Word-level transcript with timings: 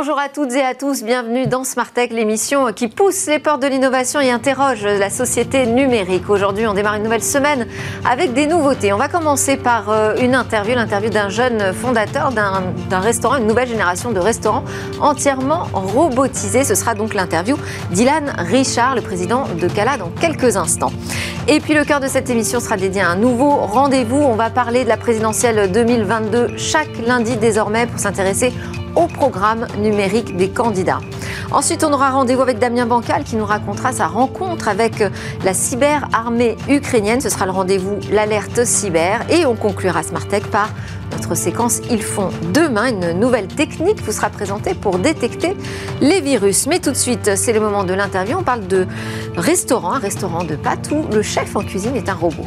Bonjour 0.00 0.16
à 0.16 0.28
toutes 0.28 0.52
et 0.52 0.62
à 0.62 0.76
tous, 0.76 1.02
bienvenue 1.02 1.48
dans 1.48 1.64
Smart 1.64 1.90
Tech, 1.90 2.10
l'émission 2.10 2.72
qui 2.72 2.86
pousse 2.86 3.26
les 3.26 3.40
portes 3.40 3.60
de 3.60 3.66
l'innovation 3.66 4.20
et 4.20 4.30
interroge 4.30 4.84
la 4.84 5.10
société 5.10 5.66
numérique. 5.66 6.30
Aujourd'hui, 6.30 6.68
on 6.68 6.72
démarre 6.72 6.94
une 6.94 7.02
nouvelle 7.02 7.24
semaine 7.24 7.66
avec 8.08 8.32
des 8.32 8.46
nouveautés. 8.46 8.92
On 8.92 8.96
va 8.96 9.08
commencer 9.08 9.56
par 9.56 9.90
euh, 9.90 10.14
une 10.20 10.36
interview, 10.36 10.76
l'interview 10.76 11.10
d'un 11.10 11.30
jeune 11.30 11.72
fondateur 11.72 12.30
d'un 12.30 13.00
restaurant, 13.00 13.38
une 13.38 13.48
nouvelle 13.48 13.66
génération 13.66 14.12
de 14.12 14.20
restaurants 14.20 14.62
entièrement 15.00 15.66
robotisés. 15.72 16.62
Ce 16.62 16.76
sera 16.76 16.94
donc 16.94 17.12
l'interview 17.12 17.56
d'Ilan 17.90 18.26
Richard, 18.38 18.94
le 18.94 19.02
président 19.02 19.48
de 19.60 19.66
Cala, 19.66 19.96
dans 19.96 20.10
quelques 20.10 20.56
instants. 20.56 20.92
Et 21.48 21.58
puis 21.58 21.74
le 21.74 21.84
cœur 21.84 21.98
de 21.98 22.06
cette 22.06 22.30
émission 22.30 22.60
sera 22.60 22.76
dédié 22.76 23.00
à 23.00 23.08
un 23.08 23.16
nouveau 23.16 23.50
rendez-vous. 23.50 24.18
On 24.18 24.36
va 24.36 24.48
parler 24.48 24.84
de 24.84 24.88
la 24.88 24.96
présidentielle 24.96 25.72
2022 25.72 26.56
chaque 26.56 26.98
lundi 27.04 27.36
désormais 27.36 27.88
pour 27.88 27.98
s'intéresser 27.98 28.52
au 28.98 29.06
programme 29.06 29.66
numérique 29.78 30.36
des 30.36 30.50
candidats. 30.50 31.00
Ensuite, 31.52 31.84
on 31.84 31.92
aura 31.92 32.10
rendez-vous 32.10 32.42
avec 32.42 32.58
Damien 32.58 32.84
Bancal 32.84 33.22
qui 33.24 33.36
nous 33.36 33.44
racontera 33.44 33.92
sa 33.92 34.06
rencontre 34.06 34.68
avec 34.68 35.02
la 35.44 35.54
cyberarmée 35.54 36.56
ukrainienne. 36.68 37.20
Ce 37.20 37.30
sera 37.30 37.46
le 37.46 37.52
rendez-vous 37.52 37.98
L'alerte 38.10 38.64
cyber. 38.64 39.24
Et 39.30 39.46
on 39.46 39.54
conclura 39.54 40.02
Smartech 40.02 40.46
par 40.48 40.68
notre 41.12 41.34
séquence 41.34 41.80
Ils 41.90 42.02
font 42.02 42.30
demain. 42.52 42.88
Une 42.88 43.12
nouvelle 43.12 43.46
technique 43.46 44.02
vous 44.02 44.12
sera 44.12 44.28
présentée 44.30 44.74
pour 44.74 44.98
détecter 44.98 45.56
les 46.00 46.20
virus. 46.20 46.66
Mais 46.66 46.80
tout 46.80 46.90
de 46.90 46.96
suite, 46.96 47.36
c'est 47.36 47.52
le 47.52 47.60
moment 47.60 47.84
de 47.84 47.94
l'interview. 47.94 48.36
On 48.38 48.42
parle 48.42 48.66
de 48.66 48.86
restaurant, 49.36 49.92
un 49.94 50.00
restaurant 50.00 50.44
de 50.44 50.56
pâtes 50.56 50.90
où 50.90 51.06
le 51.14 51.22
chef 51.22 51.56
en 51.56 51.60
cuisine 51.60 51.96
est 51.96 52.08
un 52.08 52.14
robot. 52.14 52.44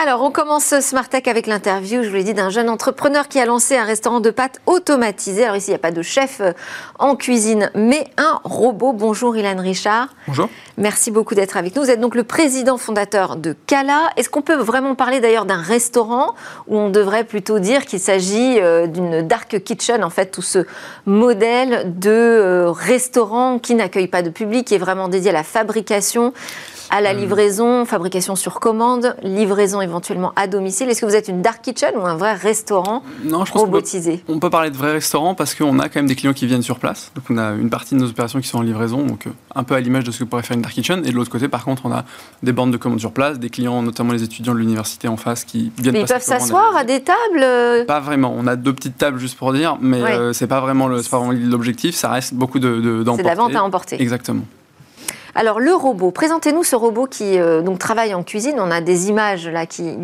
Alors, 0.00 0.22
on 0.22 0.30
commence 0.30 0.78
Smart 0.78 1.08
Tech 1.08 1.24
avec 1.26 1.48
l'interview, 1.48 2.04
je 2.04 2.08
vous 2.08 2.14
l'ai 2.14 2.22
dit, 2.22 2.32
d'un 2.32 2.50
jeune 2.50 2.68
entrepreneur 2.68 3.26
qui 3.26 3.40
a 3.40 3.44
lancé 3.44 3.76
un 3.76 3.82
restaurant 3.82 4.20
de 4.20 4.30
pâtes 4.30 4.60
automatisé. 4.66 5.42
Alors 5.42 5.56
ici, 5.56 5.70
il 5.70 5.70
n'y 5.72 5.74
a 5.74 5.80
pas 5.80 5.90
de 5.90 6.02
chef 6.02 6.40
euh, 6.40 6.52
en 7.00 7.16
cuisine, 7.16 7.72
mais 7.74 8.06
un 8.16 8.38
robot. 8.44 8.92
Bonjour 8.92 9.36
Ilan 9.36 9.60
Richard. 9.60 10.14
Bonjour. 10.28 10.48
Merci 10.76 11.10
beaucoup 11.10 11.34
d'être 11.34 11.56
avec 11.56 11.74
nous. 11.74 11.82
Vous 11.82 11.90
êtes 11.90 11.98
donc 11.98 12.14
le 12.14 12.22
président 12.22 12.76
fondateur 12.76 13.34
de 13.34 13.56
Cala. 13.66 14.10
Est-ce 14.16 14.30
qu'on 14.30 14.40
peut 14.40 14.54
vraiment 14.54 14.94
parler 14.94 15.18
d'ailleurs 15.18 15.46
d'un 15.46 15.60
restaurant 15.60 16.36
où 16.68 16.78
on 16.78 16.90
devrait 16.90 17.24
plutôt 17.24 17.58
dire 17.58 17.84
qu'il 17.84 17.98
s'agit 17.98 18.60
euh, 18.60 18.86
d'une 18.86 19.22
dark 19.22 19.64
kitchen, 19.64 20.04
en 20.04 20.10
fait, 20.10 20.26
tout 20.26 20.42
ce 20.42 20.60
modèle 21.06 21.92
de 21.98 22.08
euh, 22.08 22.70
restaurant 22.70 23.58
qui 23.58 23.74
n'accueille 23.74 24.06
pas 24.06 24.22
de 24.22 24.30
public, 24.30 24.68
qui 24.68 24.76
est 24.76 24.78
vraiment 24.78 25.08
dédié 25.08 25.30
à 25.30 25.32
la 25.32 25.42
fabrication 25.42 26.32
à 26.90 27.00
la 27.00 27.12
livraison, 27.12 27.84
fabrication 27.84 28.36
sur 28.36 28.60
commande, 28.60 29.16
livraison 29.22 29.80
éventuellement 29.80 30.32
à 30.36 30.46
domicile. 30.46 30.88
Est-ce 30.88 31.00
que 31.00 31.06
vous 31.06 31.14
êtes 31.14 31.28
une 31.28 31.42
dark 31.42 31.62
kitchen 31.62 31.94
ou 31.96 32.06
un 32.06 32.16
vrai 32.16 32.34
restaurant 32.34 33.02
non, 33.24 33.44
je 33.44 33.52
pense 33.52 33.62
robotisé? 33.62 34.22
on 34.28 34.38
peut, 34.38 34.50
parler 34.50 34.70
de 34.70 34.76
vrai 34.76 34.92
restaurant 34.92 35.34
parce 35.34 35.54
qu'on 35.54 35.78
a 35.78 35.88
quand 35.88 35.96
même 35.96 36.06
des 36.06 36.14
clients 36.14 36.32
qui 36.32 36.46
viennent 36.46 36.62
sur 36.62 36.78
place. 36.78 37.12
Donc 37.14 37.24
on 37.30 37.38
a 37.38 37.52
une 37.52 37.70
partie 37.70 37.94
de 37.94 38.00
nos 38.00 38.08
opérations 38.08 38.40
qui 38.40 38.48
sont 38.48 38.58
en 38.58 38.62
livraison, 38.62 39.02
donc 39.02 39.26
euh, 39.26 39.30
un 39.54 39.62
peu 39.64 39.74
à 39.74 39.80
l'image 39.80 40.04
de 40.04 40.10
ce 40.10 40.20
que 40.20 40.24
pourrait 40.24 40.42
faire 40.42 40.56
une 40.56 40.62
dark 40.62 40.74
kitchen. 40.74 41.04
Et 41.04 41.10
de 41.10 41.14
l'autre 41.14 41.30
côté, 41.30 41.48
par 41.48 41.64
contre, 41.64 41.82
on 41.84 41.92
a 41.92 42.04
des 42.42 42.52
bandes 42.52 42.72
de 42.72 42.76
commandes 42.76 43.00
sur 43.00 43.12
place, 43.12 43.38
des 43.38 43.50
clients, 43.50 43.82
notamment 43.82 44.12
les 44.12 44.22
étudiants 44.22 44.54
de 44.54 44.58
l'université 44.58 45.08
en 45.08 45.16
face, 45.16 45.44
qui 45.44 45.72
viennent. 45.78 45.94
Mais 45.94 46.00
ils 46.02 46.06
peuvent 46.06 46.22
s'asseoir 46.22 46.76
à 46.76 46.84
des 46.84 47.00
tables 47.00 47.18
euh? 47.42 47.84
Pas 47.84 48.00
vraiment. 48.00 48.34
On 48.36 48.46
a 48.46 48.56
deux 48.56 48.72
petites 48.72 48.96
tables 48.96 49.18
juste 49.18 49.36
pour 49.36 49.52
dire, 49.52 49.76
mais 49.80 50.02
euh, 50.02 50.32
c'est 50.32 50.46
pas 50.46 50.60
vraiment 50.60 50.88
l'objectif. 50.88 51.94
Ça 51.94 52.10
reste 52.10 52.34
beaucoup 52.34 52.58
de, 52.58 52.80
de 52.80 53.04
C'est 53.16 53.22
de 53.22 53.28
la 53.28 53.34
vente 53.34 53.54
à 53.54 53.62
emporter. 53.62 54.00
Exactement. 54.00 54.42
Alors 55.34 55.60
le 55.60 55.74
robot, 55.74 56.10
présentez-nous 56.10 56.64
ce 56.64 56.76
robot 56.76 57.06
qui 57.06 57.38
euh, 57.38 57.62
travaille 57.76 58.14
en 58.14 58.22
cuisine. 58.22 58.56
On 58.58 58.70
a 58.70 58.80
des 58.80 59.08
images 59.08 59.50
qui 59.68 59.96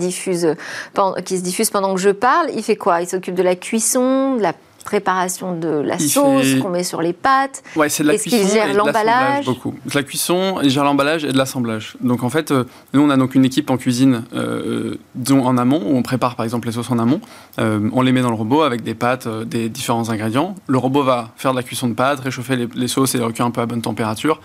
qui 1.25 1.39
se 1.39 1.43
diffusent 1.43 1.71
pendant 1.71 1.95
que 1.95 2.01
je 2.01 2.11
parle. 2.11 2.51
Il 2.55 2.63
fait 2.63 2.77
quoi? 2.77 3.01
Il 3.01 3.09
s'occupe 3.09 3.35
de 3.35 3.43
la 3.43 3.57
cuisson, 3.57 4.37
de 4.37 4.43
la 4.43 4.53
préparation 4.85 5.57
de 5.59 5.69
la 5.69 5.99
sauce 5.99 6.55
qu'on 6.61 6.69
met 6.69 6.85
sur 6.85 7.03
les 7.03 7.13
pâtes 7.13 7.63
Ouais, 7.75 7.89
c'est 7.89 8.03
de 8.03 8.09
la 8.09 8.19
cuisson. 8.19 8.37
Est-ce 8.37 8.47
qu'il 8.47 8.55
gère 8.55 8.75
l'emballage 8.75 9.45
Beaucoup. 9.47 9.75
De 9.85 9.95
la 9.95 10.03
cuisson, 10.03 10.59
il 10.63 10.71
gère 10.71 10.85
l'emballage 10.85 11.25
et 11.25 11.33
de 11.33 11.39
l'assemblage. 11.39 11.97
Donc 12.01 12.23
en 12.23 12.31
fait, 12.31 12.51
euh, 12.51 12.65
nous 12.93 13.01
on 13.01 13.11
a 13.11 13.17
donc 13.17 13.35
une 13.35 13.45
équipe 13.45 13.71
en 13.71 13.77
cuisine 13.77 14.25
euh, 14.35 14.97
en 15.31 15.59
amont 15.59 15.83
où 15.85 15.97
on 15.97 16.03
prépare 16.03 16.37
par 16.37 16.45
exemple 16.45 16.69
les 16.69 16.73
sauces 16.75 16.91
en 16.91 16.99
amont. 16.99 17.21
Euh, 17.59 17.89
on 17.93 18.03
les 18.03 18.13
met 18.13 18.21
dans 18.21 18.31
le 18.31 18.37
robot 18.37 18.63
avec 18.63 18.83
des 18.83 18.95
pâtes, 18.95 19.27
des 19.47 19.69
différents 19.69 20.11
ingrédients. 20.11 20.55
Le 20.67 20.79
robot 20.79 21.03
va 21.03 21.31
faire 21.37 21.53
de 21.53 21.57
la 21.57 21.63
cuisson 21.63 21.89
de 21.89 21.95
pâtes, 21.95 22.21
réchauffer 22.21 22.57
les, 22.57 22.69
les 22.75 22.89
sauces 22.89 23.15
et 23.15 23.19
les 23.19 23.25
recueillir 23.25 23.47
un 23.47 23.51
peu 23.51 23.63
à 23.63 23.67
bonne 23.67 23.83
température, 23.83 24.41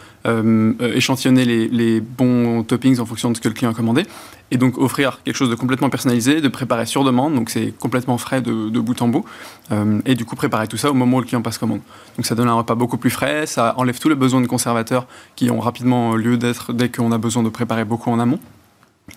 échantillonner 0.95 1.45
les, 1.45 1.67
les 1.67 2.01
bons 2.01 2.63
toppings 2.63 2.99
en 2.99 3.05
fonction 3.05 3.29
de 3.29 3.35
ce 3.35 3.41
que 3.41 3.49
le 3.49 3.53
client 3.53 3.71
a 3.71 3.73
commandé 3.73 4.05
et 4.51 4.57
donc 4.57 4.77
offrir 4.77 5.21
quelque 5.23 5.35
chose 5.35 5.49
de 5.49 5.55
complètement 5.55 5.89
personnalisé, 5.89 6.41
de 6.41 6.47
préparer 6.47 6.85
sur 6.85 7.03
demande, 7.03 7.35
donc 7.35 7.49
c'est 7.49 7.73
complètement 7.77 8.17
frais 8.17 8.41
de, 8.41 8.69
de, 8.69 8.79
bout 8.79 9.01
en 9.01 9.07
bout, 9.07 9.25
euh, 9.71 9.99
et 10.05 10.15
du 10.15 10.25
coup 10.25 10.35
préparer 10.35 10.67
tout 10.67 10.77
ça 10.77 10.89
au 10.89 10.93
moment 10.93 11.17
où 11.17 11.19
le 11.21 11.25
client 11.25 11.41
passe 11.41 11.57
commande. 11.57 11.81
Donc 12.17 12.25
ça 12.25 12.35
donne 12.35 12.47
un 12.47 12.53
repas 12.53 12.75
beaucoup 12.75 12.97
plus 12.97 13.09
frais, 13.09 13.45
ça 13.45 13.73
enlève 13.77 13.99
tous 13.99 14.09
les 14.09 14.15
besoins 14.15 14.41
de 14.41 14.47
conservateurs 14.47 15.07
qui 15.35 15.51
ont 15.51 15.59
rapidement 15.59 16.15
lieu 16.15 16.37
d'être 16.37 16.73
dès 16.73 16.89
qu'on 16.89 17.11
a 17.11 17.17
besoin 17.17 17.43
de 17.43 17.49
préparer 17.49 17.85
beaucoup 17.85 18.09
en 18.09 18.19
amont. 18.19 18.39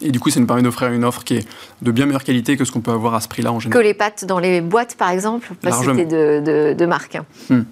Et 0.00 0.10
du 0.10 0.20
coup, 0.20 0.30
ça 0.30 0.40
nous 0.40 0.46
permet 0.46 0.62
d'offrir 0.62 0.90
une 0.90 1.04
offre 1.04 1.22
qui 1.22 1.34
est 1.34 1.48
de 1.82 1.90
bien 1.90 2.06
meilleure 2.06 2.24
qualité 2.24 2.56
que 2.56 2.64
ce 2.64 2.72
qu'on 2.72 2.80
peut 2.80 2.92
avoir 2.92 3.14
à 3.14 3.20
ce 3.20 3.28
prix-là 3.28 3.52
en 3.52 3.60
général. 3.60 3.82
Que 3.82 3.86
les 3.86 3.92
pâtes 3.92 4.24
dans 4.24 4.38
les 4.38 4.62
boîtes, 4.62 4.96
par 4.96 5.10
exemple, 5.10 5.52
pas 5.60 5.72
citer 5.72 6.06
de, 6.06 6.40
de, 6.40 6.72
de 6.72 6.86
marque. 6.86 7.18
Hmm. 7.50 7.62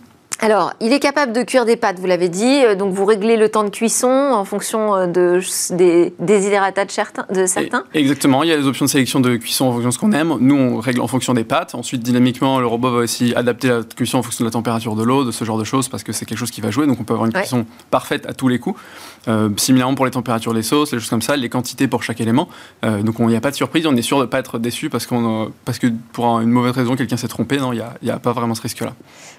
Alors, 0.43 0.73
il 0.81 0.93
est 0.95 1.01
capable 1.01 1.33
de 1.33 1.43
cuire 1.43 1.67
des 1.67 1.77
pâtes, 1.77 1.99
vous 1.99 2.07
l'avez 2.07 2.31
dit, 2.31 2.65
euh, 2.65 2.75
donc 2.75 2.95
vous 2.95 3.05
réglez 3.05 3.37
le 3.37 3.51
temps 3.51 3.63
de 3.63 3.69
cuisson 3.69 4.09
en 4.09 4.45
fonction 4.47 4.95
euh, 4.95 5.07
de, 5.07 5.41
des 5.75 6.15
désiderata 6.19 6.87
de 6.87 6.91
certains, 6.91 7.27
de 7.31 7.45
certains 7.45 7.85
Exactement, 7.93 8.43
il 8.43 8.49
y 8.49 8.53
a 8.53 8.57
des 8.57 8.67
options 8.67 8.87
de 8.87 8.91
sélection 8.91 9.21
de 9.21 9.37
cuisson 9.37 9.67
en 9.67 9.73
fonction 9.73 9.89
de 9.91 9.95
ce 9.95 9.99
qu'on 9.99 10.13
aime. 10.13 10.35
Nous, 10.41 10.55
on 10.57 10.81
règle 10.81 11.03
en 11.03 11.09
fonction 11.09 11.35
des 11.35 11.45
pâtes. 11.45 11.75
Ensuite, 11.75 12.03
dynamiquement, 12.03 12.59
le 12.59 12.67
robot 12.67 12.91
va 12.91 12.99
aussi 13.01 13.35
adapter 13.35 13.69
la 13.69 13.83
cuisson 13.83 14.19
en 14.19 14.23
fonction 14.23 14.43
de 14.45 14.49
la 14.49 14.53
température 14.53 14.97
de 14.97 15.03
l'eau, 15.03 15.25
de 15.25 15.31
ce 15.31 15.45
genre 15.45 15.59
de 15.59 15.65
choses, 15.65 15.89
parce 15.89 16.05
que 16.05 16.13
c'est 16.13 16.25
quelque 16.25 16.39
chose 16.39 16.51
qui 16.51 16.63
va 16.63 16.71
jouer. 16.71 16.87
Donc, 16.87 16.99
on 17.01 17.05
peut 17.05 17.13
avoir 17.13 17.27
une 17.27 17.35
cuisson 17.35 17.67
parfaite 17.91 18.25
à 18.27 18.33
tous 18.33 18.49
les 18.49 18.59
coups. 18.59 18.81
Euh, 19.29 19.51
similairement 19.57 19.95
pour 19.95 20.07
les 20.07 20.11
températures 20.11 20.55
des 20.55 20.63
sauces, 20.63 20.93
les 20.93 20.99
choses 20.99 21.11
comme 21.11 21.23
ça, 21.23 21.37
les 21.37 21.49
quantités 21.49 21.89
pour 21.89 22.03
chaque 22.03 22.21
élément. 22.21 22.49
Euh, 22.85 23.03
donc, 23.03 23.17
il 23.19 23.27
n'y 23.27 23.37
a 23.37 23.41
pas 23.41 23.51
de 23.51 23.57
surprise, 23.57 23.87
on 23.87 23.97
est 23.97 24.03
sûr 24.03 24.19
de 24.19 24.23
ne 24.23 24.29
pas 24.29 24.39
être 24.39 24.59
déçu 24.59 24.89
parce, 24.89 25.07
qu'on, 25.07 25.53
parce 25.65 25.79
que 25.79 25.89
pour 26.13 26.41
une 26.41 26.51
mauvaise 26.51 26.73
raison, 26.73 26.97
quelqu'un 26.97 27.17
s'est 27.17 27.29
trompé. 27.29 27.59
Non, 27.59 27.73
il 27.73 27.85
n'y 28.03 28.11
a, 28.11 28.15
a, 28.15 28.19
pas 28.19 28.33
vraiment 28.33 28.55
ce 28.55 28.63
risque-là. 28.63 28.95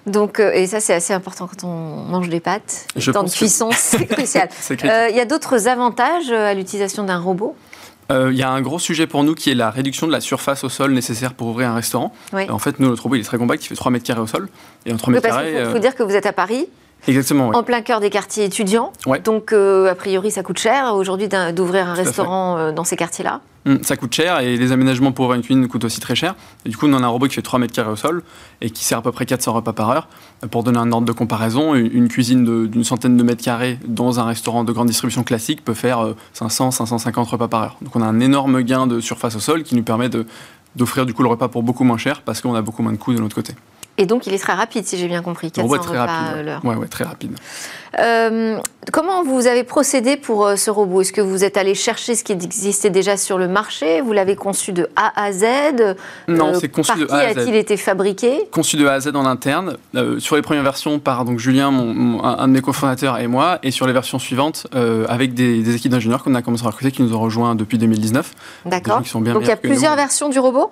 Donc, 0.05 0.39
et 0.39 0.67
ça, 0.67 0.79
c'est 0.79 0.93
assez 0.93 1.13
important 1.13 1.47
quand 1.47 1.67
on 1.67 2.03
mange 2.05 2.29
des 2.29 2.39
pâtes. 2.39 2.87
Le 2.95 3.13
temps 3.13 3.23
de 3.23 3.29
cuisson, 3.29 3.69
c'est 3.75 4.05
crucial. 4.05 4.49
Euh, 4.83 5.07
il 5.09 5.15
y 5.15 5.19
a 5.19 5.25
d'autres 5.25 5.67
avantages 5.67 6.31
euh, 6.31 6.51
à 6.51 6.53
l'utilisation 6.53 7.03
d'un 7.03 7.19
robot? 7.19 7.55
Euh, 8.11 8.29
il 8.31 8.37
y 8.37 8.43
a 8.43 8.49
un 8.49 8.61
gros 8.61 8.79
sujet 8.79 9.07
pour 9.07 9.23
nous 9.23 9.35
qui 9.35 9.51
est 9.51 9.55
la 9.55 9.69
réduction 9.69 10.07
de 10.07 10.11
la 10.11 10.19
surface 10.19 10.63
au 10.63 10.69
sol 10.69 10.91
nécessaire 10.91 11.33
pour 11.33 11.47
ouvrir 11.47 11.69
un 11.69 11.75
restaurant. 11.75 12.13
En 12.33 12.59
fait, 12.59 12.79
nous, 12.79 12.89
notre 12.89 13.03
robot, 13.03 13.15
il 13.15 13.21
est 13.21 13.25
très 13.25 13.37
compact, 13.37 13.63
il 13.63 13.67
fait 13.67 13.75
3 13.75 13.91
mètres 13.91 14.05
carrés 14.05 14.21
au 14.21 14.27
sol. 14.27 14.49
Et 14.85 14.91
en 14.91 14.97
3 14.97 15.13
mètres 15.13 15.27
carrés. 15.27 15.55
Il 15.59 15.65
faut, 15.67 15.79
dire 15.79 15.95
que 15.95 16.03
vous 16.03 16.15
êtes 16.15 16.25
à 16.25 16.33
Paris. 16.33 16.67
Exactement. 17.07 17.49
En 17.49 17.63
plein 17.63 17.81
cœur 17.81 17.99
des 17.99 18.09
quartiers 18.09 18.45
étudiants. 18.45 18.91
Donc, 19.23 19.53
a 19.53 19.95
priori, 19.95 20.31
ça 20.31 20.43
coûte 20.43 20.59
cher 20.59 20.93
aujourd'hui 20.95 21.27
d'ouvrir 21.53 21.87
un 21.87 21.93
restaurant 21.93 22.71
dans 22.71 22.83
ces 22.83 22.95
quartiers-là. 22.95 23.41
Hum, 23.67 23.83
ça 23.83 23.95
coûte 23.95 24.11
cher 24.11 24.39
et 24.39 24.57
les 24.57 24.71
aménagements 24.71 25.11
pour 25.11 25.31
une 25.35 25.43
cuisine 25.43 25.67
coûtent 25.67 25.83
aussi 25.83 25.99
très 25.99 26.15
cher. 26.15 26.35
Et 26.65 26.69
du 26.69 26.77
coup, 26.77 26.87
on 26.87 26.93
a 26.93 26.97
un 26.97 27.07
robot 27.07 27.27
qui 27.27 27.35
fait 27.35 27.43
3 27.43 27.59
mètres 27.59 27.73
carrés 27.73 27.91
au 27.91 27.95
sol 27.95 28.23
et 28.59 28.71
qui 28.71 28.83
sert 28.83 28.97
à 28.97 29.01
peu 29.03 29.11
près 29.11 29.27
400 29.27 29.53
repas 29.53 29.73
par 29.73 29.91
heure. 29.91 30.07
Pour 30.49 30.63
donner 30.63 30.79
un 30.79 30.91
ordre 30.91 31.05
de 31.05 31.11
comparaison, 31.11 31.75
une 31.75 32.07
cuisine 32.07 32.67
d'une 32.67 32.83
centaine 32.83 33.17
de 33.17 33.23
mètres 33.23 33.43
carrés 33.43 33.77
dans 33.85 34.19
un 34.19 34.23
restaurant 34.23 34.63
de 34.63 34.71
grande 34.71 34.87
distribution 34.87 35.23
classique 35.23 35.63
peut 35.63 35.75
faire 35.75 36.15
500, 36.33 36.67
euh, 36.69 36.71
550 36.71 37.27
repas 37.27 37.47
par 37.47 37.61
heure. 37.61 37.77
Donc 37.83 37.95
on 37.95 38.01
a 38.01 38.05
un 38.05 38.19
énorme 38.19 38.63
gain 38.63 38.87
de 38.87 38.99
surface 38.99 39.35
au 39.35 39.39
sol 39.39 39.61
qui 39.61 39.75
nous 39.75 39.83
permet 39.83 40.09
d'offrir 40.75 41.05
du 41.05 41.13
coup 41.13 41.21
le 41.21 41.29
repas 41.29 41.47
pour 41.47 41.61
beaucoup 41.61 41.83
moins 41.83 41.97
cher 41.97 42.23
parce 42.23 42.41
qu'on 42.41 42.55
a 42.55 42.63
beaucoup 42.63 42.81
moins 42.81 42.93
de 42.93 42.97
coûts 42.97 43.13
de 43.13 43.19
l'autre 43.19 43.35
côté. 43.35 43.53
Et 44.01 44.07
donc, 44.07 44.25
il 44.25 44.33
est 44.33 44.39
très 44.39 44.53
rapide, 44.53 44.83
si 44.87 44.97
j'ai 44.97 45.07
bien 45.07 45.21
compris. 45.21 45.51
400 45.51 45.77
très 45.77 45.89
repas 45.91 46.05
rapide, 46.07 46.39
à 46.39 46.41
l'heure. 46.41 46.65
Ouais, 46.65 46.87
très 46.87 47.03
rapide. 47.03 47.37
Euh, 47.99 48.57
comment 48.91 49.23
vous 49.23 49.45
avez 49.45 49.63
procédé 49.63 50.17
pour 50.17 50.47
euh, 50.47 50.55
ce 50.55 50.71
robot? 50.71 51.01
Est-ce 51.01 51.13
que 51.13 51.21
vous 51.21 51.43
êtes 51.43 51.55
allé 51.55 51.75
chercher 51.75 52.15
ce 52.15 52.23
qui 52.23 52.31
existait 52.31 52.89
déjà 52.89 53.15
sur 53.15 53.37
le 53.37 53.47
marché? 53.47 54.01
Vous 54.01 54.11
l'avez 54.11 54.35
conçu 54.35 54.73
de 54.73 54.89
A 54.95 55.11
à 55.23 55.31
Z? 55.31 55.45
Non, 56.27 56.47
euh, 56.47 56.53
c'est 56.59 56.69
conçu 56.69 56.97
de 56.97 57.05
A 57.11 57.17
à 57.17 57.33
Z. 57.33 57.37
a-t-il 57.37 57.55
été 57.55 57.77
fabriqué? 57.77 58.49
Conçu 58.49 58.75
de 58.75 58.87
A 58.87 58.93
à 58.93 58.99
Z 59.01 59.09
en 59.13 59.27
interne. 59.27 59.77
sur 60.17 60.35
les 60.35 60.41
premières 60.41 60.63
versions, 60.63 60.97
par 60.97 61.23
donc 61.23 61.37
Julien, 61.37 61.69
mon, 61.69 62.23
un, 62.23 62.47
de 62.47 62.53
mes 62.53 62.61
cofondateurs 62.61 63.19
et 63.19 63.27
moi, 63.27 63.59
et 63.61 63.69
sur 63.69 63.85
les 63.85 63.93
versions 63.93 64.17
suivantes, 64.17 64.65
avec 65.09 65.35
des, 65.35 65.75
équipes 65.75 65.91
d'ingénieurs 65.91 66.23
qu'on 66.23 66.33
a 66.33 66.41
commencé 66.41 66.63
à 66.65 66.71
recruter, 66.71 66.91
qui 66.91 67.03
nous 67.03 67.13
ont 67.13 67.19
rejoints 67.19 67.53
depuis 67.53 67.77
2019. 67.77 68.33
D'accord. 68.65 69.03
Donc 69.13 69.43
il 69.43 69.47
y 69.47 69.51
a 69.51 69.57
plusieurs 69.57 69.95
versions 69.95 70.29
du 70.29 70.39
robot? 70.39 70.71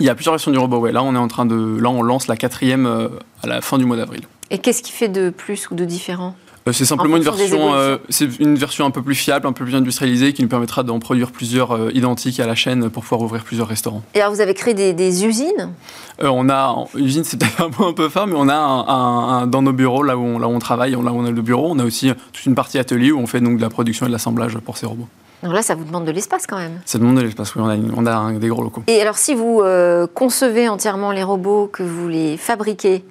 Il 0.00 0.06
y 0.06 0.08
a 0.08 0.14
plusieurs 0.14 0.34
versions 0.34 0.50
du 0.50 0.58
robot, 0.58 0.78
ouais. 0.78 0.92
Là, 0.92 1.02
on 1.02 1.14
est 1.14 1.18
en 1.18 1.28
train 1.28 1.46
de. 1.46 1.78
Là, 1.80 1.90
on 1.90 2.02
lance 2.02 2.26
la 2.26 2.36
quatrième 2.36 2.86
euh, 2.86 3.08
à 3.42 3.46
la 3.46 3.60
fin 3.60 3.78
du 3.78 3.84
mois 3.84 3.96
d'avril. 3.96 4.22
Et 4.50 4.58
qu'est-ce 4.58 4.82
qui 4.82 4.92
fait 4.92 5.08
de 5.08 5.30
plus 5.30 5.70
ou 5.70 5.74
de 5.74 5.84
différent? 5.84 6.34
Euh, 6.68 6.72
c'est 6.72 6.84
simplement 6.84 7.16
une 7.16 7.24
version, 7.24 7.74
euh, 7.74 7.96
c'est 8.08 8.38
une 8.38 8.54
version 8.54 8.86
un 8.86 8.92
peu 8.92 9.02
plus 9.02 9.16
fiable, 9.16 9.48
un 9.48 9.52
peu 9.52 9.64
plus 9.64 9.74
industrialisée, 9.74 10.32
qui 10.32 10.42
nous 10.42 10.48
permettra 10.48 10.84
d'en 10.84 11.00
produire 11.00 11.32
plusieurs 11.32 11.90
identiques 11.90 12.38
à 12.38 12.46
la 12.46 12.54
chaîne 12.54 12.88
pour 12.88 13.02
pouvoir 13.02 13.22
ouvrir 13.22 13.42
plusieurs 13.42 13.66
restaurants. 13.66 14.02
Et 14.14 14.20
alors 14.20 14.32
vous 14.32 14.40
avez 14.40 14.54
créé 14.54 14.72
des, 14.72 15.24
usines? 15.24 15.70
On 16.20 16.48
a 16.50 16.84
usine, 16.94 17.24
c'est 17.24 17.36
peut-être 17.36 17.62
un 17.62 17.70
peu 17.70 17.84
un 17.84 17.92
peu 17.92 18.08
fort, 18.08 18.28
mais 18.28 18.36
on 18.36 18.48
a 18.48 18.54
un, 18.54 19.48
dans 19.48 19.62
nos 19.62 19.72
bureaux 19.72 20.04
là 20.04 20.16
où 20.16 20.22
on, 20.22 20.38
là 20.38 20.46
où 20.46 20.52
on 20.52 20.60
travaille, 20.60 20.92
là 20.92 20.98
où 20.98 21.18
on 21.18 21.24
a 21.24 21.32
le 21.32 21.42
bureau, 21.42 21.68
on 21.72 21.80
a 21.80 21.84
aussi 21.84 22.12
toute 22.32 22.46
une 22.46 22.54
partie 22.54 22.78
atelier 22.78 23.10
où 23.10 23.18
on 23.18 23.26
fait 23.26 23.40
donc 23.40 23.56
de 23.56 23.62
la 23.62 23.70
production 23.70 24.06
et 24.06 24.08
de 24.08 24.12
l'assemblage 24.12 24.56
pour 24.58 24.76
ces 24.76 24.86
robots. 24.86 25.08
Donc 25.42 25.52
là, 25.52 25.62
ça 25.62 25.74
vous 25.74 25.84
demande 25.84 26.04
de 26.04 26.10
l'espace 26.12 26.46
quand 26.46 26.56
même. 26.58 26.80
Ça 26.84 26.98
demande 26.98 27.16
de 27.16 27.22
l'espace, 27.22 27.54
oui, 27.56 27.62
on 27.64 27.68
a, 27.68 27.76
on 27.96 28.06
a 28.06 28.14
un- 28.14 28.32
des 28.34 28.48
gros 28.48 28.62
locaux. 28.62 28.82
Et 28.86 29.00
alors, 29.00 29.16
si 29.18 29.34
vous 29.34 29.60
euh, 29.62 30.06
concevez 30.12 30.68
entièrement 30.68 31.10
les 31.12 31.22
robots, 31.22 31.68
que 31.72 31.82
vous 31.82 32.08
les 32.08 32.36
fabriquez, 32.36 33.04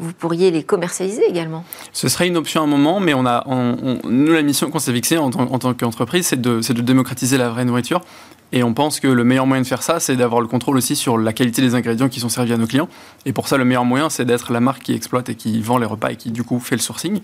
vous 0.00 0.12
pourriez 0.12 0.50
les 0.50 0.62
commercialiser 0.64 1.22
également. 1.28 1.64
Ce 1.92 2.08
serait 2.08 2.26
une 2.26 2.36
option 2.36 2.62
à 2.62 2.64
un 2.64 2.68
moment, 2.68 3.00
mais 3.00 3.14
on 3.14 3.26
a, 3.26 3.44
on- 3.46 3.76
on- 3.82 4.08
nous, 4.08 4.32
la 4.32 4.42
mission 4.42 4.70
qu'on 4.70 4.78
s'est 4.80 4.92
fixée 4.92 5.18
en, 5.18 5.30
tant- 5.30 5.40
en 5.52 5.58
tant 5.58 5.72
qu'entreprise, 5.74 6.26
c'est 6.26 6.40
de, 6.40 6.60
c'est 6.62 6.74
de 6.74 6.82
démocratiser 6.82 7.36
la 7.38 7.48
vraie 7.50 7.64
nourriture. 7.64 8.00
Et 8.52 8.62
on 8.62 8.72
pense 8.72 9.00
que 9.00 9.08
le 9.08 9.24
meilleur 9.24 9.46
moyen 9.46 9.62
de 9.62 9.66
faire 9.66 9.82
ça, 9.82 9.98
c'est 9.98 10.14
d'avoir 10.14 10.40
le 10.40 10.46
contrôle 10.46 10.76
aussi 10.76 10.94
sur 10.94 11.18
la 11.18 11.32
qualité 11.32 11.60
des 11.60 11.74
ingrédients 11.74 12.08
qui 12.08 12.20
sont 12.20 12.28
servis 12.28 12.52
à 12.52 12.56
nos 12.56 12.66
clients. 12.68 12.88
Et 13.26 13.32
pour 13.32 13.48
ça, 13.48 13.56
le 13.56 13.64
meilleur 13.64 13.84
moyen, 13.84 14.10
c'est 14.10 14.24
d'être 14.24 14.52
la 14.52 14.60
marque 14.60 14.82
qui 14.82 14.92
exploite 14.94 15.28
et 15.28 15.34
qui 15.34 15.60
vend 15.60 15.78
les 15.78 15.86
repas 15.86 16.10
et 16.12 16.16
qui, 16.16 16.30
du 16.30 16.44
coup, 16.44 16.60
fait 16.60 16.76
le 16.76 16.80
sourcing. 16.80 17.20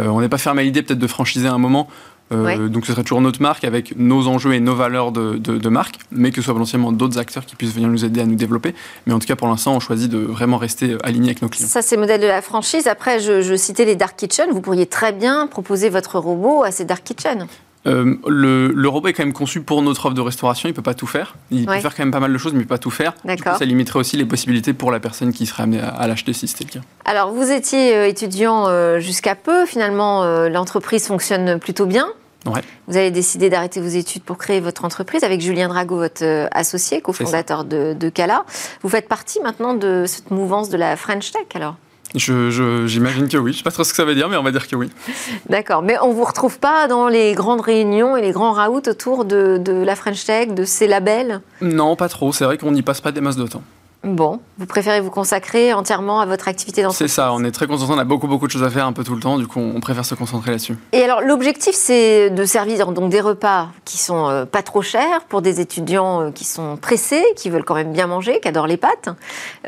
Euh, 0.00 0.06
on 0.08 0.20
n'est 0.20 0.28
pas 0.28 0.38
fermé 0.38 0.62
à 0.62 0.64
l'idée 0.64 0.82
peut-être 0.82 0.98
de 0.98 1.06
franchiser 1.06 1.46
à 1.46 1.52
un 1.52 1.58
moment. 1.58 1.86
Euh, 2.30 2.44
Ouais. 2.44 2.68
Donc 2.68 2.86
ce 2.86 2.92
serait 2.92 3.02
toujours 3.02 3.20
notre 3.20 3.42
marque 3.42 3.64
avec 3.64 3.94
nos 3.96 4.26
enjeux 4.26 4.54
et 4.54 4.60
nos 4.60 4.74
valeurs 4.74 5.12
de, 5.12 5.36
de- 5.36 5.58
de 5.58 5.68
marque, 5.68 5.96
mais 6.10 6.30
que 6.30 6.36
ce 6.36 6.42
soit 6.42 6.54
potentiellement 6.54 6.90
d'autres 6.92 7.18
acteurs 7.18 7.44
qui 7.44 7.56
puissent 7.56 7.74
venir 7.74 7.88
nous 7.88 8.04
aider 8.04 8.20
à 8.20 8.24
nous 8.26 8.36
développer. 8.36 8.74
Mais 9.06 9.12
en 9.12 9.18
tout 9.18 9.26
cas, 9.26 9.36
pour 9.36 9.48
l'instant, 9.48 9.74
on 9.74 9.80
choisit 9.80 10.10
de 10.10 10.18
vraiment 10.18 10.56
rester 10.56 10.96
aligné 11.04 11.28
avec 11.30 11.42
nos 11.42 11.48
clients. 11.48 11.66
Ça, 11.68 11.82
c'est 11.82 11.96
le 11.96 12.00
modèle 12.02 12.20
de 12.22 12.26
la 12.26 12.40
franchise. 12.40 12.86
Après, 12.86 13.20
je, 13.20 13.42
je 13.42 13.54
citais 13.54 13.84
les 13.84 13.96
Dark 13.96 14.16
Kitchen. 14.16 14.46
Vous 14.50 14.60
pourriez 14.62 14.86
très 14.86 15.12
bien 15.12 15.46
proposer 15.46 15.90
votre 15.90 16.18
robot 16.18 16.62
à 16.62 16.70
ces 16.70 16.84
Dark 16.86 17.04
Kitchen. 17.04 17.46
Euh, 17.86 18.14
le, 18.28 18.68
le 18.68 18.88
robot 18.88 19.08
est 19.08 19.12
quand 19.12 19.24
même 19.24 19.32
conçu 19.32 19.60
pour 19.60 19.82
notre 19.82 20.06
offre 20.06 20.14
de 20.14 20.20
restauration, 20.20 20.68
il 20.68 20.72
peut 20.72 20.82
pas 20.82 20.94
tout 20.94 21.06
faire. 21.08 21.34
Il 21.50 21.68
Ouais. 21.68 21.76
peut 21.76 21.82
faire 21.82 21.94
quand 21.96 22.04
même 22.04 22.12
pas 22.12 22.20
mal 22.20 22.32
de 22.32 22.38
choses, 22.38 22.52
mais 22.52 22.60
il 22.60 22.66
peut 22.66 22.74
pas 22.74 22.78
tout 22.78 22.90
faire. 22.90 23.12
Du 23.12 23.18
coup, 23.22 23.26
D'accord. 23.26 23.56
ça 23.56 23.64
limiterait 23.64 23.98
aussi 23.98 24.16
les 24.16 24.24
possibilités 24.24 24.72
pour 24.72 24.92
la 24.92 25.00
personne 25.00 25.32
qui 25.32 25.46
serait 25.46 25.64
amenée 25.64 25.80
à, 25.80 25.88
à 25.88 26.06
l'acheter 26.06 26.32
si 26.32 26.46
c'était 26.46 26.64
le 26.64 26.80
cas. 26.80 26.86
Alors, 27.04 27.32
vous 27.32 27.50
étiez 27.50 27.96
euh, 27.96 28.06
étudiant 28.06 28.68
euh, 28.68 29.00
jusqu'à 29.00 29.34
peu. 29.34 29.66
Finalement, 29.66 30.24
l'entreprise 30.48 31.06
fonctionne 31.06 31.58
plutôt 31.58 31.86
bien. 31.86 32.06
Ouais. 32.46 32.60
Vous 32.88 32.96
avez 32.96 33.10
décidé 33.10 33.50
d'arrêter 33.50 33.80
vos 33.80 33.86
études 33.88 34.22
pour 34.22 34.36
créer 34.38 34.60
votre 34.60 34.84
entreprise 34.84 35.22
avec 35.24 35.40
Julien 35.40 35.68
Drago, 35.68 35.96
votre 35.96 36.48
associé, 36.52 37.00
cofondateur 37.00 37.64
de, 37.64 37.94
de 37.94 38.08
Cala. 38.08 38.44
Vous 38.82 38.88
faites 38.88 39.08
partie 39.08 39.38
maintenant 39.40 39.74
de 39.74 40.04
cette 40.06 40.30
mouvance 40.30 40.68
de 40.68 40.76
la 40.76 40.96
French 40.96 41.30
Tech, 41.30 41.46
alors? 41.54 41.76
J'imagine 42.14 43.28
que 43.28 43.38
oui. 43.38 43.52
Je 43.52 43.58
sais 43.58 43.62
pas 43.62 43.70
trop 43.70 43.84
ce 43.84 43.90
que 43.90 43.96
ça 43.96 44.04
veut 44.04 44.14
dire, 44.14 44.28
mais 44.28 44.36
on 44.36 44.42
va 44.42 44.50
dire 44.50 44.68
que 44.68 44.76
oui. 44.76 44.90
D'accord, 45.48 45.82
mais 45.82 45.96
on 46.02 46.08
ne 46.08 46.14
vous 46.14 46.24
retrouve 46.24 46.58
pas 46.58 46.86
dans 46.86 47.08
les 47.08 47.34
grandes 47.34 47.62
réunions 47.62 48.16
et 48.16 48.22
les 48.22 48.32
grands 48.32 48.52
raouts 48.52 48.82
autour 48.86 49.24
de, 49.24 49.58
de 49.58 49.72
la 49.72 49.96
French 49.96 50.24
Tech, 50.24 50.48
de 50.48 50.64
ces 50.64 50.86
labels? 50.86 51.40
Non, 51.60 51.96
pas 51.96 52.08
trop. 52.08 52.32
C'est 52.32 52.44
vrai 52.44 52.58
qu'on 52.58 52.72
n'y 52.72 52.82
passe 52.82 53.00
pas 53.00 53.12
des 53.12 53.20
masses 53.20 53.36
de 53.36 53.46
temps. 53.46 53.62
Bon, 54.04 54.40
vous 54.58 54.66
préférez 54.66 55.00
vous 55.00 55.10
consacrer 55.10 55.72
entièrement 55.72 56.20
à 56.20 56.26
votre 56.26 56.48
activité 56.48 56.80
C'est 56.80 56.82
d'entreprise 56.82 57.12
ça, 57.12 57.32
on 57.32 57.44
est 57.44 57.52
très 57.52 57.68
concentré, 57.68 57.94
on 57.94 57.98
a 57.98 58.04
beaucoup 58.04 58.26
beaucoup 58.26 58.48
de 58.48 58.50
choses 58.52 58.64
à 58.64 58.70
faire 58.70 58.84
un 58.84 58.92
peu 58.92 59.04
tout 59.04 59.14
le 59.14 59.20
temps, 59.20 59.38
du 59.38 59.46
coup 59.46 59.60
on 59.60 59.78
préfère 59.78 60.04
se 60.04 60.16
concentrer 60.16 60.50
là-dessus. 60.50 60.76
Et 60.90 61.02
alors, 61.02 61.20
l'objectif, 61.20 61.74
c'est 61.74 62.30
de 62.30 62.44
servir 62.44 62.90
donc 62.90 63.10
des 63.10 63.20
repas 63.20 63.68
qui 63.84 63.98
sont 63.98 64.28
euh, 64.28 64.44
pas 64.44 64.62
trop 64.62 64.82
chers 64.82 65.22
pour 65.28 65.40
des 65.40 65.60
étudiants 65.60 66.22
euh, 66.22 66.30
qui 66.32 66.44
sont 66.44 66.76
pressés, 66.76 67.24
qui 67.36 67.48
veulent 67.48 67.64
quand 67.64 67.76
même 67.76 67.92
bien 67.92 68.08
manger, 68.08 68.40
qui 68.40 68.48
adorent 68.48 68.66
les 68.66 68.76
pâtes. 68.76 69.08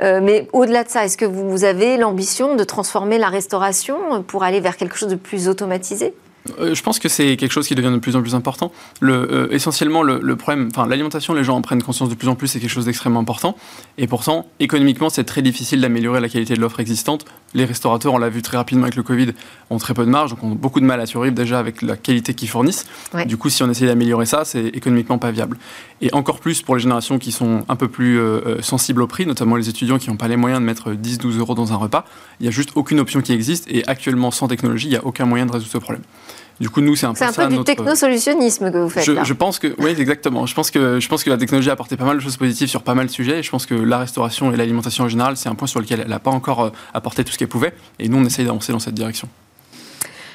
Euh, 0.00 0.20
mais 0.20 0.48
au-delà 0.52 0.82
de 0.82 0.88
ça, 0.88 1.04
est-ce 1.04 1.16
que 1.16 1.25
vous 1.25 1.64
avez 1.64 1.96
l'ambition 1.96 2.56
de 2.56 2.64
transformer 2.64 3.19
la 3.19 3.28
restauration 3.28 4.25
pour 4.26 4.42
aller 4.42 4.58
vers 4.58 4.76
quelque 4.76 4.96
chose 4.96 5.10
de 5.10 5.16
plus 5.16 5.48
automatisé? 5.48 6.12
Euh, 6.58 6.75
je 6.75 6.82
pense 6.82 6.99
que 6.99 7.08
c'est 7.08 7.37
quelque 7.37 7.52
chose 7.52 7.67
qui 7.67 7.75
devient 7.75 7.91
de 7.91 7.99
plus 7.99 8.17
en 8.17 8.23
plus 8.23 8.35
important. 8.35 8.73
Le, 9.00 9.12
euh, 9.12 9.49
essentiellement, 9.50 10.02
le, 10.02 10.20
le 10.23 10.37
problème, 10.37 10.69
enfin 10.70 10.87
l'alimentation, 10.87 11.35
les 11.35 11.44
gens 11.44 11.56
en 11.56 11.62
prennent 11.62 11.82
conscience 11.82 12.08
de 12.08 12.14
plus 12.14 12.29
en 12.29 12.35
plus, 12.35 12.49
c'est 12.49 12.61
quelque 12.61 12.70
chose 12.70 12.85
d'extrêmement 12.85 13.20
important. 13.20 13.56
Et 13.99 14.06
pourtant, 14.06 14.46
économiquement, 14.61 15.11
c'est 15.11 15.25
très 15.25 15.43
difficile 15.43 15.81
d'améliorer 15.81 16.20
la 16.20 16.29
qualité 16.29 16.55
de 16.55 16.61
l'offre 16.61 16.81
existante. 16.81 17.25
Les 17.55 17.64
restaurateurs, 17.64 18.12
on 18.12 18.19
l'a 18.19 18.29
vu 18.29 18.43
très 18.43 18.56
rapidement 18.56 18.85
avec 18.85 18.96
le 18.96 19.02
Covid, 19.02 19.32
ont 19.70 19.79
très 19.79 19.94
peu 19.94 20.05
de 20.05 20.11
marge, 20.11 20.31
donc 20.31 20.43
ont 20.43 20.50
beaucoup 20.50 20.81
de 20.81 20.85
mal 20.85 21.00
à 21.00 21.06
survivre 21.06 21.35
déjà 21.35 21.58
avec 21.58 21.82
la 21.82 21.96
qualité 21.96 22.35
qu'ils 22.35 22.49
fournissent. 22.49 22.87
Ouais. 23.12 23.25
Du 23.26 23.37
coup, 23.37 23.49
si 23.49 23.62
on 23.62 23.70
essaie 23.70 23.87
d'améliorer 23.87 24.26
ça, 24.26 24.44
c'est 24.44 24.67
économiquement 24.67 25.19
pas 25.19 25.31
viable. 25.31 25.56
Et 26.00 26.12
encore 26.12 26.41
plus 26.41 26.62
pour 26.62 26.75
les 26.75 26.82
générations 26.82 27.19
qui 27.19 27.32
sont 27.32 27.64
un 27.69 27.76
peu 27.76 27.88
plus 27.88 28.19
euh, 28.19 28.41
euh, 28.46 28.62
sensibles 28.62 29.02
au 29.02 29.06
prix, 29.06 29.26
notamment 29.26 29.56
les 29.56 29.69
étudiants 29.69 29.99
qui 29.99 30.11
n'ont 30.11 30.17
pas 30.17 30.29
les 30.29 30.37
moyens 30.37 30.61
de 30.61 30.67
mettre 30.67 30.93
10-12 30.93 31.38
euros 31.38 31.55
dans 31.55 31.73
un 31.73 31.76
repas. 31.76 32.05
Il 32.41 32.43
n'y 32.43 32.49
a 32.49 32.52
juste 32.52 32.70
aucune 32.75 33.00
option 33.00 33.23
qui 33.23 33.32
existe. 33.32 33.67
Et 33.70 33.87
actuellement, 33.87 34.31
sans 34.31 34.49
technologie, 34.49 34.88
il 34.88 34.91
n'y 34.91 34.96
a 34.96 35.05
aucun 35.05 35.25
moyen 35.25 35.46
de 35.46 35.52
résoudre 35.52 35.73
ce 35.73 35.79
problème. 35.79 36.02
Du 36.60 36.70
coup, 36.70 36.80
nous, 36.80 36.94
c'est 36.94 37.06
un 37.06 37.12
peu 37.12 37.18
C'est 37.18 37.24
un 37.24 37.32
peu 37.32 37.46
du 37.48 37.54
notre- 37.56 37.64
technosolutionnisme 37.64 38.70
que 38.70 38.78
vous 38.78 38.88
faites 38.88 39.04
je, 39.04 39.12
là. 39.12 39.24
je 39.24 39.32
pense 39.32 39.58
que 39.58 39.74
oui 39.78 39.90
exactement. 39.98 40.46
Je 40.46 40.54
pense 40.54 40.70
que 40.70 41.00
je 41.00 41.08
pense 41.08 41.24
que 41.24 41.30
la 41.30 41.36
technologie 41.36 41.68
a 41.68 41.72
apporté 41.72 41.96
pas 41.96 42.04
mal 42.04 42.16
de 42.16 42.22
choses 42.22 42.36
positives 42.36 42.68
sur 42.68 42.82
pas 42.82 42.94
mal 42.94 43.06
de 43.06 43.10
sujets. 43.10 43.40
Et 43.40 43.42
je 43.42 43.50
pense 43.50 43.66
que 43.66 43.74
la 43.74 43.98
restauration 43.98 44.52
et 44.52 44.56
l'alimentation 44.56 45.04
en 45.04 45.08
général, 45.08 45.36
c'est 45.36 45.48
un 45.48 45.54
point 45.56 45.66
sur 45.66 45.80
lequel 45.80 46.00
elle 46.00 46.08
n'a 46.08 46.20
pas 46.20 46.30
encore 46.30 46.60
euh, 46.62 46.70
apporté 46.94 47.24
tout 47.24 47.32
ce 47.32 47.38
qu'elle 47.38 47.48
pouvait. 47.48 47.74
Et 47.98 48.08
nous, 48.08 48.18
on 48.18 48.24
essaye 48.24 48.44
d'avancer 48.44 48.70
dans 48.72 48.78
cette 48.78 48.94
direction. 48.94 49.28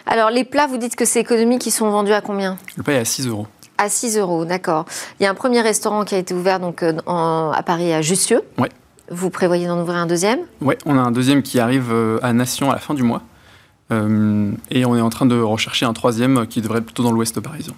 Alors, 0.06 0.30
les 0.32 0.44
plats, 0.44 0.68
vous 0.68 0.78
dites 0.78 0.96
que 0.96 1.06
c'est 1.06 1.20
économique, 1.20 1.66
ils 1.68 1.72
sont 1.72 1.90
vendus 1.90 2.14
à 2.14 2.22
combien? 2.22 2.58
Le 2.78 2.84
paye 2.84 2.98
à 2.98 3.06
6 3.06 3.28
euros. 3.28 3.48
À 3.78 3.88
6 3.90 4.18
euros, 4.18 4.44
d'accord. 4.44 4.86
Il 5.20 5.24
y 5.24 5.26
a 5.26 5.30
un 5.30 5.36
premier 5.36 5.62
restaurant 5.62 6.04
qui 6.04 6.16
a 6.16 6.18
été 6.18 6.34
ouvert 6.34 6.60
donc, 6.60 6.84
euh, 6.84 6.94
en- 7.06 7.52
à 7.56 7.64
Paris, 7.64 7.94
à 7.94 8.02
Jussieu. 8.02 8.42
Ouais. 8.58 8.70
Vous 9.12 9.30
prévoyez 9.30 9.68
d'en 9.68 9.80
ouvrir 9.80 9.98
un 10.00 10.06
deuxième? 10.08 10.40
Ouais, 10.62 10.78
on 10.86 10.98
a 10.98 11.02
un 11.02 11.12
deuxième 11.12 11.44
qui 11.44 11.60
arrive 11.60 11.92
euh, 11.92 12.20
à 12.22 12.34
Nation 12.34 12.72
à 12.72 12.74
la 12.74 12.80
fin 12.80 12.94
du 12.94 13.04
mois. 13.04 13.22
Euh, 13.92 14.52
et 14.70 14.86
on 14.86 14.96
est 14.96 15.02
en 15.02 15.10
train 15.10 15.26
de 15.26 15.40
rechercher 15.40 15.86
un 15.86 15.94
troisième 15.94 16.48
qui 16.48 16.62
devrait 16.62 16.80
être 16.80 16.86
plutôt 16.86 17.04
dans 17.04 17.12
l'ouest 17.12 17.40
parisien. 17.40 17.74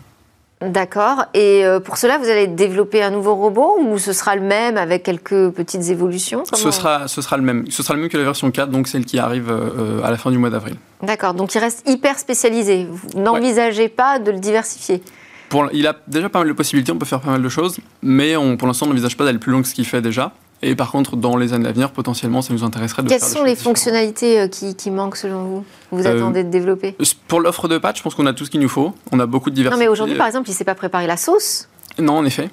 D'accord. 0.62 1.26
Et 1.34 1.66
euh, 1.66 1.80
pour 1.80 1.98
cela, 1.98 2.20
vous 2.20 2.30
allez 2.30 2.46
développer 2.46 3.02
un 3.02 3.10
nouveau 3.10 3.34
robot 3.34 3.80
ou 3.82 3.98
ce 3.98 4.14
sera 4.14 4.36
le 4.36 4.44
même 4.44 4.78
avec 4.78 5.02
quelques 5.02 5.50
petites 5.50 5.90
évolutions 5.90 6.44
Ce 6.54 6.70
sera, 6.70 7.08
ce 7.08 7.22
sera 7.22 7.38
le 7.38 7.44
même. 7.44 7.66
Ce 7.72 7.82
sera 7.82 7.96
le 7.96 8.02
même 8.02 8.10
que 8.10 8.18
la 8.18 8.24
version 8.24 8.52
4, 8.52 8.70
donc 8.70 8.88
celle 8.88 9.06
qui 9.06 9.18
arrive 9.18 9.50
euh, 9.50 10.04
à 10.04 10.12
la 10.12 10.18
fin 10.18 10.30
du 10.30 10.38
mois 10.38 10.52
d'avril. 10.52 10.76
D'accord. 11.02 11.34
Donc 11.34 11.56
il 11.56 11.60
reste 11.60 11.90
hyper 11.90 12.20
spécialisé. 12.20 12.88
Vous 12.90 13.20
n'envisagez 13.20 13.90
pas 13.90 14.20
de 14.20 14.30
le 14.30 14.38
diversifier 14.38 15.02
Pour, 15.50 15.68
il 15.74 15.88
a 15.88 15.96
déjà 16.08 16.30
pas 16.30 16.40
mal 16.40 16.48
de 16.48 16.54
possibilités, 16.54 16.92
on 16.92 16.98
peut 17.00 17.06
faire 17.08 17.22
pas 17.22 17.32
mal 17.32 17.42
de 17.42 17.50
choses, 17.50 17.80
mais 18.04 18.36
on, 18.36 18.56
pour 18.56 18.68
l'instant, 18.68 18.86
on 18.86 18.90
n'envisage 18.90 19.18
pas 19.18 19.26
d'aller 19.26 19.40
plus 19.40 19.52
loin 19.52 19.64
que 19.64 19.68
ce 19.68 19.74
qu'il 19.74 19.88
fait 19.88 20.02
déjà. 20.02 20.32
Et 20.64 20.76
par 20.76 20.92
contre, 20.92 21.16
dans 21.16 21.38
les 21.38 21.54
années 21.54 21.68
à 21.68 21.72
venir, 21.72 21.92
potentiellement, 21.92 22.42
ça 22.44 22.54
nous 22.54 22.64
intéresserait 22.64 23.02
de 23.04 23.10
Quelles 23.10 23.20
faire 23.20 23.28
sont 23.30 23.44
les 23.44 23.56
fonctionnalités 23.56 24.42
euh, 24.42 24.48
qui, 24.48 24.76
qui 24.76 24.92
manquent 24.92 25.16
selon 25.18 25.44
vous? 25.44 25.66
Vous 25.92 26.06
Euh, 26.06 26.16
attendez 26.18 26.44
de 26.44 26.50
développer? 26.50 26.96
Pour 27.28 27.40
l'offre 27.40 27.68
de 27.68 27.78
pâtes, 27.80 27.98
je 27.98 28.04
pense 28.04 28.14
qu'on 28.14 28.28
a 28.28 28.34
tout 28.34 28.46
ce 28.46 28.52
qu'il 28.52 28.60
nous 28.62 28.70
faut. 28.70 28.94
On 29.12 29.20
a 29.20 29.26
beaucoup 29.26 29.50
de 29.50 29.56
Non, 29.56 29.62
diversité. 29.64 29.84
mais 29.84 29.90
aujourd'hui, 29.90 30.16
par 30.16 30.28
exemple, 30.28 30.48
il 30.50 30.52
ne 30.52 30.58
sait 30.58 30.64
pas 30.64 30.76
préparer 30.76 31.08
la 31.08 31.18
sauce? 31.18 31.68
Non, 31.98 32.18
en 32.18 32.26
effet. 32.26 32.50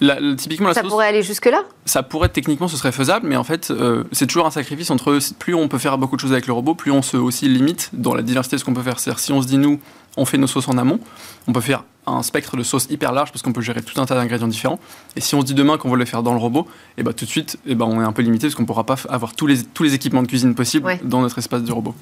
La- 0.00 0.18
la- 0.18 0.34
typiquement, 0.34 0.68
la 0.68 0.74
Ça 0.74 0.80
sauce, 0.82 0.90
pourrait 0.90 1.06
aller 1.08 1.22
jusque-là 1.22 1.62
ça 1.84 2.02
pourrait 2.02 2.28
techniquement, 2.30 2.68
ce 2.68 2.76
serait 2.76 2.92
faisable, 2.92 3.26
mais 3.26 3.36
en 3.36 3.44
fait, 3.44 3.70
euh, 3.70 4.04
c'est 4.12 4.26
toujours 4.26 4.46
un 4.46 4.50
sacrifice 4.50 4.90
entre 4.90 5.18
plus 5.38 5.54
on 5.54 5.68
peut 5.68 5.78
faire 5.78 5.98
beaucoup 5.98 6.16
de 6.16 6.20
choses 6.20 6.32
avec 6.32 6.46
le 6.46 6.52
robot, 6.52 6.74
plus 6.74 6.90
on 6.92 7.02
se 7.02 7.16
aussi 7.16 7.48
limite 7.48 7.90
dans 7.92 8.14
la 8.14 8.22
diversité 8.22 8.56
de 8.56 8.60
ce 8.60 8.64
qu'on 8.64 8.72
peut 8.74 8.82
faire. 8.82 8.98
C'est-à-dire, 8.98 9.18
si 9.20 9.32
on 9.32 9.42
se 9.42 9.46
dit, 9.46 9.58
nous, 9.58 9.78
on 10.16 10.24
fait 10.24 10.38
nos 10.38 10.46
sauces 10.46 10.68
en 10.68 10.78
amont, 10.78 11.00
on 11.46 11.52
peut 11.52 11.60
faire 11.60 11.84
un 12.06 12.22
spectre 12.22 12.56
de 12.56 12.62
sauces 12.62 12.86
hyper 12.90 13.12
large 13.12 13.30
parce 13.30 13.42
qu'on 13.42 13.52
peut 13.52 13.60
gérer 13.60 13.82
tout 13.82 14.00
un 14.00 14.06
tas 14.06 14.14
d'ingrédients 14.14 14.48
différents. 14.48 14.80
Et 15.16 15.20
si 15.20 15.34
on 15.34 15.40
se 15.42 15.46
dit 15.46 15.54
demain 15.54 15.76
qu'on 15.78 15.90
veut 15.90 15.98
le 15.98 16.04
faire 16.06 16.22
dans 16.22 16.32
le 16.32 16.38
robot, 16.40 16.66
et 16.96 17.02
ben 17.02 17.12
tout 17.12 17.24
de 17.26 17.30
suite, 17.30 17.58
et 17.66 17.74
ben 17.74 17.84
on 17.84 18.00
est 18.00 18.04
un 18.04 18.12
peu 18.12 18.22
limité 18.22 18.46
parce 18.46 18.54
qu'on 18.54 18.62
ne 18.62 18.66
pourra 18.66 18.84
pas 18.84 18.96
avoir 19.08 19.34
tous 19.34 19.46
les, 19.46 19.62
tous 19.62 19.82
les 19.82 19.94
équipements 19.94 20.22
de 20.22 20.26
cuisine 20.28 20.54
possibles 20.54 20.86
Ouais. 20.86 21.00
dans 21.04 21.20
notre 21.20 21.38
espace 21.38 21.62
du 21.62 21.72
robot. 21.72 21.94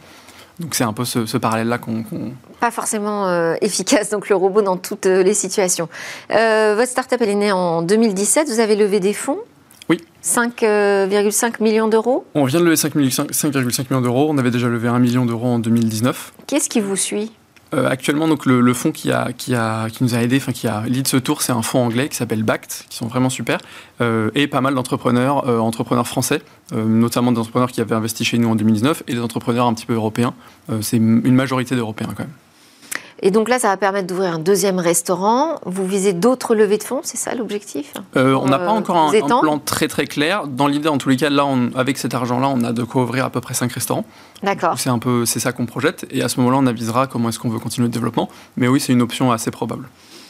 Donc 0.60 0.74
c'est 0.74 0.84
un 0.84 0.92
peu 0.92 1.04
ce, 1.04 1.24
ce 1.26 1.36
parallèle-là 1.36 1.78
qu'on 1.78 2.04
Pas 2.60 2.70
forcément 2.70 3.28
euh, 3.28 3.54
efficace, 3.60 4.10
donc 4.10 4.28
le 4.28 4.34
robot 4.36 4.62
dans 4.62 4.76
toutes 4.76 5.06
euh, 5.06 5.22
les 5.22 5.34
situations. 5.34 5.88
Euh, 6.32 6.74
votre 6.76 6.90
start-up, 6.90 7.20
elle 7.22 7.28
est 7.28 7.34
née 7.36 7.52
en 7.52 7.82
2017. 7.82 8.48
Vous 8.48 8.58
avez 8.60 8.74
levé 8.74 8.98
des 8.98 9.12
fonds? 9.12 9.38
Oui. 9.88 9.98
5,5 10.22 11.62
millions 11.62 11.88
d'euros? 11.88 12.26
On 12.34 12.44
vient 12.44 12.60
de 12.60 12.64
lever 12.64 12.76
5 12.76 12.94
millions- 12.96 13.10
5,5 13.30 13.86
millions 13.90 14.02
d'euros. 14.02 14.26
On 14.30 14.36
avait 14.38 14.50
déjà 14.50 14.68
levé 14.68 14.88
1 14.88 14.98
million 14.98 15.24
d'euros 15.24 15.46
en 15.46 15.58
2019. 15.58 16.32
Qu'est-ce 16.46 16.68
qui 16.68 16.80
vous 16.80 16.96
suit? 16.96 17.32
Euh, 17.74 17.88
actuellement, 17.88 18.26
le, 18.26 18.72
fonds 18.72 18.92
qui, 18.92 19.10
nous 19.10 20.14
a 20.14 20.22
aidé, 20.22 20.36
enfin 20.38 20.52
qui 20.52 20.66
a 20.66 20.84
lead 20.86 21.06
ce 21.06 21.18
tour, 21.18 21.42
c'est 21.42 21.52
un 21.52 21.62
fonds 21.62 21.84
anglais 21.84 22.08
qui 22.08 22.16
s'appelle 22.16 22.42
BACT, 22.42 22.86
qui 22.88 22.96
sont 22.96 23.06
vraiment 23.06 23.28
super, 23.28 23.58
euh, 24.00 24.30
et 24.34 24.46
pas 24.46 24.60
mal 24.60 24.74
d'entrepreneurs, 24.74 25.46
euh, 25.48 25.58
entrepreneurs 25.58 26.06
français, 26.06 26.42
notamment 26.72 27.32
des 27.32 27.38
entrepreneurs 27.38 27.70
qui 27.70 27.80
avaient 27.80 27.94
investi 27.94 28.24
chez 28.24 28.38
nous 28.38 28.48
en 28.48 28.54
2019, 28.54 29.02
et 29.06 29.14
des 29.14 29.20
entrepreneurs 29.20 29.66
un 29.66 29.74
petit 29.74 29.86
peu 29.86 29.94
européens. 29.94 30.34
C'est 30.80 30.98
une 30.98 31.34
majorité 31.34 31.74
d'Européens 31.74 32.08
quand 32.14 32.24
même. 32.24 32.32
Et 33.20 33.30
donc 33.30 33.48
là, 33.48 33.58
ça 33.58 33.68
va 33.68 33.76
permettre 33.76 34.06
d'ouvrir 34.06 34.32
un 34.32 34.38
deuxième 34.38 34.78
restaurant. 34.78 35.56
Vous 35.66 35.86
visez 35.86 36.12
d'autres 36.12 36.54
levées 36.54 36.78
de 36.78 36.84
fonds, 36.84 37.00
c'est 37.02 37.16
ça 37.16 37.34
l'objectif? 37.34 37.92
Euh, 38.16 38.34
on 38.34 38.46
n'a 38.46 38.60
Euh, 38.60 38.66
pas 38.66 38.72
encore 38.72 38.96
un, 38.96 39.10
plan 39.40 39.58
très 39.58 39.88
très 39.88 40.06
clair. 40.06 40.46
Dans 40.46 40.66
l'idée, 40.68 40.88
en 40.88 40.98
tous 40.98 41.08
les 41.08 41.16
cas, 41.16 41.28
là, 41.28 41.44
on- 41.44 41.70
avec 41.74 41.98
cet 41.98 42.14
argent-là, 42.14 42.48
on 42.48 42.62
a 42.62 42.72
de 42.72 42.84
quoi 42.84 43.02
ouvrir 43.02 43.24
à 43.24 43.30
peu 43.30 43.40
près 43.40 43.54
5 43.54 43.72
restaurants. 43.72 44.04
D'accord. 44.42 44.78
C'est 44.78 44.90
un 44.90 44.98
peu, 45.00 45.26
c'est 45.26 45.40
ça 45.40 45.52
qu'on 45.52 45.66
projette, 45.66 46.06
et 46.10 46.22
à 46.22 46.28
ce 46.28 46.38
moment-là, 46.40 46.58
on 46.60 46.66
avisera 46.66 47.06
comment 47.08 47.28
est-ce 47.30 47.38
qu'on 47.40 47.48
veut 47.50 47.58
continuer 47.58 47.88
le 47.88 47.92
développement. 47.92 48.28
Mais 48.56 48.68
oui, 48.68 48.78
c'est 48.78 48.92
une 48.92 49.02
option 49.02 49.32
assez 49.32 49.50
probable. 49.50 49.88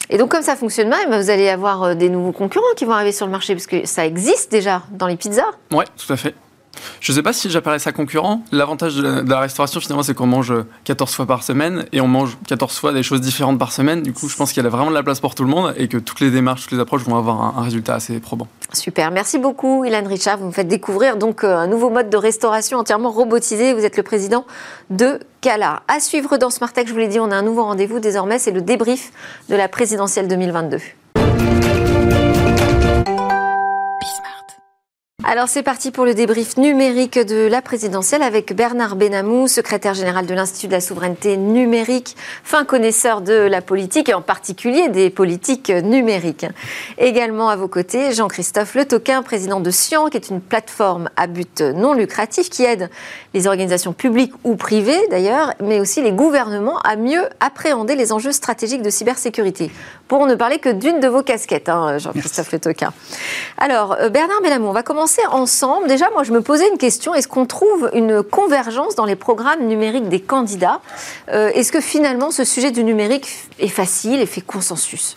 Et 0.09 0.17
donc, 0.17 0.31
comme 0.31 0.41
ça 0.41 0.55
fonctionne 0.55 0.89
bien, 0.89 0.97
eh 1.05 1.09
ben, 1.09 1.21
vous 1.21 1.29
allez 1.29 1.49
avoir 1.49 1.83
euh, 1.83 1.93
des 1.93 2.09
nouveaux 2.09 2.31
concurrents 2.31 2.65
qui 2.75 2.85
vont 2.85 2.93
arriver 2.93 3.11
sur 3.11 3.27
le 3.27 3.31
marché, 3.31 3.53
parce 3.53 3.67
que 3.67 3.85
ça 3.85 4.03
existe 4.07 4.51
déjà 4.51 4.81
dans 4.91 5.05
les 5.05 5.15
pizzas. 5.17 5.43
Ouais, 5.71 5.85
tout 5.95 6.11
à 6.11 6.17
fait. 6.17 6.33
Je 6.99 7.11
ne 7.11 7.15
sais 7.15 7.23
pas 7.23 7.33
si 7.33 7.49
j'appellerais 7.49 7.79
ça 7.79 7.91
concurrent. 7.91 8.43
L'avantage 8.51 8.95
de, 8.95 9.29
la 9.29 9.39
restauration, 9.39 9.79
finalement, 9.79 10.03
c'est 10.03 10.13
qu'on 10.13 10.27
mange 10.27 10.53
14 10.83 11.13
fois 11.13 11.25
par 11.25 11.43
semaine 11.43 11.85
et 11.91 12.01
on 12.01 12.07
mange 12.07 12.37
14 12.47 12.77
fois 12.77 12.93
des 12.93 13.03
choses 13.03 13.21
différentes 13.21 13.59
par 13.59 13.71
semaine. 13.71 14.01
Du 14.01 14.13
coup, 14.13 14.29
je 14.29 14.35
pense 14.35 14.51
qu'il 14.51 14.63
y 14.63 14.65
a 14.65 14.69
vraiment 14.69 14.89
de 14.89 14.95
la 14.95 15.03
place 15.03 15.19
pour 15.19 15.35
tout 15.35 15.43
le 15.43 15.49
monde 15.49 15.73
et 15.77 15.87
que 15.87 15.97
toutes 15.97 16.19
les 16.19 16.31
démarches, 16.31 16.63
toutes 16.63 16.73
les 16.73 16.79
approches 16.79 17.03
vont 17.03 17.17
avoir 17.17 17.57
un, 17.57 17.61
résultat 17.61 17.95
assez 17.95 18.19
probant. 18.19 18.47
Super. 18.73 19.11
Merci 19.11 19.37
beaucoup, 19.37 19.85
Ilan 19.85 20.03
Richard. 20.05 20.37
Vous 20.37 20.47
me 20.47 20.51
faites 20.51 20.67
découvrir 20.67 21.17
donc 21.17 21.43
euh, 21.43 21.55
un 21.55 21.67
nouveau 21.67 21.89
mode 21.89 22.09
de 22.09 22.17
restauration 22.17 22.77
entièrement 22.77 23.11
robotisé. 23.11 23.73
Vous 23.73 23.85
êtes 23.85 23.97
le 23.97 24.03
président 24.03 24.45
de 24.89 25.19
Cala. 25.41 25.81
À 25.87 25.99
suivre 25.99 26.37
dans 26.37 26.49
Smart 26.49 26.71
Tech, 26.71 26.87
je 26.87 26.93
vous 26.93 26.99
l'ai 26.99 27.07
dit, 27.07 27.19
on 27.19 27.31
a 27.31 27.35
un 27.35 27.41
nouveau 27.41 27.63
rendez-vous 27.63 27.99
désormais. 27.99 28.39
C'est 28.39 28.51
le 28.51 28.61
débrief 28.61 29.11
de 29.49 29.55
la 29.55 29.67
présidentielle 29.67 30.27
2022. 30.27 30.79
Alors 35.25 35.49
c'est 35.49 35.63
parti 35.63 35.91
pour 35.91 36.05
le 36.05 36.13
débrief 36.13 36.55
numérique 36.55 37.19
de 37.19 37.45
la 37.45 37.61
présidentielle 37.61 38.23
avec 38.23 38.55
Bernard 38.55 38.95
Benamou, 38.95 39.49
secrétaire 39.49 39.93
général 39.93 40.25
de 40.25 40.33
l'Institut 40.33 40.67
de 40.67 40.71
la 40.71 40.79
souveraineté 40.79 41.35
numérique, 41.35 42.15
fin 42.45 42.63
connaisseur 42.63 43.19
de 43.19 43.33
la 43.33 43.61
politique 43.61 44.07
et 44.07 44.13
en 44.13 44.21
particulier 44.21 44.87
des 44.87 45.09
politiques 45.09 45.71
numériques. 45.71 46.45
Également 46.97 47.49
à 47.49 47.57
vos 47.57 47.67
côtés, 47.67 48.13
Jean-Christophe 48.13 48.75
Le 48.75 48.85
Toquin, 48.85 49.21
président 49.21 49.59
de 49.59 49.69
Scian, 49.71 50.07
qui 50.07 50.15
est 50.15 50.29
une 50.29 50.39
plateforme 50.39 51.09
à 51.17 51.27
but 51.27 51.59
non 51.59 51.91
lucratif 51.93 52.49
qui 52.49 52.63
aide 52.63 52.89
les 53.33 53.45
organisations 53.45 53.91
publiques 53.91 54.33
ou 54.45 54.55
privées 54.55 55.01
d'ailleurs, 55.11 55.53
mais 55.61 55.81
aussi 55.81 56.01
les 56.01 56.13
gouvernements 56.13 56.79
à 56.79 56.95
mieux 56.95 57.27
appréhender 57.41 57.95
les 57.95 58.13
enjeux 58.13 58.31
stratégiques 58.31 58.83
de 58.83 58.89
cybersécurité. 58.89 59.69
Pour 60.07 60.25
ne 60.25 60.35
parler 60.35 60.59
que 60.59 60.69
d'une 60.69 61.01
de 61.01 61.09
vos 61.09 61.23
casquettes, 61.23 61.67
hein, 61.67 61.97
Jean-Christophe 61.97 62.53
Le 62.53 62.59
Toquin. 62.59 62.93
Alors 63.57 63.97
euh, 63.99 64.07
Bernard 64.07 64.41
Benamou, 64.41 64.69
on 64.69 64.71
va 64.71 64.81
commencer 64.81 65.08
ensemble. 65.31 65.87
Déjà, 65.87 66.09
moi, 66.11 66.23
je 66.23 66.31
me 66.31 66.41
posais 66.41 66.67
une 66.69 66.77
question. 66.77 67.13
Est-ce 67.13 67.27
qu'on 67.27 67.45
trouve 67.45 67.89
une 67.93 68.23
convergence 68.23 68.95
dans 68.95 69.05
les 69.05 69.15
programmes 69.15 69.67
numériques 69.67 70.09
des 70.09 70.21
candidats? 70.21 70.81
Euh, 71.29 71.49
Est-ce 71.53 71.71
que 71.71 71.81
finalement, 71.81 72.31
ce 72.31 72.43
sujet 72.43 72.71
du 72.71 72.83
numérique 72.83 73.27
est 73.59 73.67
facile 73.67 74.19
et 74.19 74.25
fait 74.25 74.41
consensus? 74.41 75.15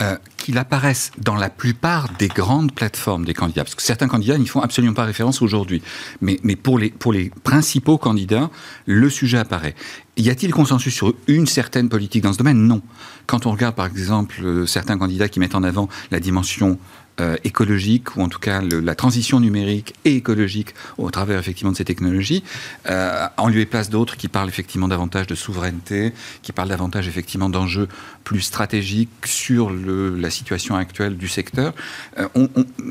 Euh, 0.00 0.16
qu'il 0.36 0.56
apparaisse 0.58 1.10
dans 1.18 1.34
la 1.34 1.50
plupart 1.50 2.08
des 2.20 2.28
grandes 2.28 2.72
plateformes 2.72 3.24
des 3.24 3.34
candidats, 3.34 3.64
parce 3.64 3.74
que 3.74 3.82
certains 3.82 4.06
candidats 4.06 4.38
n'y 4.38 4.46
font 4.46 4.60
absolument 4.60 4.94
pas 4.94 5.02
référence 5.02 5.42
aujourd'hui, 5.42 5.82
mais, 6.20 6.38
mais 6.44 6.54
pour, 6.54 6.78
les, 6.78 6.90
pour 6.90 7.12
les 7.12 7.32
principaux 7.42 7.98
candidats, 7.98 8.48
le 8.86 9.10
sujet 9.10 9.38
apparaît. 9.38 9.74
Y 10.16 10.30
a-t-il 10.30 10.54
consensus 10.54 10.94
sur 10.94 11.12
une 11.26 11.48
certaine 11.48 11.88
politique 11.88 12.22
dans 12.22 12.32
ce 12.32 12.38
domaine? 12.38 12.58
Non. 12.58 12.80
Quand 13.26 13.44
on 13.46 13.50
regarde 13.50 13.74
par 13.74 13.86
exemple 13.86 14.36
euh, 14.42 14.66
certains 14.66 14.96
candidats 14.96 15.28
qui 15.28 15.40
mettent 15.40 15.56
en 15.56 15.64
avant 15.64 15.88
la 16.12 16.20
dimension 16.20 16.78
euh, 17.20 17.36
écologique, 17.42 18.16
ou 18.16 18.22
en 18.22 18.28
tout 18.28 18.38
cas 18.38 18.62
la 18.62 18.94
transition 18.94 19.40
numérique 19.40 19.94
et 20.04 20.14
écologique 20.14 20.74
au 20.98 21.10
travers 21.10 21.40
effectivement 21.40 21.72
de 21.72 21.76
ces 21.76 21.84
technologies, 21.84 22.44
euh, 22.88 23.26
en 23.36 23.48
lieu 23.48 23.58
et 23.58 23.66
place 23.66 23.90
d'autres 23.90 24.16
qui 24.16 24.28
parlent 24.28 24.48
effectivement 24.48 24.86
davantage 24.86 25.26
de 25.26 25.34
souveraineté, 25.34 26.12
qui 26.42 26.52
parlent 26.52 26.68
davantage 26.68 27.08
effectivement 27.08 27.48
d'enjeux 27.48 27.88
plus 28.22 28.40
stratégiques 28.40 29.26
sur 29.26 29.70
le, 29.70 30.16
la 30.16 30.30
situation 30.30 30.76
actuelle 30.76 31.16
du 31.16 31.26
secteur. 31.26 31.74
Euh, 32.18 32.28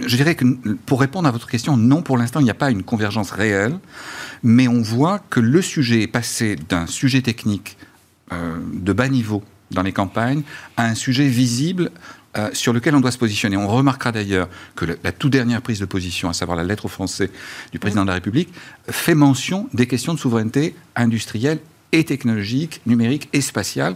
je 0.06 0.16
dirais 0.18 0.36
que 0.36 0.46
pour 0.86 1.00
répondre 1.00 1.28
à 1.30 1.32
votre 1.32 1.48
question, 1.48 1.78
non, 1.78 2.02
pour 2.02 2.18
l'instant, 2.18 2.42
il 2.42 2.46
n'y 2.46 2.52
a 2.52 2.56
pas 2.56 2.70
une 2.70 2.84
convergence 2.84 3.32
réelle, 3.32 3.80
mais 4.44 4.68
on 4.68 4.82
voit 4.82 5.20
que 5.30 5.40
le 5.40 5.62
sujet 5.62 6.02
est 6.02 6.08
passé 6.08 6.58
d'un 6.68 6.86
sujet 6.86 7.22
technique 7.22 7.78
de 8.30 8.92
bas 8.92 9.08
niveau 9.08 9.42
dans 9.72 9.82
les 9.82 9.92
campagnes 9.92 10.44
à 10.76 10.86
un 10.86 10.96
sujet 10.96 11.28
visible 11.28 11.92
euh, 12.38 12.50
sur 12.54 12.74
lequel 12.74 12.96
on 12.96 13.00
doit 13.00 13.12
se 13.12 13.18
positionner. 13.18 13.58
On 13.58 13.68
remarquera 13.68 14.12
d'ailleurs 14.12 14.50
que 14.76 14.86
la, 14.86 15.12
toute 15.12 15.32
dernière 15.32 15.62
prise 15.62 15.80
de 15.80 15.86
position, 15.86 16.30
à 16.30 16.34
savoir 16.34 16.58
la 16.58 16.64
lettre 16.64 16.86
au 16.86 16.90
Français 16.90 17.32
du 17.72 17.80
président 17.80 18.04
de 18.04 18.08
la 18.08 18.16
République, 18.16 18.50
fait 18.90 19.16
mention 19.16 19.70
des 19.74 19.88
questions 19.88 20.14
de 20.14 20.20
souveraineté 20.20 20.76
industrielle 20.96 21.60
et 21.92 22.04
technologique, 22.04 22.82
numérique 22.86 23.30
et 23.34 23.42
spatiale. 23.42 23.96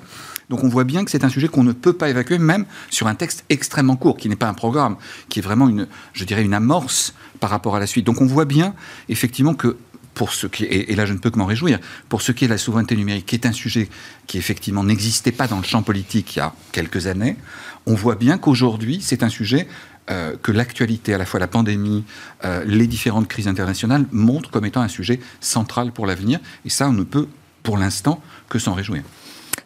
Donc 0.50 0.64
on 0.64 0.70
voit 0.70 0.84
bien 0.84 1.06
que 1.06 1.12
c'est 1.12 1.24
un 1.24 1.30
sujet 1.30 1.48
qu'on 1.48 1.64
ne 1.64 1.72
peut 1.72 1.94
pas 1.94 2.10
évacuer, 2.10 2.38
même 2.38 2.66
sur 2.90 3.08
un 3.08 3.16
texte 3.16 3.46
extrêmement 3.50 3.96
court, 3.96 4.18
qui 4.18 4.30
n'est 4.30 4.36
pas 4.36 4.48
un 4.48 4.54
programme, 4.54 4.98
qui 5.30 5.40
est 5.40 5.42
vraiment 5.42 5.70
une, 5.70 5.88
je 6.14 6.24
dirais, 6.24 6.44
une 6.44 6.54
amorce 6.54 7.14
par 7.40 7.50
rapport 7.50 7.76
à 7.76 7.80
la 7.80 7.88
suite. 7.88 8.06
Donc 8.06 8.22
on 8.22 8.26
voit 8.26 8.46
bien 8.46 8.74
effectivement 9.10 9.54
que 9.54 9.78
pour 10.14 10.34
ce 10.34 10.48
qui 10.48 10.66
est, 10.66 10.92
et 10.92 10.96
là 10.96 11.06
je 11.06 11.14
ne 11.14 11.20
peux 11.20 11.30
que 11.30 11.38
m'en 11.38 11.46
réjouir, 11.46 11.80
pour 12.10 12.22
ce 12.22 12.32
qui 12.32 12.46
est 12.46 12.48
de 12.48 12.54
la 12.54 12.58
souveraineté 12.58 12.96
numérique, 12.96 13.26
qui 13.26 13.36
est 13.36 13.46
un 13.46 13.52
sujet 13.52 13.90
qui 14.28 14.38
effectivement 14.38 14.84
n'existait 14.84 15.32
pas 15.32 15.48
dans 15.48 15.58
le 15.58 15.64
champ 15.64 15.84
politique 15.84 16.36
il 16.36 16.40
y 16.40 16.42
a 16.42 16.54
quelques 16.72 17.08
années, 17.08 17.38
on 17.86 17.96
voit 17.96 18.16
bien 18.16 18.38
qu'aujourd'hui 18.38 19.00
c'est 19.02 19.24
un 19.24 19.30
sujet 19.30 19.68
euh, 20.10 20.36
que 20.42 20.52
l'actualité, 20.52 21.14
à 21.14 21.18
la 21.18 21.26
fois 21.26 21.40
la 21.40 21.48
pandémie, 21.48 22.04
euh, 22.44 22.64
les 22.66 22.88
différentes 22.88 23.28
crises 23.28 23.48
internationales, 23.48 24.06
montrent 24.12 24.50
comme 24.50 24.66
étant 24.66 24.82
un 24.82 24.88
sujet 24.88 25.20
central 25.40 25.92
pour 25.92 26.08
l'avenir. 26.08 26.40
Et 26.66 26.70
ça, 26.70 26.90
on 26.90 26.94
ne 26.94 27.04
peut 27.04 27.28
pour 27.62 27.78
l'instant 27.78 28.22
que 28.50 28.58
s'en 28.58 28.74
réjouir. 28.74 29.04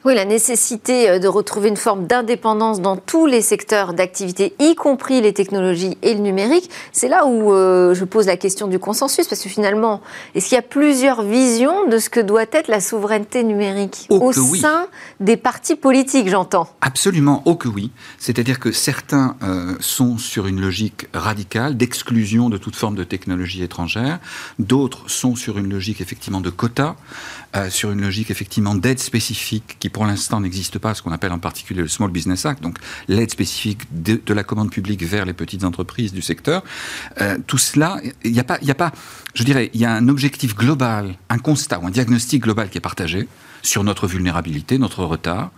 Oui, 0.06 0.14
la 0.14 0.26
nécessité 0.26 1.10
euh, 1.10 1.18
de 1.18 1.28
retrouver 1.28 1.68
une 1.68 1.78
forme 1.78 2.06
d'indépendance 2.06 2.80
dans 2.80 2.96
tous 2.96 3.26
les 3.26 3.42
secteurs 3.42 3.96
d'activité, 3.96 4.54
y 4.60 4.76
compris 4.76 5.20
les 5.20 5.34
technologies 5.34 5.98
et 6.04 6.14
le 6.14 6.20
numérique, 6.20 6.70
c'est 6.92 7.08
là 7.08 7.26
où 7.26 7.52
euh, 7.52 7.96
je 7.96 8.06
pose 8.06 8.28
la 8.28 8.38
question 8.38 8.68
du 8.68 8.78
consensus, 8.78 9.28
parce 9.28 9.42
que 9.42 9.50
finalement, 9.50 10.04
est-ce 10.36 10.50
qu'il 10.50 10.58
y 10.58 10.60
a 10.60 10.62
plusieurs 10.62 11.24
visions 11.24 11.88
de 11.88 11.98
ce 11.98 12.12
que 12.12 12.20
doit 12.20 12.46
être 12.52 12.68
la 12.68 12.82
souveraineté 12.82 13.44
numérique 13.44 14.06
oh, 14.12 14.28
au 14.28 14.32
sein 14.32 14.86
des 15.20 15.38
partis 15.38 15.76
politiques, 15.76 16.30
j'entends? 16.30 16.70
Absolument, 16.82 17.42
oh 17.46 17.56
que 17.56 17.68
oui. 17.68 17.90
C'est-à-dire 18.20 18.60
que 18.60 18.72
certains 18.72 19.36
euh, 19.42 19.74
sont 19.80 20.20
sur 20.20 20.46
une 20.46 20.62
logique 20.62 21.08
radicale 21.16 21.78
d'exclusion 21.78 22.50
de 22.50 22.58
toute 22.58 22.76
forme 22.76 22.94
de 22.94 23.04
technologie 23.04 23.64
étrangère, 23.64 24.20
d'autres 24.60 25.10
sont 25.10 25.36
sur 25.36 25.58
une 25.58 25.72
logique 25.72 26.00
effectivement 26.00 26.42
de 26.42 26.52
quotas, 26.52 26.94
sur 27.70 27.92
une 27.92 28.02
logique 28.02 28.32
effectivement 28.32 28.76
d'aide 28.76 29.00
spécifique 29.00 29.78
qui 29.80 29.90
pour 29.90 30.06
l'instant 30.06 30.42
n'existe 30.42 30.80
pas, 30.80 30.94
ce 30.94 31.02
qu'on 31.02 31.12
appelle 31.12 31.32
en 31.32 31.40
particulier 31.40 31.82
le 31.82 31.88
Small 31.88 32.12
Business 32.12 32.46
Act, 32.46 32.62
donc 32.62 32.78
l'aide 33.08 33.32
spécifique 33.32 33.82
de, 33.92 34.34
la 34.34 34.44
commande 34.44 34.72
publique 34.72 35.04
vers 35.04 35.26
les 35.26 35.34
petites 35.34 35.64
entreprises 35.64 36.14
du 36.14 36.22
secteur. 36.22 36.64
Euh, 37.22 37.38
tout 37.48 37.58
cela, 37.58 38.02
il 38.24 38.32
n'y 38.32 38.40
a 38.40 38.44
pas, 38.44 38.58
il 38.62 38.70
a 38.70 38.76
pas, 38.76 38.92
je 39.34 39.44
dirais, 39.44 39.70
il 39.74 39.80
y 39.80 39.86
a 39.86 39.94
un 39.94 40.08
objectif 40.08 40.56
global, 40.56 41.16
un 41.30 41.38
constat 41.38 41.80
ou 41.80 41.88
un 41.88 41.92
diagnostic 41.92 42.44
global 42.44 42.70
qui 42.70 42.78
est 42.78 42.82
partagé 42.82 43.28
sur 43.62 43.84
notre 43.84 44.08
vulnérabilité, 44.08 44.78
notre 44.78 45.04
retard. 45.04 45.52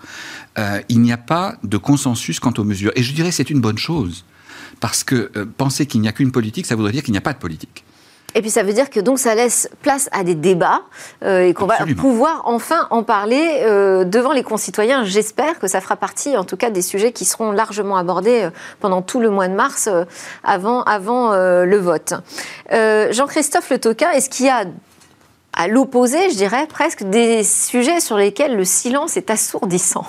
Euh, 0.58 0.82
il 0.89 1.01
n'y 1.01 1.12
a 1.12 1.18
pas 1.18 1.58
de 1.63 1.77
consensus 1.77 2.39
quant 2.39 2.54
aux 2.58 2.63
mesures. 2.63 2.92
Et 2.96 3.04
je 3.04 3.13
dirais 3.13 3.32
c'est 3.32 3.50
une 3.50 3.62
bonne 3.62 3.77
chose. 3.77 4.25
Parce 4.80 5.04
que 5.04 5.32
euh, 5.36 5.46
penser 5.46 5.86
qu'il 5.86 6.01
n'y 6.01 6.08
a 6.08 6.12
qu'une 6.12 6.32
politique, 6.32 6.66
ça 6.66 6.75
voudrait 6.75 6.92
dire 6.92 7.04
qu'il 7.04 7.12
n'y 7.12 7.18
a 7.18 7.22
pas 7.22 7.34
de 7.34 7.39
politique. 7.39 7.84
Et 8.36 8.42
puis 8.42 8.52
ça 8.52 8.62
veut 8.62 8.74
dire 8.74 8.90
que 8.90 9.00
donc 9.00 9.20
ça 9.20 9.36
laisse 9.36 9.70
place 9.82 10.10
à 10.12 10.24
des 10.24 10.36
débats 10.36 10.82
euh, 11.24 11.48
et 11.48 11.54
qu'on 11.54 11.66
va 11.66 11.78
pouvoir 11.98 12.42
enfin 12.46 12.88
en 12.92 13.02
parler 13.02 13.62
euh, 13.64 14.04
devant 14.04 14.32
les 14.32 14.44
concitoyens. 14.44 15.04
J'espère 15.06 15.60
que 15.60 15.68
ça 15.68 15.82
fera 15.82 15.96
partie, 15.96 16.38
en 16.38 16.44
tout 16.44 16.58
cas, 16.58 16.70
des 16.70 16.82
sujets 16.82 17.12
qui 17.12 17.26
seront 17.26 17.52
largement 17.52 17.98
abordés 17.98 18.44
euh, 18.44 18.50
pendant 18.80 19.02
tout 19.02 19.20
le 19.20 19.30
mois 19.30 19.48
de 19.48 19.56
mars, 19.56 19.90
avant, 20.44 20.84
avant 20.84 21.32
le 21.34 21.78
vote. 21.78 22.14
Jean-Christophe 22.72 23.70
Le 23.70 23.80
Toquin, 23.80 24.12
est-ce 24.12 24.30
qu'il 24.30 24.46
y 24.46 24.50
a 24.50 24.66
à 25.54 25.68
l'opposé, 25.68 26.30
je 26.30 26.36
dirais, 26.36 26.68
presque 26.68 27.04
des 27.04 27.44
sujets 27.44 28.00
sur 28.00 28.18
lesquels 28.18 28.56
le 28.56 28.66
silence 28.66 29.18
est 29.18 29.32
assourdissant? 29.32 30.06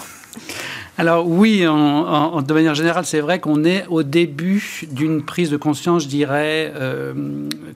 Alors 0.98 1.28
oui, 1.28 1.64
en, 1.64 2.42
de 2.42 2.52
manière 2.52 2.74
générale, 2.74 3.06
c'est 3.06 3.20
vrai 3.20 3.38
qu'on 3.38 3.62
est 3.62 3.86
au 3.88 4.02
début 4.02 4.82
d'une 4.90 5.22
prise 5.22 5.48
de 5.48 5.56
conscience, 5.56 6.02
je 6.02 6.08
dirais, 6.08 6.72
euh, 6.74 7.14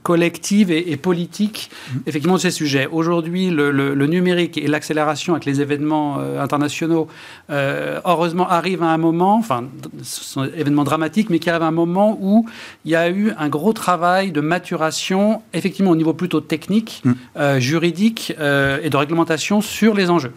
collective 0.02 0.72
et, 0.72 0.96
politique, 0.96 1.70
mmh. 1.70 1.98
effectivement, 2.08 2.34
de 2.34 2.40
ces 2.40 2.50
sujets. 2.50 2.88
Aujourd'hui, 2.90 3.50
le, 3.50 4.06
numérique 4.08 4.58
et 4.58 4.66
l'accélération 4.66 5.34
avec 5.34 5.44
les 5.44 5.60
événements 5.60 6.16
euh, 6.18 6.42
internationaux, 6.42 7.06
euh, 7.50 8.00
heureusement, 8.04 8.48
arrivent 8.48 8.82
à 8.82 8.90
un 8.90 8.98
moment, 8.98 9.36
enfin, 9.36 9.68
ce 10.02 10.24
sont 10.24 10.44
des 10.44 10.58
événements 10.58 10.82
dramatiques, 10.82 11.30
mais 11.30 11.38
qui 11.38 11.48
arrivent 11.48 11.62
à 11.62 11.68
un 11.68 11.70
moment 11.70 12.18
où 12.20 12.44
il 12.84 12.90
y 12.90 12.96
a 12.96 13.08
eu 13.08 13.30
un 13.38 13.48
gros 13.48 13.72
travail 13.72 14.32
de 14.32 14.40
maturation, 14.40 15.42
effectivement, 15.52 15.92
au 15.92 15.96
niveau 15.96 16.12
plutôt 16.12 16.40
technique, 16.40 17.04
mmh. 17.04 17.58
juridique 17.58 18.30
et 18.32 18.90
de 18.90 18.96
réglementation 18.96 19.60
sur 19.60 19.94
les 19.94 20.10
enjeux. 20.10 20.32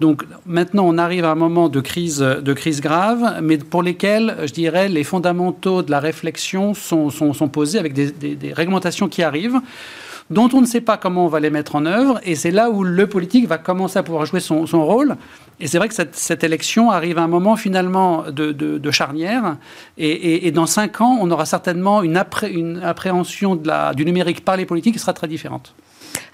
Donc 0.00 0.24
maintenant, 0.46 0.84
on 0.86 0.96
arrive 0.96 1.24
à 1.24 1.30
un 1.32 1.34
moment 1.34 1.68
de 1.68 1.80
crise, 1.80 2.20
de 2.20 2.52
crise 2.52 2.80
grave, 2.80 3.40
mais 3.42 3.58
pour 3.58 3.82
lesquels, 3.82 4.36
je 4.44 4.52
dirais, 4.52 4.88
les 4.88 5.02
fondamentaux 5.02 5.82
de 5.82 5.90
la 5.90 5.98
réflexion 5.98 6.72
sont, 6.74 7.10
posés 7.52 7.78
avec 7.78 7.92
des, 7.92 8.52
réglementations 8.52 9.08
qui 9.08 9.22
arrivent 9.22 9.60
dont 10.30 10.50
on 10.52 10.60
ne 10.60 10.66
sait 10.66 10.82
pas 10.82 10.98
comment 10.98 11.24
on 11.24 11.28
va 11.28 11.40
les 11.40 11.48
mettre 11.48 11.74
en 11.74 11.86
œuvre, 11.86 12.20
et 12.22 12.34
c'est 12.34 12.50
là 12.50 12.68
où 12.68 12.84
le 12.84 13.06
politique 13.06 13.48
va 13.48 13.56
commencer 13.56 13.98
à 13.98 14.02
pouvoir 14.02 14.26
jouer 14.26 14.40
son, 14.40 14.66
rôle. 14.66 15.16
Et 15.58 15.66
c'est 15.66 15.78
vrai 15.78 15.88
que 15.88 15.94
cette, 15.94 16.44
élection 16.44 16.90
arrive 16.90 17.16
à 17.16 17.22
un 17.22 17.28
moment 17.28 17.56
finalement 17.56 18.24
de, 18.30 18.90
charnière, 18.90 19.56
et, 19.96 20.50
dans 20.50 20.66
cinq 20.66 21.00
ans, 21.00 21.18
on 21.20 21.30
aura 21.30 21.46
certainement 21.46 22.02
une, 22.02 22.18
appré, 22.18 22.52
une 22.52 22.82
appréhension 22.82 23.56
du 23.56 24.04
numérique 24.04 24.44
par 24.44 24.58
les 24.58 24.66
politiques 24.66 24.92
qui 24.94 25.00
sera 25.00 25.14
très 25.14 25.28
différente. 25.28 25.74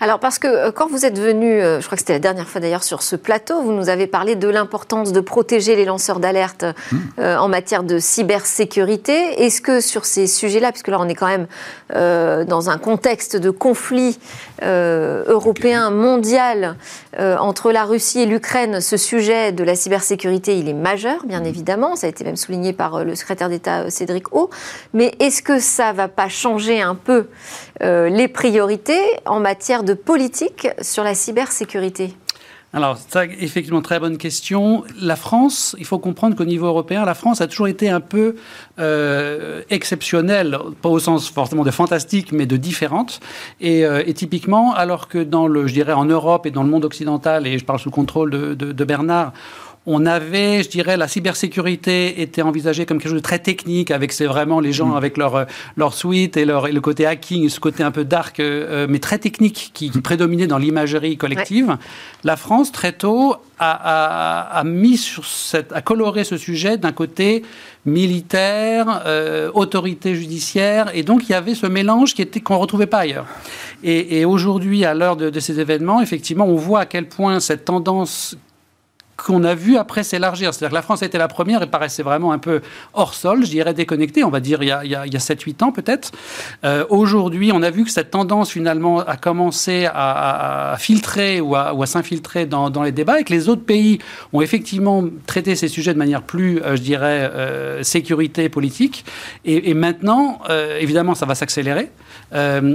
Alors 0.00 0.18
parce 0.18 0.38
que 0.38 0.46
euh, 0.46 0.70
quand 0.70 0.88
vous 0.88 1.06
êtes 1.06 1.18
venu, 1.18 1.46
euh, 1.46 1.80
je 1.80 1.86
crois 1.86 1.96
que 1.96 2.00
c'était 2.00 2.14
la 2.14 2.18
dernière 2.18 2.48
fois 2.48 2.60
d'ailleurs 2.60 2.84
sur 2.84 3.02
ce 3.02 3.16
plateau, 3.16 3.62
vous 3.62 3.72
nous 3.72 3.88
avez 3.88 4.06
parlé 4.06 4.36
de 4.36 4.48
l'importance 4.48 5.12
de 5.12 5.20
protéger 5.20 5.76
les 5.76 5.84
lanceurs 5.84 6.20
d'alerte 6.20 6.64
mmh. 6.64 6.96
euh, 7.18 7.36
en 7.38 7.48
matière 7.48 7.82
de 7.82 7.98
cybersécurité. 7.98 9.44
Est-ce 9.44 9.60
que 9.60 9.80
sur 9.80 10.04
ces 10.04 10.26
sujets-là, 10.26 10.72
puisque 10.72 10.88
là 10.88 10.98
on 11.00 11.08
est 11.08 11.14
quand 11.14 11.26
même 11.26 11.46
dans 11.94 12.70
un 12.70 12.78
contexte 12.78 13.36
de 13.36 13.50
conflit 13.50 14.18
européen, 14.62 15.90
mondial, 15.90 16.76
entre 17.18 17.70
la 17.70 17.84
Russie 17.84 18.20
et 18.20 18.26
l'Ukraine, 18.26 18.80
ce 18.80 18.96
sujet 18.96 19.52
de 19.52 19.62
la 19.62 19.76
cybersécurité, 19.76 20.58
il 20.58 20.68
est 20.68 20.74
majeur, 20.74 21.24
bien 21.24 21.40
mmh. 21.40 21.46
évidemment. 21.46 21.96
Ça 21.96 22.06
a 22.06 22.10
été 22.10 22.24
même 22.24 22.36
souligné 22.36 22.72
par 22.72 23.04
le 23.04 23.14
secrétaire 23.14 23.48
d'État 23.48 23.90
Cédric 23.90 24.34
O. 24.34 24.50
Mais 24.92 25.14
est-ce 25.20 25.42
que 25.42 25.60
ça 25.60 25.92
va 25.92 26.08
pas 26.08 26.28
changer 26.28 26.80
un 26.82 26.94
peu 26.94 27.26
les 27.80 28.28
priorités 28.28 29.00
en 29.26 29.40
matière 29.40 29.73
de 29.82 29.94
politique 29.94 30.68
sur 30.80 31.02
la 31.02 31.14
cybersécurité 31.14 32.14
alors, 32.76 32.98
ça, 32.98 33.24
effectivement, 33.24 33.82
très 33.82 34.00
bonne 34.00 34.18
question. 34.18 34.82
La 35.00 35.14
France, 35.14 35.76
il 35.78 35.84
faut 35.84 36.00
comprendre 36.00 36.34
qu'au 36.34 36.44
niveau 36.44 36.66
européen, 36.66 37.04
la 37.04 37.14
France 37.14 37.40
a 37.40 37.46
toujours 37.46 37.68
été 37.68 37.88
un 37.88 38.00
peu 38.00 38.34
euh, 38.80 39.62
exceptionnelle, 39.70 40.58
pas 40.82 40.88
au 40.88 40.98
sens 40.98 41.30
forcément 41.30 41.62
de 41.62 41.70
fantastique, 41.70 42.32
mais 42.32 42.46
de 42.46 42.56
différente. 42.56 43.20
Et, 43.60 43.84
euh, 43.84 44.02
typiquement, 44.12 44.74
alors 44.74 45.06
que 45.06 45.18
dans 45.18 45.46
le, 45.46 45.68
je 45.68 45.72
dirais, 45.72 45.92
en 45.92 46.04
Europe 46.04 46.46
et 46.46 46.50
dans 46.50 46.64
le 46.64 46.68
monde 46.68 46.84
occidental, 46.84 47.46
et 47.46 47.60
je 47.60 47.64
parle 47.64 47.78
sous 47.78 47.92
contrôle 47.92 48.56
de 48.56 48.84
Bernard, 48.84 49.32
on 49.86 50.06
avait, 50.06 50.62
je 50.62 50.70
dirais, 50.70 50.96
la 50.96 51.08
cybersécurité 51.08 52.22
était 52.22 52.40
envisagée 52.40 52.86
comme 52.86 52.98
quelque 52.98 53.10
chose 53.10 53.18
de 53.18 53.22
très 53.22 53.38
technique, 53.38 53.90
avec 53.90 54.12
c'est 54.12 54.24
vraiment 54.24 54.60
les 54.60 54.72
gens 54.72 54.88
mm. 54.88 54.96
avec 54.96 55.18
leur, 55.18 55.46
leur 55.76 55.92
suite 55.92 56.38
et, 56.38 56.46
leur, 56.46 56.68
le 56.68 56.80
côté 56.80 57.04
hacking, 57.04 57.48
ce 57.50 57.60
côté 57.60 57.82
un 57.82 57.90
peu 57.90 58.04
dark, 58.04 58.40
euh, 58.40 58.84
euh, 58.84 58.86
mais 58.88 58.98
très 58.98 59.18
technique 59.18 59.72
qui, 59.74 59.90
prédominait 59.90 60.46
dans 60.46 60.58
l'imagerie 60.58 61.18
collective. 61.18 61.76
La 62.24 62.36
France, 62.36 62.72
très 62.72 62.92
tôt, 62.92 63.36
a, 63.58 64.62
mis 64.64 64.96
sur 64.96 65.24
cette, 65.24 65.72
a 65.72 65.82
coloré 65.82 66.24
ce 66.24 66.36
sujet 66.36 66.76
d'un 66.76 66.92
côté 66.92 67.42
militaire, 67.86 69.02
euh, 69.06 69.50
autorité 69.54 70.14
judiciaire, 70.14 70.90
et 70.94 71.02
donc 71.02 71.28
il 71.28 71.32
y 71.32 71.34
avait 71.34 71.54
ce 71.54 71.66
mélange 71.66 72.14
qui 72.14 72.22
était 72.22 72.40
qu'on 72.40 72.58
retrouvait 72.58 72.86
pas 72.86 73.00
ailleurs. 73.00 73.26
Et, 73.82 74.24
aujourd'hui, 74.24 74.86
à 74.86 74.94
l'heure 74.94 75.16
de, 75.16 75.28
de, 75.28 75.40
ces 75.40 75.60
événements, 75.60 76.00
effectivement, 76.00 76.46
on 76.46 76.56
voit 76.56 76.80
à 76.80 76.86
quel 76.86 77.06
point 77.06 77.38
cette 77.38 77.66
tendance 77.66 78.34
qu'on 79.16 79.44
a 79.44 79.54
vu 79.54 79.76
après 79.76 80.02
s'élargir. 80.02 80.52
C'est-à-dire 80.52 80.70
que 80.70 80.74
la 80.74 80.82
France 80.82 81.02
était 81.02 81.18
la 81.18 81.28
première 81.28 81.62
et 81.62 81.66
paraissait 81.66 82.02
vraiment 82.02 82.32
un 82.32 82.38
peu 82.38 82.60
hors 82.92 83.14
sol, 83.14 83.44
je 83.44 83.50
dirais 83.50 83.74
déconnectée, 83.74 84.24
on 84.24 84.30
va 84.30 84.40
dire 84.40 84.62
il 84.62 84.68
y 84.68 84.72
a, 84.72 84.80
a, 84.80 85.06
7-8 85.06 85.64
ans 85.64 85.72
peut-être. 85.72 86.12
Euh, 86.64 86.84
aujourd'hui, 86.88 87.50
on 87.52 87.62
a 87.62 87.70
vu 87.70 87.84
que 87.84 87.90
cette 87.90 88.10
tendance 88.10 88.50
finalement 88.50 89.00
a 89.00 89.16
commencé 89.16 89.88
à, 89.92 90.76
filtrer 90.78 91.40
ou 91.40 91.54
à, 91.54 91.86
s'infiltrer 91.86 92.46
dans, 92.46 92.82
les 92.82 92.92
débats 92.92 93.20
et 93.20 93.24
que 93.24 93.32
les 93.32 93.48
autres 93.48 93.64
pays 93.64 93.98
ont 94.32 94.40
effectivement 94.40 95.04
traité 95.26 95.54
ces 95.56 95.68
sujets 95.68 95.92
de 95.92 95.98
manière 95.98 96.22
plus, 96.22 96.60
euh, 96.62 96.76
je 96.76 96.82
dirais, 96.82 97.30
euh, 97.32 97.82
sécurité 97.82 98.48
politique. 98.48 99.04
Et, 99.44 99.74
maintenant, 99.74 100.40
évidemment, 100.78 101.14
ça 101.14 101.26
va 101.26 101.34
s'accélérer. 101.34 101.90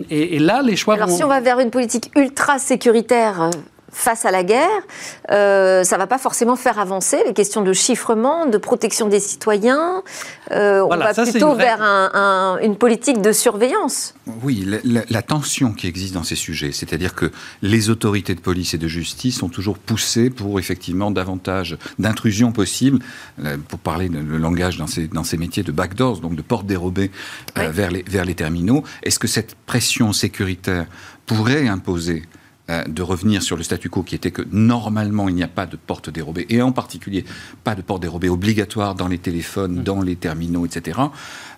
Et, 0.09 0.39
là, 0.39 0.61
les 0.61 0.75
choix 0.75 0.95
Alors 0.95 1.09
si 1.09 1.23
on 1.23 1.27
va 1.27 1.39
vers 1.39 1.59
une 1.59 1.71
politique 1.71 2.11
ultra 2.15 2.59
sécuritaire 2.59 3.49
face 3.91 4.25
à 4.25 4.31
la 4.31 4.43
guerre, 4.43 4.67
euh, 5.31 5.83
ça 5.83 5.95
ne 5.95 6.01
va 6.01 6.07
pas 6.07 6.17
forcément 6.17 6.55
faire 6.55 6.79
avancer 6.79 7.21
les 7.25 7.33
questions 7.33 7.61
de 7.61 7.73
chiffrement, 7.73 8.45
de 8.45 8.57
protection 8.57 9.07
des 9.07 9.19
citoyens. 9.19 10.03
Euh, 10.51 10.81
on 10.81 10.95
va 10.95 11.13
plutôt 11.13 11.55
vers 11.55 11.81
une 12.61 12.75
politique 12.75 13.21
de 13.21 13.31
surveillance. 13.31 14.13
Oui, 14.43 14.65
la, 14.83 15.21
tension 15.21 15.73
qui 15.73 15.87
existe 15.87 16.13
dans 16.13 16.23
ces 16.23 16.35
sujets, 16.35 16.71
c'est-à-dire 16.71 17.13
que 17.13 17.31
les 17.61 17.89
autorités 17.89 18.33
de 18.33 18.39
police 18.39 18.73
et 18.73 18.77
de 18.77 18.87
justice 18.87 19.37
sont 19.37 19.49
toujours 19.49 19.77
poussées 19.77 20.29
pour 20.29 20.59
effectivement 20.59 21.11
davantage 21.11 21.77
d'intrusions 21.99 22.51
possibles, 22.51 22.99
euh, 23.43 23.57
pour 23.67 23.79
parler 23.79 24.09
le 24.09 24.37
langage 24.37 24.77
dans 24.77 24.87
ces, 24.87 25.07
dans 25.07 25.23
ces 25.23 25.37
métiers 25.37 25.63
de 25.63 25.71
backdoors, 25.71 26.19
donc 26.19 26.35
de 26.35 26.41
portes 26.41 26.65
dérobées 26.65 27.11
vers, 27.55 27.91
les, 27.91 28.03
vers 28.03 28.25
les 28.25 28.35
terminaux. 28.35 28.83
Est-ce 29.03 29.19
que 29.19 29.27
cette 29.27 29.55
pression 29.55 30.13
sécuritaire 30.13 30.85
pourrait 31.25 31.67
imposer 31.67 32.23
euh, 32.23 32.38
de 32.69 33.01
revenir 33.01 33.41
sur 33.41 33.57
le 33.57 33.63
statu 33.63 33.89
quo 33.89 34.03
qui 34.03 34.15
était 34.15 34.31
que 34.31 34.43
normalement 34.51 35.27
il 35.27 35.35
n'y 35.35 35.43
a 35.43 35.47
pas 35.47 35.65
de 35.65 35.75
porte 35.75 36.09
dérobée, 36.09 36.45
et 36.49 36.61
en 36.61 36.71
particulier 36.71 37.25
pas 37.63 37.75
de 37.75 37.81
porte 37.81 38.01
dérobée 38.01 38.29
obligatoire 38.29 38.95
dans 38.95 39.07
les 39.07 39.17
téléphones, 39.17 39.79
mm. 39.79 39.83
dans 39.83 40.01
les 40.01 40.15
terminaux, 40.15 40.65
etc., 40.65 40.99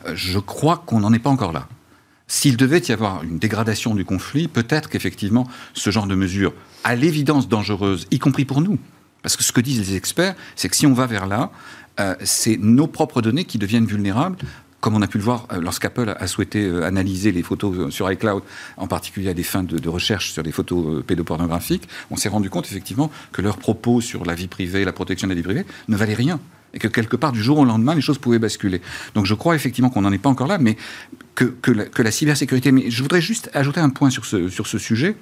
euh, 0.06 0.14
je 0.16 0.40
crois 0.40 0.84
qu'on 0.86 1.02
n'en 1.02 1.14
est 1.14 1.20
pas 1.20 1.30
encore 1.30 1.52
là. 1.52 1.68
S'il 2.28 2.56
devait 2.56 2.80
y 2.80 2.94
avoir 2.94 3.24
une 3.24 3.40
dégradation 3.40 3.94
du 3.94 4.06
conflit, 4.06 4.48
peut-être 4.48 4.90
qu'effectivement 4.90 5.48
ce 5.74 5.90
genre 5.90 6.08
de 6.08 6.16
mesures, 6.16 6.54
à 6.86 6.96
l'évidence 6.96 7.50
dangereuses, 7.50 8.08
y 8.10 8.20
compris 8.20 8.46
pour 8.46 8.62
nous, 8.62 8.80
parce 9.22 9.36
que 9.36 9.44
ce 9.44 9.52
que 9.52 9.60
disent 9.60 9.80
les 9.80 9.96
experts, 9.96 10.36
c'est 10.56 10.70
que 10.70 10.76
si 10.76 10.88
on 10.88 10.94
va 10.94 11.08
vers 11.08 11.28
là, 11.28 11.52
euh, 12.00 12.16
c'est 12.24 12.58
nos 12.58 12.88
propres 12.88 13.22
données 13.22 13.44
qui 13.44 13.58
deviennent 13.58 13.86
vulnérables 13.86 14.38
comme 14.82 14.96
on 14.96 15.02
a 15.02 15.08
pu 15.08 15.18
le 15.20 15.24
voir 15.24 15.48
euh, 15.54 15.62
lorsqu'Apple 15.62 16.14
a 16.18 16.28
souhaité 16.28 16.66
euh, 16.66 16.84
analyser 16.84 17.32
les 17.32 17.44
photos 17.44 17.78
euh, 17.78 17.92
sur 17.92 18.12
iCloud, 18.12 18.44
en 18.76 18.88
particulier 18.88 19.30
à 19.30 19.34
des 19.34 19.44
fins 19.44 19.64
de, 19.64 19.90
recherche 19.90 20.32
sur 20.32 20.44
des 20.44 20.52
photos 20.52 21.04
pédopornographiques, 21.06 21.88
on 22.10 22.18
s'est 22.18 22.30
rendu 22.30 22.50
compte 22.50 22.66
effectivement 22.66 23.12
que 23.32 23.42
leurs 23.42 23.58
propos 23.58 24.02
sur 24.02 24.26
la 24.26 24.34
vie 24.34 24.48
privée, 24.48 24.84
la 24.84 24.92
protection 24.92 25.28
de 25.28 25.34
la 25.34 25.36
vie 25.36 25.44
privée, 25.44 25.66
ne 25.88 25.96
valaient 25.96 26.14
rien. 26.14 26.40
Et 26.74 26.80
que 26.80 26.88
quelque 26.88 27.16
part, 27.16 27.32
du 27.32 27.42
jour 27.42 27.58
au 27.58 27.66
lendemain, 27.66 27.96
les 27.96 28.02
choses 28.02 28.18
pouvaient 28.18 28.40
basculer. 28.40 28.82
Donc 29.14 29.26
je 29.26 29.34
crois 29.34 29.56
effectivement 29.56 29.90
qu'on 29.90 30.02
n'en 30.02 30.12
est 30.12 30.18
pas 30.18 30.30
encore 30.30 30.48
là, 30.48 30.58
mais 30.58 30.78
que, 31.36 31.46
que, 31.46 31.72
la, 31.72 31.86
que, 31.86 32.02
la, 32.02 32.12
cybersécurité. 32.12 32.72
Mais 32.72 32.90
je 32.90 33.02
voudrais 33.02 33.22
juste 33.22 33.50
ajouter 33.54 33.80
un 33.80 33.90
point 33.90 34.10
sur 34.10 34.26
ce, 34.26 34.50
sur 34.50 34.68
ce 34.68 34.78
sujet 34.78 35.16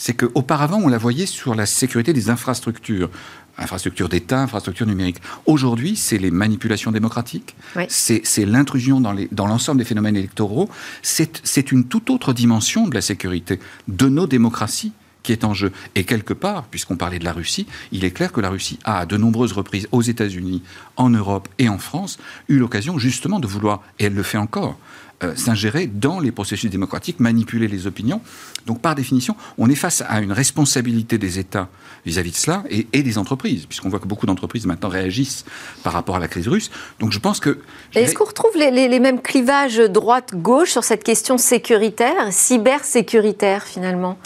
c'est 0.00 0.14
qu'auparavant, 0.14 0.80
on 0.82 0.88
la 0.88 0.96
voyait 0.96 1.26
sur 1.26 1.54
la 1.54 1.66
sécurité 1.66 2.12
des 2.12 2.30
infrastructures 2.30 3.10
infrastructure 3.58 4.08
d'État, 4.08 4.40
infrastructure 4.40 4.86
numérique. 4.86 5.18
Aujourd'hui, 5.44 5.94
c'est 5.94 6.16
les 6.16 6.30
manipulations 6.30 6.92
démocratiques, 6.92 7.54
c'est 7.88 8.46
l'intrusion 8.46 9.02
dans 9.02 9.46
l'ensemble 9.46 9.78
des 9.78 9.84
phénomènes 9.84 10.16
électoraux, 10.16 10.70
c'est 11.02 11.70
une 11.70 11.84
toute 11.84 12.08
autre 12.08 12.32
dimension 12.32 12.88
de 12.88 12.94
la 12.94 13.02
sécurité 13.02 13.60
de 13.86 14.08
nos 14.08 14.26
démocraties 14.26 14.92
qui 15.22 15.32
est 15.32 15.44
en 15.44 15.54
jeu. 15.54 15.72
Et 15.94 16.04
quelque 16.04 16.34
part, 16.34 16.64
puisqu'on 16.64 16.96
parlait 16.96 17.18
de 17.18 17.24
la 17.24 17.32
Russie, 17.32 17.66
il 17.92 18.04
est 18.04 18.10
clair 18.10 18.32
que 18.32 18.40
la 18.40 18.50
Russie 18.50 18.78
a, 18.84 19.00
à 19.00 19.06
de 19.06 19.16
nombreuses 19.16 19.52
reprises, 19.52 19.88
aux 19.92 20.02
États-Unis, 20.02 20.62
en 20.96 21.10
Europe 21.10 21.48
et 21.58 21.68
en 21.68 21.78
France, 21.78 22.18
eu 22.48 22.58
l'occasion 22.58 22.98
justement 22.98 23.40
de 23.40 23.46
vouloir, 23.46 23.82
et 23.98 24.04
elle 24.04 24.14
le 24.14 24.22
fait 24.22 24.38
encore, 24.38 24.78
euh, 25.22 25.36
s'ingérer 25.36 25.86
dans 25.86 26.18
les 26.18 26.32
processus 26.32 26.70
démocratiques, 26.70 27.20
manipuler 27.20 27.68
les 27.68 27.86
opinions. 27.86 28.22
Donc, 28.64 28.80
par 28.80 28.94
définition, 28.94 29.36
on 29.58 29.68
est 29.68 29.74
face 29.74 30.02
à 30.08 30.20
une 30.22 30.32
responsabilité 30.32 31.18
des 31.18 31.38
États 31.38 31.68
vis-à-vis 32.06 32.30
de 32.30 32.36
cela 32.36 32.64
et, 32.70 33.02
des 33.02 33.18
entreprises, 33.18 33.66
puisqu'on 33.66 33.90
voit 33.90 33.98
que 33.98 34.06
beaucoup 34.06 34.24
d'entreprises 34.24 34.64
maintenant 34.64 34.88
réagissent 34.88 35.44
par 35.82 35.92
rapport 35.92 36.16
à 36.16 36.20
la 36.20 36.28
crise 36.28 36.48
russe. 36.48 36.70
Donc, 37.00 37.12
je 37.12 37.18
pense 37.18 37.38
que. 37.38 37.58
Est-ce 37.94 38.14
qu'on 38.14 38.24
retrouve 38.24 38.56
les, 38.56 38.98
mêmes 38.98 39.20
clivages 39.20 39.76
droite-gauche 39.76 40.70
sur 40.70 40.84
cette 40.84 41.04
question 41.04 41.36
sécuritaire, 41.36 42.32
cybersécuritaire 42.32 43.64
finalement? 43.64 44.16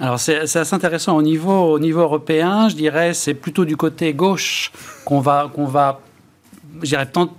Alors 0.00 0.18
c'est 0.18 0.40
assez 0.40 0.74
intéressant 0.74 1.16
au 1.16 1.22
niveau, 1.22 1.72
au 1.72 1.78
niveau 1.78 2.00
européen, 2.00 2.68
je 2.68 2.74
dirais, 2.74 3.14
c'est 3.14 3.34
plutôt 3.34 3.64
du 3.64 3.76
côté 3.76 4.14
gauche 4.14 4.72
qu'on 5.04 5.20
va, 5.20 5.50
qu'on 5.52 5.66
va 5.66 6.00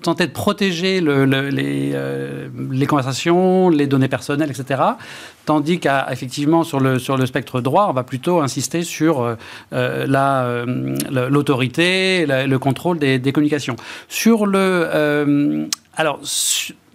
tenter 0.02 0.28
de 0.28 0.32
protéger 0.32 1.02
les, 1.02 1.92
euh, 1.94 2.50
les, 2.72 2.86
conversations, 2.86 3.70
les 3.70 3.88
données 3.88 4.08
personnelles, 4.08 4.52
etc. 4.52 4.82
Tandis 5.46 5.80
qu'effectivement, 5.80 6.64
sur 6.64 6.80
le, 6.80 7.00
sur 7.00 7.18
le 7.18 7.26
spectre 7.26 7.62
droit, 7.62 7.88
on 7.90 7.94
va 7.94 8.04
plutôt 8.04 8.42
insister 8.42 8.84
sur 8.84 9.22
euh, 9.22 9.36
euh, 9.74 10.96
l'autorité, 11.30 12.26
le 12.28 12.58
contrôle 12.58 13.00
des, 13.00 13.20
communications. 13.34 13.76
Sur 14.08 14.46
le. 14.46 15.68
alors, 15.96 16.20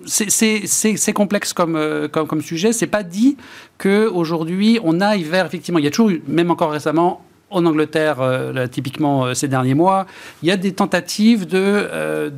c'est 0.06 1.12
complexe 1.12 1.52
comme, 1.52 2.08
comme, 2.12 2.26
comme 2.26 2.42
sujet. 2.42 2.72
C'est 2.72 2.86
pas 2.86 3.02
dit 3.02 3.36
qu'aujourd'hui, 3.78 4.78
on 4.82 5.00
aille 5.00 5.24
vers, 5.24 5.46
effectivement, 5.46 5.78
il 5.78 5.84
y 5.84 5.88
a 5.88 5.90
toujours 5.90 6.10
eu, 6.10 6.22
même 6.26 6.50
encore 6.50 6.70
récemment, 6.70 7.22
en 7.50 7.64
Angleterre, 7.64 8.20
euh, 8.20 8.66
typiquement 8.66 9.24
euh, 9.24 9.34
ces 9.34 9.48
derniers 9.48 9.74
mois, 9.74 10.06
il 10.42 10.48
y 10.48 10.52
a 10.52 10.56
des 10.56 10.72
tentatives 10.72 11.46
de, 11.46 11.58
euh, 11.58 12.30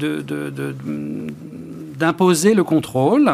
d'imposer 1.98 2.54
le 2.54 2.64
contrôle 2.64 3.30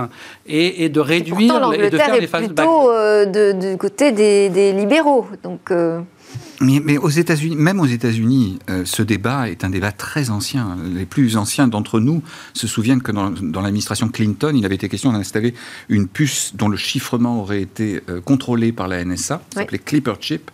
et, 0.47 0.89
de 0.89 1.01
réduire 1.01 1.73
et, 1.73 1.91
de 1.91 1.97
faire 1.97 2.19
les 2.19 2.27
phases 2.27 2.47
plutôt 2.47 2.91
de, 2.91 3.53
du 3.53 3.77
côté 3.77 4.13
des, 4.13 4.73
libéraux. 4.73 5.27
Donc, 5.43 5.73
mais, 6.61 6.99
aux 6.99 7.11
États-Unis, 7.11 7.57
même 7.57 7.81
aux 7.81 7.87
États-Unis, 7.87 8.59
ce 8.85 9.03
débat 9.03 9.49
est 9.49 9.65
un 9.65 9.71
débat 9.71 9.93
très 9.93 10.31
ancien. 10.31 10.77
Les 10.95 11.07
plus 11.07 11.37
anciens 11.37 11.69
d'entre 11.69 12.01
nous 12.01 12.23
se 12.55 12.67
souviennent 12.67 13.03
que 13.03 13.13
dans, 13.13 13.61
l'administration 13.61 14.09
Clinton, 14.09 14.53
il 14.55 14.65
avait 14.65 14.75
été 14.75 14.89
question 14.89 15.13
d'installer 15.13 15.55
une 15.89 16.09
puce 16.09 16.53
dont 16.55 16.69
le 16.69 16.77
chiffrement 16.77 17.41
aurait 17.41 17.63
été 17.63 18.01
contrôlé 18.25 18.73
par 18.73 18.89
la 18.89 19.05
NSA, 19.05 19.43
qui 19.51 19.59
s'appelait 19.59 19.79
Clipper 19.79 20.15
Chip 20.21 20.51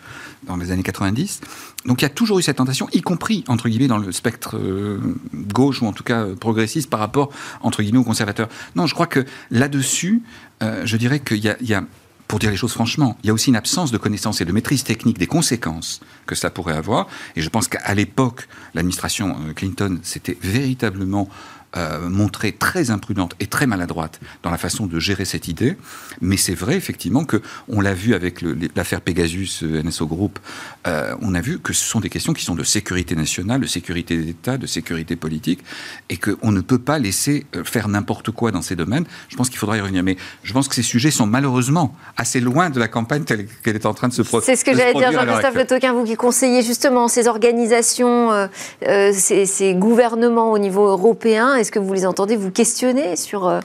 dans 0.47 0.57
les 0.57 0.71
années 0.71 0.83
90. 0.83 1.41
Donc 1.87 2.01
il 2.01 2.05
y 2.05 2.07
a 2.07 2.11
toujours 2.11 2.39
eu 2.39 2.43
cette 2.43 2.57
tentation, 2.57 2.89
y 2.93 3.01
compris, 3.01 3.45
entre 3.49 3.69
guillemets, 3.69 3.89
dans 3.89 3.99
le 3.99 4.13
spectre 4.13 4.57
euh, 4.57 4.99
gauche 5.35 5.83
ou 5.83 5.87
en 5.87 5.93
tout 5.93 6.05
cas 6.05 6.23
euh, 6.23 6.37
progressiste 6.37 6.89
par 6.89 7.01
rapport, 7.01 7.31
entre 7.61 7.83
guillemets, 7.83 7.99
aux 7.99 8.05
conservateurs. 8.05 8.49
Non, 8.77 8.87
je 8.87 8.95
crois 8.95 9.07
que 9.07 9.25
là-dessus, 9.51 10.23
euh, 10.63 10.83
je 10.85 10.97
dirais 10.97 11.21
qu'il 11.21 11.39
y, 11.39 11.75
a 11.75 11.85
pour 12.33 12.39
dire 12.39 12.51
les 12.51 12.57
choses 12.57 12.73
franchement, 12.73 13.19
il 13.23 13.27
y 13.27 13.31
a 13.31 13.35
aussi 13.35 13.51
une 13.51 13.57
absence 13.57 13.91
de 13.91 13.99
connaissance 13.99 14.41
et 14.41 14.47
de 14.47 14.53
maîtrise 14.53 14.85
technique 14.85 15.19
des 15.19 15.27
conséquences 15.27 16.01
que 16.25 16.35
cela 16.35 16.49
pourrait 16.49 16.73
avoir. 16.73 17.07
Et 17.37 17.43
je 17.43 17.51
pense 17.51 17.69
qu'à 17.69 17.95
l'époque, 17.95 18.49
l'administration 18.73 19.37
euh, 19.39 19.53
Clinton 19.53 19.99
s'était 20.03 20.39
véritablement 20.41 21.29
euh, 21.75 22.11
montrée 22.11 22.53
très 22.53 22.91
imprudente 22.91 23.35
et 23.41 23.47
très 23.47 23.67
maladroite 23.67 24.21
dans 24.43 24.51
la 24.51 24.59
façon 24.59 24.85
de 24.85 24.99
gérer 24.99 25.25
cette 25.25 25.49
idée. 25.49 25.79
Mais 26.21 26.37
c'est 26.37 26.53
vrai 26.55 26.77
effectivement 26.77 27.25
que 27.25 27.41
on 27.67 27.81
l'a 27.81 27.95
vu 27.95 28.13
avec 28.13 28.45
l'affaire 28.77 29.01
Pegasus 29.01 29.63
euh, 29.63 29.83
NSO 29.83 30.07
Group. 30.07 30.39
Euh, 30.87 31.15
on 31.23 31.35
a 31.35 31.41
vu 31.41 31.61
que 31.61 31.73
ce 31.73 31.83
sont 31.83 32.01
des 32.01 32.11
questions 32.11 32.35
qui 32.35 32.45
sont 32.45 32.55
de 32.55 32.63
sécurité 32.63 33.17
nationale, 33.17 33.63
de 33.63 33.67
sécurité 33.67 34.19
d'État, 34.19 34.59
de 34.59 34.67
sécurité 34.67 35.17
politique, 35.17 35.65
et 36.11 36.19
qu'on 36.19 36.53
ne 36.53 36.61
peut 36.61 36.79
pas 36.79 36.99
laisser 36.99 37.47
faire 37.65 37.89
n'importe 37.89 38.33
quoi 38.33 38.51
dans 38.51 38.61
ces 38.61 38.77
domaines. 38.77 39.07
Je 39.31 39.37
pense 39.37 39.49
qu'il 39.49 39.59
faudra 39.59 39.79
y 39.79 39.81
revenir. 39.81 40.03
Mais 40.03 40.19
je 40.43 40.53
pense 40.53 40.69
que 40.69 40.75
ces 40.75 40.83
sujets 40.83 41.11
sont 41.11 41.27
malheureusement 41.27 41.97
assez 42.19 42.41
loin 42.41 42.69
de 42.69 42.81
la 42.81 42.89
campagne 42.89 43.25
telle 43.25 43.47
qu'elle 43.65 43.77
est 43.77 43.87
en 43.87 43.95
train 43.95 44.09
de 44.09 44.13
se 44.13 44.21
produire. 44.21 44.45
C'est 44.45 44.57
ce 44.57 44.65
que 44.67 44.77
j'allais 44.77 44.93
dire, 44.93 45.11
Jean-Christophe 45.11 45.55
Le 45.55 45.67
Toquin, 45.67 45.95
vous 45.95 46.05
qui 46.05 46.17
conseillez 46.17 46.61
justement 46.61 47.09
ces 47.09 47.29
organisations, 47.29 48.49
ces, 48.83 49.47
ces 49.47 49.75
gouvernements 49.75 50.53
au 50.53 50.59
niveau 50.59 50.87
européen. 50.87 51.62
Est-ce 51.63 51.71
que 51.71 51.79
vous 51.79 51.93
les 51.93 52.07
entendez 52.07 52.35
vous 52.35 52.51
questionner 52.51 53.15
sur 53.15 53.47
euh, 53.47 53.61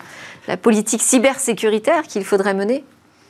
la 0.48 0.56
politique 0.56 1.02
cybersécuritaire 1.02 2.04
qu'il 2.04 2.24
faudrait 2.24 2.54
mener? 2.54 2.84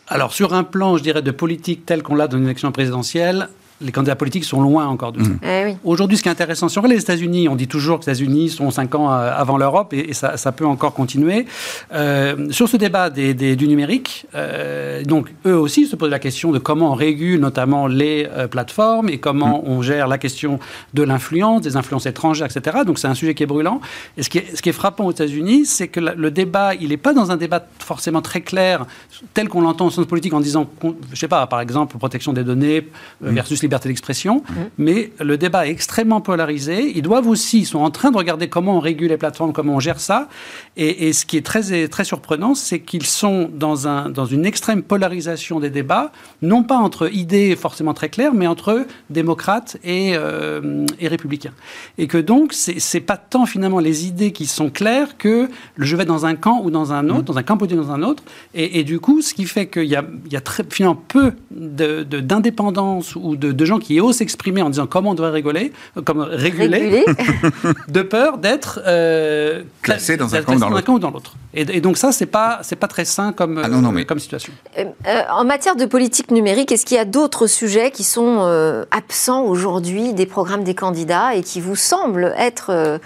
Alors, 0.09 0.33
sur 0.33 0.53
un 0.53 0.65
plan, 0.65 0.97
je 0.97 1.03
dirais, 1.03 1.21
de 1.21 1.31
politique 1.31 1.85
telle 1.85 2.03
qu'on 2.03 2.15
l'a 2.15 2.27
dans 2.27 2.37
une 2.37 2.43
élection 2.43 2.73
présidentielle, 2.73 3.47
les 3.79 3.91
candidats 3.91 4.15
politiques 4.15 4.45
sont 4.45 4.61
loin 4.61 4.87
encore 4.87 5.11
de 5.11 5.23
ça. 5.23 5.29
Mmh. 5.29 5.39
Eh 5.43 5.75
Aujourd'hui, 5.83 6.17
ce 6.17 6.23
qui 6.23 6.29
est 6.29 6.31
intéressant 6.31 6.67
sur 6.67 6.87
les 6.87 6.99
États-Unis, 6.99 7.47
on 7.47 7.55
dit 7.55 7.67
toujours 7.67 7.99
que 7.99 8.05
les 8.05 8.11
États-Unis 8.11 8.49
sont 8.49 8.71
cinq 8.71 8.95
ans 8.95 9.11
euh, 9.11 9.31
avant 9.35 9.57
l'Europe 9.57 9.93
et, 9.93 10.13
ça, 10.13 10.37
ça, 10.37 10.51
peut 10.51 10.65
encore 10.65 10.93
continuer. 10.93 11.45
Euh, 11.93 12.49
sur 12.51 12.67
ce 12.67 12.77
débat 12.77 13.09
des, 13.09 13.33
des, 13.35 13.55
du 13.55 13.67
numérique, 13.67 14.25
euh, 14.33 15.03
donc 15.03 15.31
eux 15.45 15.55
aussi 15.55 15.85
se 15.85 15.95
posent 15.95 16.09
la 16.09 16.19
question 16.19 16.51
de 16.51 16.57
comment 16.57 16.91
on 16.91 16.95
régule 16.95 17.39
notamment 17.39 17.85
les 17.87 18.27
euh, 18.31 18.47
plateformes 18.47 19.09
et 19.09 19.19
comment 19.19 19.59
mmh. 19.59 19.69
on 19.69 19.81
gère 19.83 20.07
la 20.07 20.17
question 20.17 20.59
de 20.95 21.03
l'influence, 21.03 21.61
des 21.61 21.77
influences 21.77 22.07
étrangères, 22.07 22.47
etc. 22.47 22.79
Donc 22.85 22.97
c'est 22.97 23.07
un 23.07 23.15
sujet 23.15 23.35
qui 23.35 23.43
est 23.43 23.47
brûlant. 23.47 23.79
Et 24.17 24.23
ce 24.23 24.29
qui 24.29 24.39
est, 24.39 24.55
ce 24.55 24.61
qui 24.61 24.69
est 24.69 24.73
frappant 24.73 25.05
aux 25.05 25.11
États-Unis, 25.11 25.65
c'est 25.65 25.87
que 25.87 25.99
le 25.99 26.31
débat, 26.31 26.73
il 26.73 26.89
n'est 26.89 26.97
pas 26.97 27.13
dans 27.13 27.31
un 27.31 27.37
débat 27.37 27.63
forcément 27.79 28.21
très 28.21 28.41
clair, 28.41 28.87
tel 29.35 29.49
qu'on 29.49 29.61
l'entend 29.61 29.87
au 29.87 29.91
sens 29.91 30.07
politique 30.07 30.33
en 30.33 30.39
disant, 30.39 30.67
je 31.11 31.19
sais 31.19 31.27
pas, 31.27 31.45
par 31.47 31.61
exemple, 31.61 31.97
protection 31.97 32.33
des 32.33 32.43
données 32.43 32.87
mmh. 33.21 33.37
Liberté 33.67 33.89
d'expression, 33.89 34.37
mmh. 34.37 34.53
mais 34.77 35.11
le 35.19 35.37
débat 35.37 35.67
est 35.67 35.71
extrêmement 35.71 36.21
polarisé. 36.21 36.91
Ils 36.95 37.01
doivent 37.01 37.27
aussi, 37.27 37.59
ils 37.59 37.65
sont 37.65 37.79
en 37.79 37.91
train 37.91 38.11
de 38.11 38.17
regarder 38.17 38.47
comment 38.49 38.77
on 38.77 38.79
régule 38.79 39.09
les 39.09 39.17
plateformes, 39.17 39.53
comment 39.53 39.75
on 39.75 39.79
gère 39.79 39.99
ça. 39.99 40.29
Et, 40.75 41.07
et 41.07 41.13
ce 41.13 41.25
qui 41.25 41.37
est 41.37 41.45
très, 41.45 41.87
très 41.87 42.03
surprenant, 42.03 42.55
c'est 42.55 42.79
qu'ils 42.79 43.05
sont 43.05 43.49
dans, 43.53 43.87
un, 43.87 44.09
dans 44.09 44.25
une 44.25 44.45
extrême 44.45 44.81
polarisation 44.81 45.59
des 45.59 45.69
débats, 45.69 46.11
non 46.41 46.63
pas 46.63 46.77
entre 46.77 47.13
idées 47.13 47.55
forcément 47.55 47.93
très 47.93 48.09
claires, 48.09 48.33
mais 48.33 48.47
entre 48.47 48.85
démocrates 49.09 49.77
et, 49.83 50.11
euh, 50.15 50.85
et 50.99 51.07
républicains. 51.07 51.53
Et 51.97 52.07
que 52.07 52.17
donc, 52.17 52.53
c'est 52.53 52.99
pas 52.99 53.17
tant 53.17 53.45
finalement 53.45 53.79
les 53.79 54.07
idées 54.07 54.31
qui 54.31 54.45
sont 54.45 54.69
claires 54.69 55.17
que 55.17 55.49
je 55.77 55.95
vais 55.95 56.05
dans 56.05 56.25
un 56.25 56.35
camp 56.35 56.61
ou 56.63 56.71
dans 56.71 56.93
un 56.93 57.09
autre, 57.09 57.21
mmh. 57.21 57.25
dans 57.25 57.37
un 57.37 57.43
camp 57.43 57.61
ou 57.61 57.67
dans 57.67 57.91
un 57.91 58.03
autre. 58.03 58.23
Et, 58.53 58.79
et, 58.79 58.83
du 58.83 58.99
coup, 58.99 59.21
ce 59.21 59.33
qui 59.33 59.45
fait 59.45 59.67
qu'il 59.67 59.85
y 59.85 59.95
a, 59.95 60.03
il 60.25 60.33
y 60.33 60.37
a 60.37 60.41
très, 60.41 60.63
finalement 60.69 60.95
peu 60.95 61.33
d'indépendance 61.51 63.13
de, 63.13 63.19
ou 63.19 63.35
de, 63.35 63.56
de, 63.57 63.65
gens 63.65 63.79
qui 63.79 63.99
osent 63.99 64.17
s'exprimer 64.17 64.61
en 64.61 64.69
disant 64.69 64.87
comment 64.87 65.11
on 65.11 65.13
devrait 65.13 65.31
réguler, 65.31 65.73
euh, 65.97 66.01
comment 66.03 66.25
réguler, 66.29 66.77
réguler. 66.77 67.05
de 67.87 68.01
peur 68.01 68.37
d'être 68.37 68.81
euh, 68.85 69.63
classé 69.81 70.17
dans 70.17 70.33
un, 70.35 70.41
camp, 70.41 70.93
ou 70.93 70.99
dans 70.99 71.11
l'autre. 71.11 71.35
Et, 71.53 71.61
et, 71.77 71.81
donc 71.81 71.97
ça, 71.97 72.11
c'est 72.11 72.25
pas 72.25 72.59
c'est 72.63 72.75
pas 72.75 72.87
très 72.87 73.05
sain 73.05 73.33
comme 73.33 73.61
ah 73.63 73.67
non, 73.67 73.81
non, 73.81 73.91
mais... 73.91 74.05
comme 74.05 74.19
situation. 74.19 74.53
Euh, 74.77 74.85
euh, 75.07 75.21
en 75.31 75.43
matière 75.45 75.75
de 75.75 75.85
politique 75.85 76.31
numérique, 76.31 76.71
est-ce 76.71 76.85
qu'il 76.85 76.97
y 76.97 76.99
a 76.99 77.05
d'autres 77.05 77.47
sujets 77.47 77.91
qui 77.91 78.03
sont 78.03 78.39
euh, 78.41 78.85
absents 78.91 79.43
aujourd'hui 79.43 80.13
des 80.13 80.25
programmes 80.25 80.63
des 80.63 80.75
candidats 80.75 81.35
et 81.35 81.43
qui 81.43 81.61
vous 81.61 81.75
semblent 81.75 82.33
être 82.37 82.99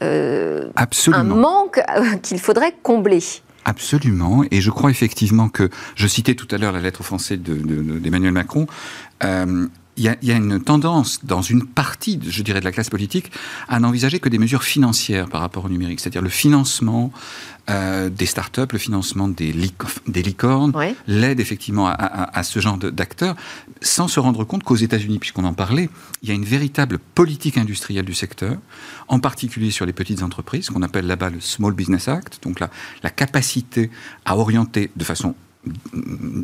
un 0.00 1.24
manque 1.24 1.80
qu'il 2.22 2.38
faudrait 2.38 2.74
combler? 2.82 3.22
Absolument, 3.68 4.44
et 4.50 4.62
je 4.62 4.70
crois 4.70 4.90
effectivement 4.90 5.50
que, 5.50 5.68
je 5.94 6.06
citais 6.06 6.34
tout 6.34 6.48
à 6.50 6.56
l'heure 6.56 6.72
la 6.72 6.80
lettre 6.80 7.02
française 7.02 7.38
d'Emmanuel 7.38 8.00
de, 8.00 8.26
de, 8.26 8.30
Macron, 8.30 8.66
euh, 9.24 9.66
il 9.98 10.04
y, 10.04 10.08
a, 10.08 10.16
il 10.22 10.28
y, 10.28 10.32
a, 10.32 10.36
une 10.36 10.62
tendance 10.62 11.24
dans 11.24 11.42
une 11.42 11.66
partie, 11.66 12.20
je 12.22 12.42
dirais, 12.42 12.60
de 12.60 12.64
la 12.64 12.72
classe 12.72 12.88
politique 12.88 13.32
à 13.68 13.80
n'envisager 13.80 14.20
que 14.20 14.28
des 14.28 14.38
mesures 14.38 14.62
financières 14.62 15.28
par 15.28 15.40
rapport 15.40 15.64
au 15.64 15.68
numérique, 15.68 16.00
c'est-à-dire 16.00 16.22
le 16.22 16.28
financement 16.28 17.12
euh, 17.68 18.08
des 18.08 18.24
startups, 18.24 18.72
le 18.72 18.78
financement 18.78 19.28
des, 19.28 19.52
lic 19.52 19.74
des 20.06 20.22
licornes, 20.22 20.72
l'aide 21.06 21.40
effectivement 21.40 21.88
à, 21.88 21.92
à, 21.92 22.38
à 22.38 22.42
ce 22.44 22.60
genre 22.60 22.78
d'acteurs, 22.78 23.34
sans 23.82 24.08
se 24.08 24.20
rendre 24.20 24.44
compte 24.44 24.62
qu'aux 24.62 24.76
États-Unis, 24.76 25.18
puisqu'on 25.18 25.44
en 25.44 25.52
parlait, 25.52 25.90
il 26.22 26.28
y 26.28 26.32
a 26.32 26.34
une 26.34 26.44
véritable 26.44 26.98
politique 26.98 27.58
industrielle 27.58 28.04
du 28.04 28.14
secteur, 28.14 28.56
en 29.08 29.18
particulier 29.18 29.72
sur 29.72 29.84
les 29.84 29.92
petites 29.92 30.22
entreprises, 30.22 30.70
qu'on 30.70 30.82
appelle 30.82 31.06
là-bas 31.06 31.30
le 31.30 31.40
Small 31.40 31.74
Business 31.74 32.08
Act, 32.08 32.38
donc 32.42 32.60
la, 32.60 32.70
la 33.02 33.10
capacité 33.10 33.90
à 34.24 34.36
orienter 34.36 34.90
de 34.94 35.04
façon 35.04 35.34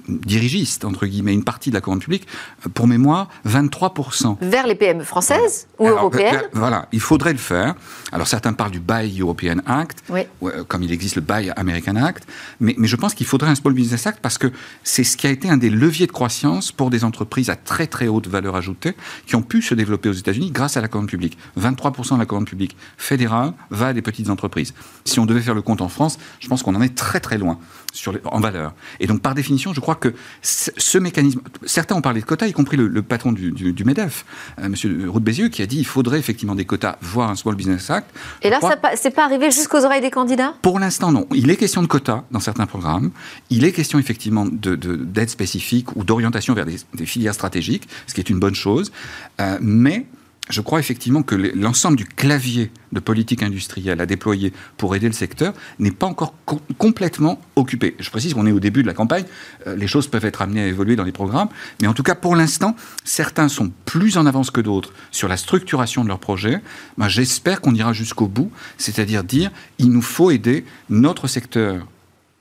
dirigiste, 0.08 0.84
entre 0.84 1.06
guillemets, 1.06 1.32
une 1.32 1.44
partie 1.44 1.70
de 1.70 1.74
la 1.74 1.80
commande 1.80 2.00
publique, 2.00 2.26
pour 2.74 2.86
mémoire, 2.86 3.28
23%. 3.46 4.36
Vers 4.40 4.66
les 4.66 4.74
PME 4.74 5.04
françaises 5.04 5.66
ou 5.78 5.86
Alors, 5.86 5.98
européennes 5.98 6.36
euh, 6.36 6.48
Voilà, 6.52 6.88
il 6.92 7.00
faudrait 7.00 7.32
le 7.32 7.38
faire. 7.38 7.74
Alors 8.12 8.26
certains 8.26 8.52
parlent 8.52 8.70
du 8.70 8.80
Buy 8.80 9.20
European 9.20 9.56
Act, 9.66 10.04
oui. 10.08 10.22
comme 10.68 10.82
il 10.82 10.92
existe 10.92 11.16
le 11.16 11.22
Buy 11.22 11.50
American 11.56 11.96
Act, 11.96 12.26
mais, 12.60 12.74
mais 12.78 12.86
je 12.86 12.96
pense 12.96 13.14
qu'il 13.14 13.26
faudrait 13.26 13.50
un 13.50 13.54
Small 13.54 13.74
Business 13.74 14.06
Act 14.06 14.20
parce 14.20 14.38
que 14.38 14.52
c'est 14.82 15.04
ce 15.04 15.16
qui 15.16 15.26
a 15.26 15.30
été 15.30 15.50
un 15.50 15.56
des 15.56 15.70
leviers 15.70 16.06
de 16.06 16.12
croissance 16.12 16.70
pour 16.70 16.90
des 16.90 17.04
entreprises 17.04 17.50
à 17.50 17.56
très 17.56 17.86
très 17.86 18.06
haute 18.06 18.28
valeur 18.28 18.56
ajoutée 18.56 18.94
qui 19.26 19.34
ont 19.36 19.42
pu 19.42 19.62
se 19.62 19.74
développer 19.74 20.08
aux 20.08 20.14
États-Unis 20.14 20.50
grâce 20.50 20.76
à 20.76 20.80
la 20.80 20.88
commande 20.88 21.08
publique. 21.08 21.36
23% 21.58 22.14
de 22.14 22.18
la 22.20 22.26
commande 22.26 22.46
publique 22.46 22.76
fédérale 22.96 23.52
va 23.70 23.88
à 23.88 23.92
des 23.92 24.02
petites 24.02 24.30
entreprises. 24.30 24.74
Si 25.04 25.18
on 25.18 25.26
devait 25.26 25.40
faire 25.40 25.54
le 25.54 25.62
compte 25.62 25.80
en 25.80 25.88
France, 25.88 26.18
je 26.40 26.48
pense 26.48 26.62
qu'on 26.62 26.74
en 26.74 26.82
est 26.82 26.94
très 26.94 27.20
très 27.20 27.38
loin 27.38 27.58
sur 27.94 28.12
les, 28.12 28.20
en 28.24 28.40
valeur. 28.40 28.74
Et 29.00 29.06
donc, 29.06 29.22
par 29.22 29.34
définition, 29.34 29.72
je 29.72 29.80
crois 29.80 29.94
que 29.94 30.14
ce 30.42 30.98
mécanisme. 30.98 31.40
Certains 31.64 31.94
ont 31.94 32.00
parlé 32.00 32.20
de 32.20 32.26
quotas, 32.26 32.46
y 32.46 32.52
compris 32.52 32.76
le, 32.76 32.88
le 32.88 33.02
patron 33.02 33.32
du, 33.32 33.52
du, 33.52 33.72
du 33.72 33.84
MEDEF, 33.84 34.24
euh, 34.58 34.66
M. 34.66 35.08
Roux 35.08 35.20
Bézieux, 35.20 35.48
qui 35.48 35.62
a 35.62 35.66
dit 35.66 35.76
qu'il 35.76 35.86
faudrait 35.86 36.18
effectivement 36.18 36.54
des 36.54 36.64
quotas, 36.64 36.96
voire 37.00 37.30
un 37.30 37.36
Small 37.36 37.54
Business 37.54 37.88
Act. 37.90 38.08
Et 38.42 38.50
là, 38.50 38.58
crois... 38.58 38.76
c'est 38.96 39.14
pas 39.14 39.24
arrivé 39.24 39.50
jusqu'aux 39.50 39.84
oreilles 39.84 40.00
des 40.00 40.10
candidats? 40.10 40.54
Pour 40.60 40.78
l'instant, 40.78 41.12
non. 41.12 41.26
Il 41.32 41.50
est 41.50 41.56
question 41.56 41.82
de 41.82 41.86
quotas 41.86 42.24
dans 42.30 42.40
certains 42.40 42.66
programmes. 42.66 43.12
Il 43.50 43.64
est 43.64 43.72
question 43.72 43.98
effectivement 43.98 44.44
d'aide 44.44 44.78
de, 44.78 44.96
de, 44.96 45.26
spécifique 45.26 45.94
ou 45.96 46.04
d'orientation 46.04 46.54
vers 46.54 46.66
des, 46.66 46.76
des, 46.94 47.06
filières 47.06 47.34
stratégiques, 47.34 47.88
ce 48.06 48.14
qui 48.14 48.20
est 48.20 48.28
une 48.28 48.40
bonne 48.40 48.54
chose. 48.54 48.92
Euh, 49.40 49.58
mais 49.60 50.06
je 50.50 50.60
crois 50.60 50.78
effectivement 50.78 51.22
que 51.22 51.34
l'ensemble 51.34 51.96
du 51.96 52.04
clavier 52.04 52.70
de 52.92 53.00
politique 53.00 53.42
industrielle 53.42 54.00
à 54.00 54.06
déployer 54.06 54.52
pour 54.76 54.94
aider 54.94 55.06
le 55.06 55.14
secteur 55.14 55.54
n'est 55.78 55.90
pas 55.90 56.06
encore 56.06 56.34
com 56.44 56.58
complètement 56.76 57.40
occupé. 57.56 57.96
Je 57.98 58.10
précise 58.10 58.34
qu'on 58.34 58.46
est 58.46 58.52
au 58.52 58.60
début 58.60 58.82
de 58.82 58.86
la 58.86 58.92
campagne, 58.92 59.24
euh, 59.66 59.74
les 59.74 59.86
choses 59.86 60.06
peuvent 60.06 60.24
être 60.24 60.42
amenées 60.42 60.62
à 60.62 60.66
évoluer 60.66 60.96
dans 60.96 61.04
les 61.04 61.12
programmes, 61.12 61.48
mais 61.80 61.88
en 61.88 61.94
tout 61.94 62.02
cas 62.02 62.14
pour 62.14 62.36
l'instant, 62.36 62.76
certains 63.04 63.48
sont 63.48 63.72
plus 63.86 64.18
en 64.18 64.26
avance 64.26 64.50
que 64.50 64.60
d'autres 64.60 64.92
sur 65.10 65.28
la 65.28 65.38
structuration 65.38 66.04
de 66.04 66.08
leurs 66.08 66.20
projets. 66.20 66.60
Ben, 66.98 67.08
J'espère 67.08 67.62
qu'on 67.62 67.74
ira 67.74 67.94
jusqu'au 67.94 68.28
bout, 68.28 68.50
c'est-à-dire 68.76 69.24
dire 69.24 69.50
il 69.78 69.90
nous 69.90 70.02
faut 70.02 70.30
aider 70.30 70.66
notre 70.90 71.26
secteur 71.26 71.86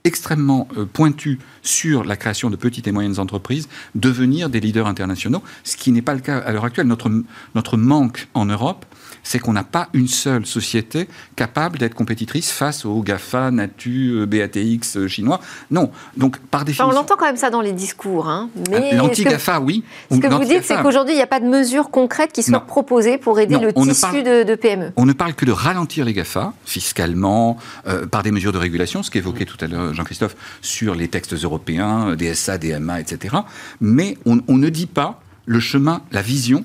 extrêmement 0.03 0.67
euh, 0.77 0.85
pointus 0.85 1.39
sur 1.61 2.03
la 2.03 2.17
création 2.17 2.49
de 2.49 2.55
petites 2.55 2.87
et 2.87 2.91
moyennes 2.91 3.19
entreprises 3.19 3.69
devenir 3.95 4.49
des 4.49 4.59
leaders 4.59 4.87
internationaux, 4.87 5.43
ce 5.63 5.77
qui 5.77 5.91
n'est 5.91 6.01
pas 6.01 6.13
le 6.13 6.19
cas 6.19 6.39
à 6.39 6.51
l'heure 6.51 6.65
actuelle. 6.65 6.87
Notre, 6.87 7.11
notre 7.55 7.77
manque 7.77 8.27
en 8.33 8.45
Europe, 8.45 8.85
c'est 9.23 9.39
qu'on 9.39 9.53
n'a 9.53 9.63
pas 9.63 9.89
une 9.93 10.07
seule 10.07 10.45
société 10.45 11.07
capable 11.35 11.79
d'être 11.79 11.95
compétitrice 11.95 12.51
face 12.51 12.85
aux 12.85 13.01
GAFA, 13.01 13.51
Natu, 13.51 14.11
euh, 14.11 14.25
BATX 14.25 14.97
euh, 14.97 15.07
chinois. 15.07 15.39
Non. 15.71 15.91
Donc, 16.17 16.37
par 16.39 16.65
définition. 16.65 16.85
Enfin, 16.85 16.95
on 16.95 16.99
entend 16.99 17.15
quand 17.17 17.25
même 17.25 17.37
ça 17.37 17.49
dans 17.49 17.61
les 17.61 17.71
discours. 17.71 18.27
Hein. 18.27 18.49
Mais 18.69 18.93
L'anti-GAFA, 18.95 19.59
oui. 19.61 19.83
Ce 20.11 20.17
que 20.17 20.27
vous 20.27 20.43
dites, 20.43 20.63
c'est 20.63 20.81
qu'aujourd'hui, 20.81 21.13
il 21.13 21.17
n'y 21.17 21.23
a 21.23 21.27
pas 21.27 21.39
de 21.39 21.47
mesures 21.47 21.89
concrètes 21.89 22.31
qui 22.33 22.43
soient 22.43 22.59
non. 22.59 22.65
proposées 22.65 23.17
pour 23.17 23.39
aider 23.39 23.55
non, 23.55 23.61
le 23.61 23.73
tissu 23.73 24.01
parle, 24.01 24.23
de, 24.23 24.43
de, 24.43 24.55
PME. 24.55 24.91
On 24.97 25.05
ne 25.05 25.13
parle 25.13 25.33
que 25.33 25.45
de 25.45 25.51
ralentir 25.51 26.05
les 26.05 26.13
GAFA, 26.13 26.53
fiscalement, 26.65 27.57
euh, 27.87 28.05
par 28.05 28.23
des 28.23 28.31
mesures 28.31 28.51
de 28.51 28.57
régulation, 28.57 29.03
ce 29.03 29.09
qu'évoquait 29.09 29.45
tout 29.45 29.57
à 29.61 29.67
l'heure 29.67 29.93
Jean-Christophe 29.93 30.35
sur 30.61 30.95
les 30.95 31.07
textes 31.07 31.33
européens, 31.33 32.15
DSA, 32.15 32.57
DMA, 32.57 32.99
etc. 32.99 33.35
Mais 33.79 34.17
on, 34.25 34.39
on 34.47 34.57
ne 34.57 34.69
dit 34.69 34.85
pas 34.87 35.21
le 35.45 35.59
chemin, 35.59 36.01
la 36.11 36.21
vision 36.21 36.63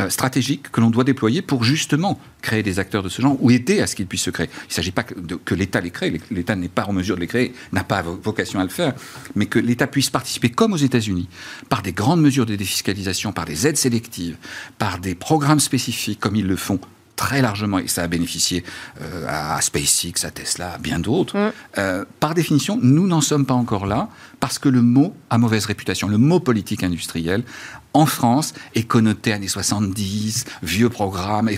euh, 0.00 0.08
stratégiques 0.08 0.70
que 0.72 0.80
l'on 0.80 0.90
doit 0.90 1.04
déployer 1.04 1.42
pour 1.42 1.64
justement 1.64 2.18
créer 2.40 2.62
des 2.62 2.78
acteurs 2.78 3.02
de 3.02 3.08
ce 3.08 3.20
genre 3.20 3.36
ou 3.42 3.50
aider 3.50 3.80
à 3.80 3.86
ce 3.86 3.94
qu'ils 3.94 4.06
puissent 4.06 4.22
se 4.22 4.30
créer. 4.30 4.48
Il 4.64 4.68
ne 4.68 4.72
s'agit 4.72 4.90
pas 4.90 5.02
que, 5.02 5.14
que 5.34 5.54
l'État 5.54 5.80
les 5.80 5.90
crée, 5.90 6.18
l'État 6.30 6.56
n'est 6.56 6.68
pas 6.68 6.86
en 6.86 6.92
mesure 6.92 7.16
de 7.16 7.20
les 7.20 7.26
créer, 7.26 7.52
n'a 7.72 7.84
pas 7.84 8.02
vocation 8.02 8.58
à 8.58 8.62
le 8.62 8.70
faire, 8.70 8.94
mais 9.34 9.46
que 9.46 9.58
l'État 9.58 9.86
puisse 9.86 10.08
participer, 10.08 10.48
comme 10.48 10.72
aux 10.72 10.78
États-Unis, 10.78 11.28
par 11.68 11.82
des 11.82 11.92
grandes 11.92 12.22
mesures 12.22 12.46
de 12.46 12.56
défiscalisation, 12.56 13.32
par 13.32 13.44
des 13.44 13.66
aides 13.66 13.76
sélectives, 13.76 14.36
par 14.78 14.98
des 14.98 15.14
programmes 15.14 15.60
spécifiques, 15.60 16.20
comme 16.20 16.36
ils 16.36 16.46
le 16.46 16.56
font 16.56 16.80
très 17.22 17.40
largement, 17.40 17.78
et 17.78 17.86
ça 17.86 18.02
a 18.02 18.08
bénéficié 18.08 18.64
euh, 19.00 19.26
à 19.28 19.60
SpaceX, 19.60 20.24
à 20.24 20.32
Tesla, 20.32 20.72
à 20.72 20.78
bien 20.78 20.98
d'autres. 20.98 21.38
Mm. 21.38 21.52
Euh, 21.78 22.04
par 22.18 22.34
définition, 22.34 22.80
nous 22.82 23.06
n'en 23.06 23.20
sommes 23.20 23.46
pas 23.46 23.54
encore 23.54 23.86
là 23.86 24.08
parce 24.40 24.58
que 24.58 24.68
le 24.68 24.82
mot 24.82 25.14
a 25.30 25.38
mauvaise 25.38 25.66
réputation. 25.66 26.08
Le 26.08 26.18
mot 26.18 26.40
politique 26.40 26.82
industrielle 26.82 27.44
en 27.94 28.06
France 28.06 28.54
est 28.74 28.82
connoté 28.82 29.32
années 29.32 29.46
70, 29.46 30.46
vieux 30.64 30.88
programme, 30.88 31.48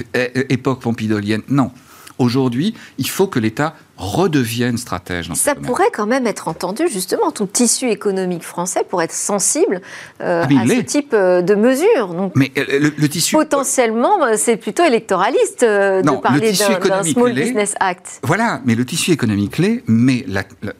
époque 0.51 0.83
pompidolienne. 0.83 1.41
Non. 1.49 1.71
Aujourd'hui, 2.19 2.75
il 2.99 3.09
faut 3.09 3.27
que 3.27 3.39
l'État 3.39 3.75
redevienne 3.97 4.77
stratège. 4.77 5.29
Dans 5.29 5.35
Ça 5.35 5.55
pourrait 5.55 5.91
quand 5.93 6.07
même 6.07 6.27
être 6.27 6.49
entendu, 6.49 6.85
justement, 6.89 7.31
tout 7.31 7.47
tissu 7.47 7.91
économique 7.91 8.43
français 8.43 8.85
pour 8.89 9.03
être 9.03 9.13
sensible 9.13 9.81
euh, 10.21 10.45
ah, 10.49 10.61
à 10.63 10.67
ce 10.67 10.81
type 10.81 11.13
euh, 11.13 11.43
de 11.43 11.55
mesures. 11.55 12.15
Donc, 12.15 12.33
mais 12.35 12.51
euh, 12.57 12.91
le, 12.97 13.09
tissu... 13.09 13.37
Potentiellement, 13.37 14.37
c'est 14.37 14.57
plutôt 14.57 14.85
électoraliste 14.85 15.63
de 15.63 16.21
parler 16.21 16.53
d'un 16.53 17.03
Small 17.03 17.33
Business 17.33 17.75
Act. 17.81 18.21
Voilà, 18.23 18.61
mais 18.65 18.75
le 18.75 18.85
tissu 18.85 19.13
économique 19.13 19.59
l'est, 19.59 19.85
mais 19.87 20.27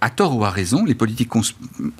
à 0.01 0.11
tort 0.11 0.37
ou 0.37 0.45
à 0.45 0.51
raison, 0.51 0.85
les 0.85 0.95
politiques 0.95 1.31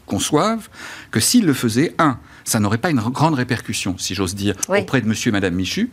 conçoivent 0.07 0.69
que 1.11 1.21
s'ils 1.21 1.47
le 1.47 1.55
faisaient, 1.55 1.95
un, 1.99 2.19
ça 2.45 2.61
n'aurait 2.61 2.79
pas 2.79 2.91
une 2.91 3.01
grande 3.01 3.35
répercussion, 3.35 3.97
si 3.99 4.15
j'ose 4.15 4.35
dire, 4.35 4.55
auprès 4.69 5.01
de 5.01 5.07
monsieur 5.07 5.31
et 5.31 5.33
madame 5.33 5.55
Michu. 5.55 5.91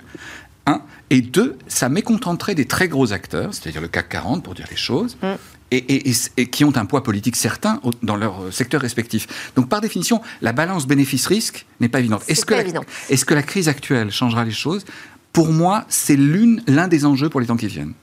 Un. 0.66 0.82
Et 1.10 1.22
deux, 1.22 1.58
ça 1.68 1.90
mécontenterait 1.90 2.56
des 2.56 2.66
très 2.66 2.88
gros 2.88 3.14
acteurs, 3.14 3.54
c'est-à-dire 3.54 3.82
le 3.82 3.88
CAC 3.88 4.10
40 4.10 4.44
pour 4.44 4.54
dire 4.54 4.68
les 4.70 4.78
choses, 4.78 5.18
mm. 5.22 5.34
et, 5.72 6.48
qui 6.48 6.64
ont 6.64 6.76
un 6.78 6.86
poids 6.86 7.04
politique 7.04 7.36
certain 7.36 7.82
dans 8.04 8.16
leur 8.16 8.44
euh, 8.44 8.52
secteur 8.52 8.82
respectif. 8.82 9.52
Donc 9.56 9.70
par 9.70 9.82
définition, 9.82 10.22
la 10.42 10.54
balance 10.54 10.88
bénéfice-risque 10.88 11.66
n'est 11.80 11.90
pas 11.90 12.00
évidente. 12.00 12.24
Est-ce 12.28 12.46
que, 12.46 12.54
est 12.54 13.26
que 13.26 13.34
la 13.34 13.44
crise 13.44 13.68
actuelle 13.68 14.12
changera 14.12 14.46
les 14.46 14.52
choses? 14.52 14.86
Pour 15.34 15.52
moi, 15.52 15.86
c'est 15.90 16.18
l'un 16.18 16.88
des 16.88 17.06
enjeux 17.06 17.30
pour 17.30 17.40
les 17.40 17.48
temps 17.48 17.58
qui 17.58 17.68
viennent. 17.68 17.94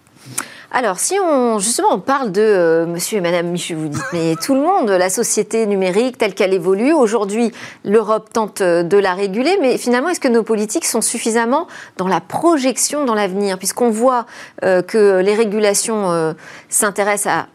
Alors, 0.70 0.98
si 0.98 1.18
on 1.18 1.58
justement 1.58 1.88
on 1.92 1.98
parle 1.98 2.30
de 2.30 2.42
euh, 2.42 2.86
Monsieur 2.86 3.18
et 3.18 3.20
Madame 3.22 3.46
Michu, 3.46 3.74
vous 3.74 3.88
dites, 3.88 4.04
mais 4.12 4.36
tout 4.36 4.54
le 4.54 4.60
monde, 4.60 4.90
la 4.90 5.08
société 5.08 5.64
numérique 5.64 6.18
telle 6.18 6.34
qu'elle 6.34 6.52
évolue 6.52 6.92
aujourd'hui, 6.92 7.52
l'Europe 7.84 8.28
tente 8.30 8.60
euh, 8.60 8.82
de 8.82 8.98
la 8.98 9.14
réguler, 9.14 9.56
mais 9.62 9.78
finalement, 9.78 10.10
est-ce 10.10 10.20
que 10.20 10.28
nos 10.28 10.42
politiques 10.42 10.84
sont 10.84 11.00
suffisamment 11.00 11.68
dans 11.96 12.06
la 12.06 12.20
projection 12.20 13.06
dans 13.06 13.14
l'avenir, 13.14 13.56
puisqu'on 13.56 13.88
voit 13.88 14.26
euh, 14.62 14.82
que 14.82 15.20
les 15.20 15.34
régulations 15.34 16.34
s'intéressent 16.68 17.32
à 17.32 17.46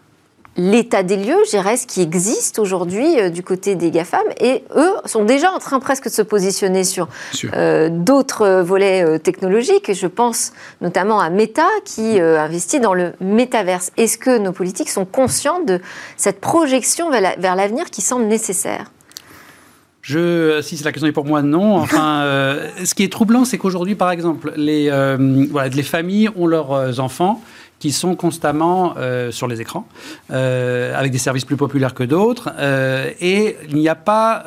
l'état 0.58 1.04
des 1.04 1.18
lieux, 1.18 1.40
je 1.46 1.58
ce 1.76 1.88
qui 1.88 2.02
existe 2.02 2.60
aujourd'hui 2.60 3.20
euh, 3.20 3.30
du 3.30 3.44
côté 3.44 3.76
des 3.76 3.90
GAFAM. 3.90 4.24
Et 4.40 4.64
eux 4.76 4.94
sont 5.06 5.24
déjà 5.24 5.52
en 5.52 5.60
train 5.60 5.80
presque 5.80 6.06
de 6.06 6.10
se 6.10 6.22
positionner 6.22 6.84
sur 6.84 7.08
euh, 7.56 7.90
d'autres 7.90 8.44
euh, 8.44 8.64
volets 8.64 9.20
technologiques. 9.20 9.94
Je 9.94 10.08
pense 10.08 10.54
notamment 10.82 11.20
à 11.20 11.30
Meta 11.30 11.68
qui 11.86 12.20
investit 12.20 12.80
dans 12.80 12.94
le 12.94 13.14
métaverse. 13.20 13.92
Est-ce 13.98 14.18
que 14.18 14.38
nos 14.38 14.52
politiques 14.52 14.90
sont 14.90 15.06
conscients 15.06 15.62
de 15.62 15.80
cette 16.18 16.40
projection 16.40 17.10
vers 17.10 17.56
l'avenir 17.56 17.90
qui 17.90 18.02
semble 18.02 18.26
nécessaire? 18.26 18.92
Je, 20.02 20.60
si 20.62 20.76
c'est 20.76 20.84
la 20.84 20.92
question 20.92 21.08
est 21.08 21.14
pour 21.14 21.26
moi, 21.26 21.42
non. 21.42 21.78
Enfin, 21.78 22.24
ce 22.84 22.94
qui 22.94 23.04
est 23.04 23.12
troublant, 23.12 23.46
c'est 23.46 23.58
qu'aujourd'hui, 23.58 23.96
par 23.96 24.12
exemple, 24.12 24.54
les, 24.56 24.90
voilà, 25.50 25.70
les 25.70 25.84
familles 25.84 26.30
ont 26.36 26.48
leurs 26.48 27.00
enfants 27.00 27.42
qui 27.84 27.92
sont 27.92 28.16
constamment 28.16 28.94
euh, 28.96 29.30
sur 29.30 29.46
les 29.46 29.60
écrans, 29.60 29.86
euh, 30.32 30.98
avec 30.98 31.12
des 31.12 31.18
services 31.18 31.44
plus 31.44 31.58
populaires 31.58 31.94
que 31.94 32.06
d'autres. 32.06 32.50
Euh, 32.58 33.12
et 33.20 33.58
il 33.68 33.76
n'y 33.76 33.90
a 33.90 33.96
pas... 33.96 34.46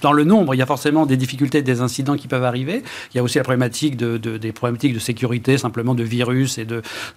dans 0.00 0.12
le 0.12 0.24
nombre, 0.24 0.52
il 0.56 0.58
y 0.58 0.62
a 0.62 0.66
forcément 0.66 1.06
des 1.06 1.16
difficultés, 1.16 1.62
des 1.62 1.80
incidents 1.80 2.16
qui 2.16 2.26
peuvent 2.26 2.42
arriver. 2.42 2.82
Il 3.14 3.18
y 3.18 3.20
a 3.20 3.22
aussi 3.22 3.38
la 3.38 3.44
problématique 3.44 3.96
de, 3.96 4.16
des 4.16 4.50
problématiques 4.50 4.94
de 4.94 4.98
sécurité, 4.98 5.58
simplement 5.58 5.94
de 5.94 6.02
virus 6.02 6.58
et 6.58 6.66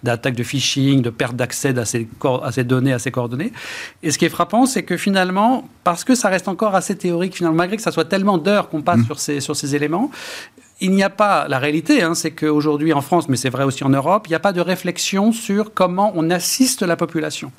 d'attaques 0.04 0.36
de, 0.36 0.44
phishing, 0.44 1.02
de 1.02 1.10
perte 1.10 1.34
d'accès 1.34 1.76
à 1.76 1.84
ces, 1.84 2.06
à 2.44 2.52
ces 2.52 2.62
données, 2.62 2.92
à 2.92 3.00
ces 3.00 3.10
coordonnées. 3.10 3.52
Et 4.04 4.12
ce 4.12 4.18
qui 4.18 4.24
est 4.24 4.34
frappant, 4.38 4.66
c'est 4.66 4.84
que 4.84 4.96
finalement, 4.96 5.68
parce 5.82 6.04
que 6.04 6.14
ça 6.14 6.28
reste 6.28 6.46
encore 6.46 6.76
assez 6.76 6.96
théorique, 6.96 7.34
finalement, 7.34 7.56
malgré 7.56 7.76
que 7.76 7.82
ça 7.82 7.90
soit 7.90 8.04
tellement 8.04 8.38
d'heures 8.38 8.68
qu'on 8.68 8.82
passe 8.82 9.00
mmh. 9.00 9.06
sur, 9.06 9.18
ces, 9.18 9.40
sur 9.40 9.56
ces 9.56 9.74
éléments, 9.74 10.12
il 10.80 10.90
n'y 10.90 11.02
a 11.02 11.08
pas, 11.08 11.48
la 11.48 11.58
réalité, 11.58 12.02
hein, 12.02 12.14
c'est 12.14 12.32
qu'aujourd'hui 12.32 12.92
en 12.92 13.00
France, 13.00 13.30
mais 13.30 13.36
c'est 13.36 13.48
vrai 13.48 13.64
aussi 13.64 13.82
en 13.82 13.88
Europe, 13.88 14.26
il 14.26 14.30
n'y 14.30 14.36
a 14.36 14.40
pas 14.40 14.52
de 14.52 14.60
réflexion 14.60 15.32
sur 15.32 15.72
comment 15.72 16.12
on 16.14 16.28
assiste 16.28 16.82
la 16.82 16.96
population. 16.96 17.50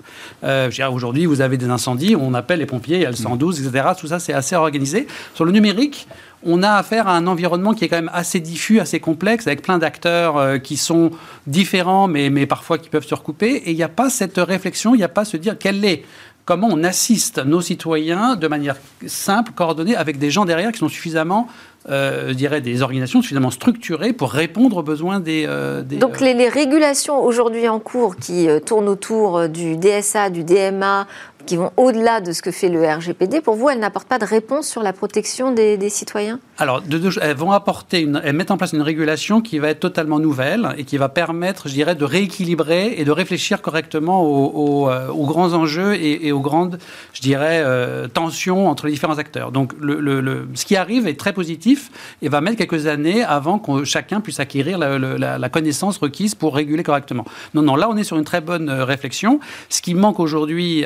Euh, 0.43 0.69
aujourd'hui, 0.91 1.25
vous 1.25 1.41
avez 1.41 1.57
des 1.57 1.69
incendies, 1.69 2.15
on 2.15 2.35
appelle 2.35 2.59
les 2.59 2.67
pompiers, 2.67 2.97
il 2.97 3.01
y 3.01 3.05
a 3.05 3.09
le 3.09 3.15
112, 3.15 3.65
etc. 3.65 3.89
Tout 3.99 4.07
ça, 4.07 4.19
c'est 4.19 4.33
assez 4.33 4.55
organisé. 4.55 5.07
Sur 5.33 5.45
le 5.45 5.51
numérique, 5.51 6.07
on 6.43 6.61
a 6.61 6.73
affaire 6.73 7.07
à 7.07 7.17
un 7.17 7.25
environnement 7.25 7.73
qui 7.73 7.85
est 7.85 7.87
quand 7.87 7.95
même 7.95 8.11
assez 8.13 8.39
diffus, 8.39 8.79
assez 8.79 8.99
complexe, 8.99 9.47
avec 9.47 9.63
plein 9.63 9.79
d'acteurs 9.79 10.37
euh, 10.37 10.57
qui 10.59 10.77
sont 10.77 11.09
différents, 11.47 12.07
mais, 12.07 12.29
mais 12.29 12.45
parfois 12.45 12.77
qui 12.77 12.89
peuvent 12.89 13.07
se 13.07 13.15
recouper. 13.15 13.63
Et 13.65 13.71
il 13.71 13.75
n'y 13.75 13.83
a 13.83 13.89
pas 13.89 14.11
cette 14.11 14.37
réflexion, 14.37 14.93
il 14.93 14.99
n'y 14.99 15.03
a 15.03 15.09
pas 15.09 15.25
se 15.25 15.37
dire 15.37 15.57
quelle 15.57 15.83
est 15.83 16.03
comment 16.47 16.69
on 16.71 16.83
assiste 16.83 17.43
nos 17.45 17.61
citoyens 17.61 18.37
de 18.37 18.47
manière 18.47 18.77
simple, 19.05 19.51
coordonnée, 19.53 19.95
avec 19.95 20.17
des 20.17 20.31
gens 20.31 20.45
derrière 20.45 20.71
qui 20.71 20.79
sont 20.79 20.89
suffisamment 20.89 21.47
euh, 21.89 22.29
je 22.29 22.33
dirais, 22.33 22.59
des 22.59 22.81
organisations 22.81 23.21
suffisamment 23.21 23.51
structurées 23.51 24.11
pour 24.11 24.31
répondre 24.31 24.77
aux 24.77 24.83
besoins 24.83 25.21
des... 25.21 25.45
Euh, 25.47 25.83
Donc 25.83 26.19
les, 26.19 26.33
les, 26.33 26.49
régulations 26.49 27.23
aujourd'hui 27.23 27.69
en 27.69 27.79
cours 27.79 28.17
qui 28.17 28.49
euh, 28.49 28.59
tournent 28.59 28.89
autour 28.89 29.47
du 29.47 29.77
DSA, 29.77 30.29
du 30.29 30.43
DMA, 30.43 31.07
qui 31.45 31.55
vont 31.55 31.71
au-delà 31.77 32.19
de 32.19 32.33
ce 32.33 32.41
que 32.41 32.51
fait 32.51 32.67
le 32.67 32.85
RGPD, 32.85 33.39
pour 33.39 33.55
vous, 33.55 33.69
elles 33.69 33.79
n'apportent 33.79 34.09
pas 34.09 34.19
de 34.19 34.25
réponse 34.25 34.67
sur 34.67 34.83
la 34.83 34.91
protection 34.91 35.53
des, 35.53 35.89
citoyens? 35.89 36.39
Alors, 36.59 36.81
elles 37.21 37.37
vont 37.37 37.51
apporter, 37.51 38.07
elles 38.23 38.35
mettent 38.35 38.49
en 38.49 38.57
place 38.57 38.73
une 38.73 38.81
régulation 38.81 39.41
qui 39.41 39.59
va 39.59 39.69
être 39.69 39.79
totalement 39.79 40.19
nouvelle 40.19 40.73
et 40.77 40.85
qui 40.85 40.97
va 40.97 41.07
permettre, 41.07 41.67
je 41.67 41.73
dirais, 41.73 41.93
de 41.93 42.03
rééquilibrer 42.03 42.95
et 42.97 43.05
de 43.05 43.11
réfléchir 43.11 43.61
correctement 43.61 44.23
aux, 44.23 44.89
euh, 44.89 45.07
grands 45.13 45.53
enjeux 45.53 45.93
et, 45.93 46.31
aux 46.31 46.39
grandes, 46.39 46.79
je 47.13 47.21
dirais, 47.21 47.61
euh, 47.63 48.07
tensions 48.07 48.69
entre 48.69 48.87
les 48.87 48.93
différents 48.93 49.19
acteurs. 49.19 49.51
Donc, 49.51 49.73
ce 49.79 50.65
qui 50.65 50.75
arrive 50.75 51.07
est 51.07 51.19
très 51.19 51.31
positif 51.31 51.91
et 52.23 52.29
va 52.29 52.41
mettre 52.41 52.57
quelques 52.57 52.87
années 52.87 53.23
avant 53.23 53.59
que 53.59 53.83
chacun 53.83 54.19
puisse 54.19 54.39
acquérir 54.39 54.79
la, 54.79 55.49
connaissance 55.49 55.99
requise 55.99 56.33
pour 56.33 56.55
réguler 56.55 56.81
correctement. 56.81 57.25
Non, 57.53 57.61
non, 57.61 57.75
là, 57.75 57.87
on 57.89 57.97
est 57.97 58.03
sur 58.03 58.17
une 58.17 58.23
très 58.23 58.41
bonne 58.41 58.69
euh, 58.69 58.83
réflexion. 58.83 59.39
Ce 59.69 59.81
qui 59.81 59.93
manque 59.93 60.19
aujourd'hui, 60.19 60.85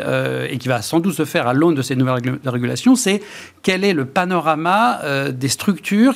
et 0.50 0.58
qui 0.58 0.68
va 0.68 0.82
sans 0.82 1.00
doute 1.00 1.14
se 1.14 1.26
faire 1.26 1.48
à 1.48 1.54
l'aune 1.54 1.76
de 1.76 1.82
ces 1.82 1.96
nouvelles 1.96 2.40
régulations, 2.46 2.96
c'est 2.96 3.22
quel 3.64 3.84
est 3.84 3.94
le 3.94 4.06
panorama 4.06 5.00
des 5.32 5.48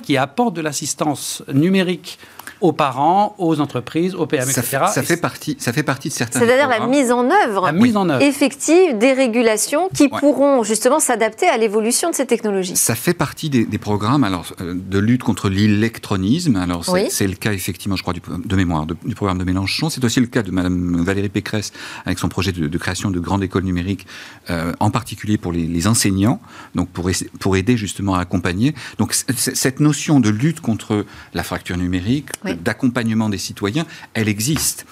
qui 0.01 0.17
apportent 0.17 0.55
de 0.55 0.61
l'assistance 0.61 1.43
numérique 1.53 2.17
aux 2.61 2.73
parents, 2.73 3.35
aux 3.37 3.59
entreprises, 3.59 4.15
aux 4.15 4.25
PME, 4.25 4.49
etc. 4.49 4.85
Ça 4.93 5.03
fait 5.03 5.17
partie, 5.17 5.57
ça 5.59 5.73
fait 5.73 5.83
partie 5.83 6.09
de 6.09 6.13
certains. 6.13 6.39
C'est-à-dire 6.39 6.67
la 6.67 6.87
mise 6.87 7.11
en 7.11 7.29
œuvre, 7.29 7.71
mise 7.71 7.97
en 7.97 8.09
œuvre 8.09 8.21
effective 8.21 8.97
des 8.97 9.13
régulations 9.13 9.89
qui 9.93 10.09
pourront 10.09 10.63
justement 10.63 10.99
s'adapter 10.99 11.47
à 11.47 11.57
l'évolution 11.57 12.09
de 12.09 12.15
ces 12.15 12.25
technologies. 12.25 12.75
Ça 12.75 12.95
fait 12.95 13.13
partie 13.13 13.49
des, 13.49 13.65
programmes 13.77 14.23
alors 14.23 14.45
euh, 14.61 14.73
de 14.73 14.99
lutte 14.99 15.21
contre 15.21 15.49
l'électronisme. 15.49 16.55
Alors 16.55 16.85
c'est 17.09 17.27
le 17.27 17.35
cas 17.35 17.53
effectivement, 17.53 17.95
je 17.95 18.01
crois, 18.01 18.13
du, 18.13 18.21
de 18.21 18.55
mémoire 18.55 18.85
du 18.85 19.15
programme 19.15 19.37
de 19.37 19.43
Mélenchon. 19.43 19.89
C'est 19.89 20.03
aussi 20.03 20.19
le 20.19 20.27
cas 20.27 20.43
de 20.43 20.51
Madame 20.51 21.03
Valérie 21.03 21.29
Pécresse 21.29 21.71
avec 22.05 22.19
son 22.19 22.29
projet 22.29 22.51
de, 22.51 22.77
création 22.77 23.11
de 23.11 23.19
grandes 23.19 23.43
écoles 23.43 23.63
numériques, 23.63 24.07
euh, 24.49 24.73
en 24.79 24.89
particulier 24.89 25.37
pour 25.37 25.51
les, 25.51 25.87
enseignants, 25.87 26.39
donc 26.73 26.89
pour, 26.89 27.09
pour 27.39 27.57
aider 27.57 27.77
justement 27.77 28.15
à 28.15 28.21
accompagner. 28.21 28.73
Donc 28.97 29.13
cette 29.13 29.79
notion 29.79 30.19
de 30.19 30.29
lutte 30.29 30.61
contre 30.61 31.05
la 31.33 31.43
fracture 31.43 31.77
numérique, 31.77 32.29
d'accompagnement 32.53 33.29
des 33.29 33.37
citoyens, 33.37 33.85
elle 34.13 34.27
existe. 34.27 34.85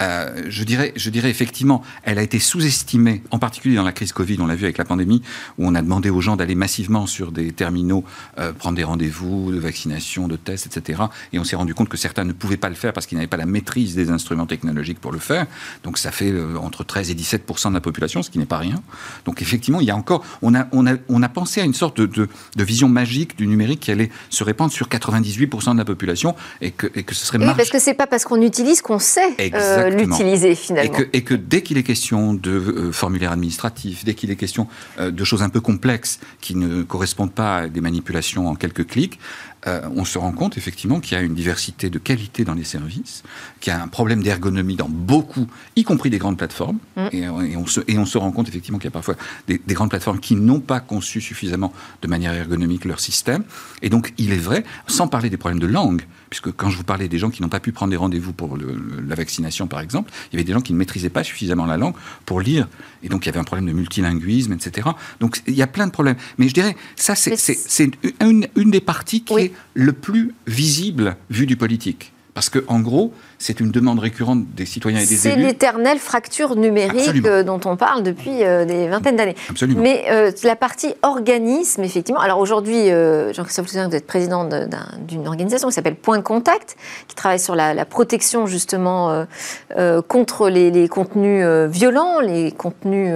Euh, 0.00 0.42
je, 0.48 0.64
dirais, 0.64 0.92
je 0.96 1.10
dirais 1.10 1.30
effectivement, 1.30 1.82
elle 2.04 2.18
a 2.18 2.22
été 2.22 2.38
sous-estimée, 2.38 3.22
en 3.30 3.38
particulier 3.38 3.76
dans 3.76 3.84
la 3.84 3.92
crise 3.92 4.12
Covid, 4.12 4.38
on 4.40 4.46
l'a 4.46 4.54
vu 4.54 4.64
avec 4.64 4.78
la 4.78 4.84
pandémie, 4.84 5.22
où 5.58 5.66
on 5.66 5.74
a 5.74 5.82
demandé 5.82 6.10
aux 6.10 6.20
gens 6.20 6.36
d'aller 6.36 6.54
massivement 6.54 7.06
sur 7.06 7.32
des 7.32 7.52
terminaux, 7.52 8.04
euh, 8.38 8.52
prendre 8.52 8.76
des 8.76 8.84
rendez-vous 8.84 9.52
de 9.52 9.58
vaccination, 9.58 10.28
de 10.28 10.36
tests, 10.36 10.66
etc. 10.66 11.02
Et 11.32 11.38
on 11.38 11.44
s'est 11.44 11.56
rendu 11.56 11.74
compte 11.74 11.88
que 11.88 11.96
certains 11.96 12.24
ne 12.24 12.32
pouvaient 12.32 12.56
pas 12.56 12.68
le 12.68 12.74
faire 12.74 12.92
parce 12.92 13.06
qu'ils 13.06 13.18
n'avaient 13.18 13.28
pas 13.28 13.36
la 13.36 13.46
maîtrise 13.46 13.94
des 13.94 14.10
instruments 14.10 14.46
technologiques 14.46 15.00
pour 15.00 15.12
le 15.12 15.18
faire. 15.18 15.46
Donc 15.84 15.98
ça 15.98 16.10
fait 16.10 16.30
euh, 16.30 16.56
entre 16.56 16.84
13 16.84 17.10
et 17.10 17.14
17% 17.14 17.68
de 17.68 17.74
la 17.74 17.80
population, 17.80 18.22
ce 18.22 18.30
qui 18.30 18.38
n'est 18.38 18.46
pas 18.46 18.58
rien. 18.58 18.82
Donc 19.24 19.42
effectivement, 19.42 19.80
il 19.80 19.86
y 19.86 19.90
a 19.90 19.96
encore, 19.96 20.24
on 20.42 20.54
a, 20.54 20.66
on 20.72 20.86
a, 20.86 20.94
on 21.08 21.22
a 21.22 21.28
pensé 21.28 21.60
à 21.60 21.64
une 21.64 21.74
sorte 21.74 22.00
de, 22.00 22.06
de, 22.56 22.64
vision 22.64 22.88
magique 22.88 23.36
du 23.36 23.46
numérique 23.46 23.80
qui 23.80 23.90
allait 23.90 24.10
se 24.28 24.44
répandre 24.44 24.72
sur 24.72 24.88
98% 24.88 25.72
de 25.72 25.78
la 25.78 25.84
population 25.84 26.34
et 26.60 26.70
que, 26.70 26.86
et 26.94 27.02
que 27.02 27.14
ce 27.14 27.26
serait 27.26 27.38
oui, 27.38 27.46
parce 27.56 27.70
que 27.70 27.78
c'est 27.78 27.94
pas 27.94 28.06
parce 28.06 28.24
qu'on 28.24 28.42
utilise 28.42 28.80
qu'on 28.82 28.98
sait 28.98 29.34
l'utiliser 29.94 30.54
finalement. 30.54 30.98
Et 31.12 31.22
que, 31.22 31.34
dès 31.34 31.62
qu'il 31.62 31.78
est 31.78 31.82
question 31.82 32.34
de 32.34 32.50
euh, 32.50 32.92
formulaires 32.92 33.32
administratifs, 33.32 34.04
dès 34.04 34.14
qu'il 34.14 34.30
est 34.30 34.36
question 34.36 34.68
euh, 34.98 35.10
de 35.10 35.24
choses 35.24 35.42
un 35.42 35.48
peu 35.48 35.60
complexes 35.60 36.20
qui 36.40 36.54
ne 36.54 36.82
correspondent 36.82 37.32
pas 37.32 37.56
à 37.56 37.68
des 37.68 37.80
manipulations 37.80 38.48
en 38.48 38.54
quelques 38.54 38.86
clics, 38.86 39.18
euh, 39.66 39.82
on 39.94 40.04
se 40.04 40.16
rend 40.16 40.32
compte 40.32 40.56
effectivement 40.56 41.00
qu'il 41.00 41.16
y 41.16 41.20
a 41.20 41.22
une 41.22 41.34
diversité 41.34 41.90
de 41.90 41.98
qualité 41.98 42.44
dans 42.44 42.54
les 42.54 42.64
services, 42.64 43.22
qu'il 43.60 43.72
y 43.72 43.76
a 43.76 43.82
un 43.82 43.88
problème 43.88 44.22
d'ergonomie 44.22 44.76
dans 44.76 44.88
beaucoup, 44.88 45.46
y 45.76 45.84
compris 45.84 46.08
des 46.08 46.18
grandes 46.18 46.38
plateformes. 46.38 46.78
Mm. 46.96 47.08
Et, 47.12 47.28
on 47.28 47.66
se, 47.66 47.80
et, 47.86 47.98
on 47.98 48.06
se, 48.06 48.16
rend 48.16 48.32
compte 48.32 48.48
effectivement 48.48 48.78
qu'il 48.78 48.86
y 48.86 48.92
a 48.92 48.92
parfois 48.92 49.16
des, 49.48 49.60
des 49.64 49.74
grandes 49.74 49.90
plateformes 49.90 50.20
qui 50.20 50.34
n'ont 50.34 50.60
pas 50.60 50.80
conçu 50.80 51.20
suffisamment 51.20 51.72
de 52.00 52.08
manière 52.08 52.32
ergonomique 52.32 52.86
leur 52.86 53.00
système. 53.00 53.44
Et 53.82 53.90
donc, 53.90 54.14
il 54.16 54.32
est 54.32 54.38
vrai, 54.38 54.64
sans 54.86 55.08
parler 55.08 55.28
des 55.28 55.36
problèmes 55.36 55.60
de 55.60 55.66
langue, 55.66 56.02
puisque 56.30 56.52
quand 56.52 56.70
je 56.70 56.76
vous 56.76 56.84
parlais 56.84 57.08
des 57.08 57.18
gens 57.18 57.28
qui 57.28 57.42
n'ont 57.42 57.48
pas 57.48 57.60
pu 57.60 57.72
prendre 57.72 57.90
des 57.90 57.96
rendez-vous 57.96 58.32
pour 58.32 58.56
la 58.56 59.14
vaccination, 59.14 59.66
par 59.66 59.80
exemple, 59.80 60.10
il 60.30 60.36
y 60.36 60.38
avait 60.38 60.44
des 60.44 60.52
gens 60.52 60.60
qui 60.60 60.72
ne 60.72 60.78
maîtrisaient 60.78 61.10
pas 61.10 61.24
suffisamment 61.24 61.66
la 61.66 61.76
langue 61.76 61.94
pour 62.24 62.40
lire, 62.40 62.68
et 63.02 63.08
donc 63.08 63.26
il 63.26 63.28
y 63.28 63.30
avait 63.30 63.40
un 63.40 63.44
problème 63.44 63.66
de 63.66 63.72
multilinguisme, 63.72 64.52
etc. 64.52 64.88
Donc 65.18 65.42
il 65.46 65.54
y 65.54 65.62
a 65.62 65.66
plein 65.66 65.86
de 65.86 65.92
problèmes. 65.92 66.16
Mais 66.38 66.48
je 66.48 66.54
dirais, 66.54 66.76
ça 66.94 67.16
c'est 67.16 67.90
une, 68.20 68.46
une, 68.56 68.70
des 68.70 68.80
parties 68.80 69.22
qui 69.24 69.34
est 69.34 69.52
le 69.74 69.92
plus 69.92 70.32
visible 70.46 71.16
vu 71.28 71.46
du 71.46 71.56
politique. 71.56 72.12
Parce 72.32 72.48
que, 72.48 72.64
en 72.68 72.80
gros, 72.80 73.12
c'est 73.40 73.58
une 73.58 73.70
demande 73.70 73.98
récurrente 73.98 74.44
des 74.54 74.66
citoyens 74.66 75.00
et 75.00 75.06
des 75.06 75.26
élus. 75.26 75.34
C'est 75.34 75.36
l'éternelle 75.36 75.98
fracture 75.98 76.56
numérique 76.56 77.24
euh, 77.24 77.42
dont 77.42 77.58
on 77.64 77.74
parle 77.74 78.02
depuis 78.02 78.44
euh, 78.44 78.66
des 78.66 78.86
vingtaines 78.86 79.16
d'années. 79.16 79.34
Absolument. 79.48 79.80
Mais 79.80 80.04
euh, 80.10 80.30
la 80.44 80.56
partie 80.56 80.92
organisme, 81.00 81.82
effectivement. 81.82 82.20
Alors 82.20 82.38
aujourd'hui, 82.38 82.90
Jean-Christophe 83.32 83.66
Toussaint, 83.66 83.88
vous 83.88 83.96
êtes 83.96 84.06
président 84.06 84.46
d'une 85.08 85.26
organisation 85.26 85.68
qui 85.68 85.74
s'appelle 85.74 85.96
Point 85.96 86.18
de 86.18 86.22
Contact, 86.22 86.76
qui 87.08 87.14
travaille 87.14 87.40
sur 87.40 87.54
la, 87.54 87.84
protection 87.86 88.46
justement 88.46 89.24
contre 90.08 90.50
les, 90.50 90.88
contenus 90.88 91.46
violents, 91.70 92.20
les 92.20 92.52
contenus 92.52 93.14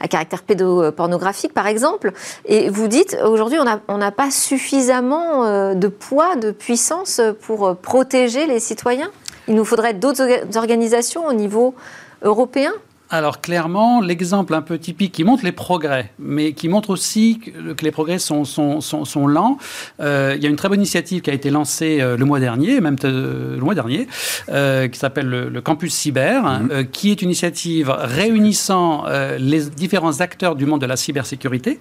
à 0.00 0.08
caractère 0.08 0.42
pédopornographique, 0.42 1.52
par 1.52 1.66
exemple. 1.66 2.12
Et 2.46 2.70
vous 2.70 2.88
dites, 2.88 3.16
aujourd'hui, 3.22 3.58
on 3.88 3.98
n'a 3.98 4.10
pas 4.10 4.30
suffisamment 4.30 5.74
de 5.74 5.88
poids, 5.88 6.36
de 6.36 6.50
puissance 6.50 7.20
pour 7.42 7.76
protéger 7.76 8.46
les 8.46 8.60
citoyens? 8.60 9.10
Il 9.48 9.54
nous 9.54 9.64
faudrait 9.64 9.94
d'autres 9.94 10.56
organisations 10.56 11.26
au 11.26 11.32
niveau 11.32 11.74
européen 12.22 12.72
alors 13.08 13.40
clairement, 13.40 14.00
l'exemple 14.00 14.52
un 14.54 14.62
peu 14.62 14.78
typique 14.78 15.12
qui 15.12 15.22
montre 15.22 15.44
les 15.44 15.52
progrès, 15.52 16.12
mais 16.18 16.52
qui 16.54 16.68
montre 16.68 16.90
aussi 16.90 17.38
que, 17.38 17.84
les 17.84 17.90
progrès 17.92 18.18
sont, 18.18 18.44
sont, 18.44 18.80
sont, 18.80 19.26
lents. 19.28 19.58
Euh, 20.00 20.34
il 20.36 20.42
y 20.42 20.46
a 20.46 20.50
une 20.50 20.56
très 20.56 20.68
bonne 20.68 20.80
initiative 20.80 21.22
qui 21.22 21.30
a 21.30 21.32
été 21.32 21.50
lancée 21.50 22.00
euh, 22.00 22.16
le 22.16 22.24
mois 22.24 22.40
dernier, 22.40 22.80
même 22.80 22.96
le 23.04 23.58
mois 23.60 23.74
dernier, 23.74 24.08
euh, 24.48 24.88
qui 24.88 24.98
s'appelle 24.98 25.28
le, 25.28 25.60
Campus 25.60 25.94
Cyber, 25.94 26.42
mhm. 26.42 26.88
qui 26.88 27.10
est 27.10 27.22
une 27.22 27.28
initiative 27.28 27.90
réunissant 27.90 29.04
les 29.38 29.64
différents 29.64 30.20
acteurs 30.20 30.54
du 30.54 30.66
monde 30.66 30.80
de 30.80 30.86
la 30.86 30.96
cybersécurité, 30.96 31.80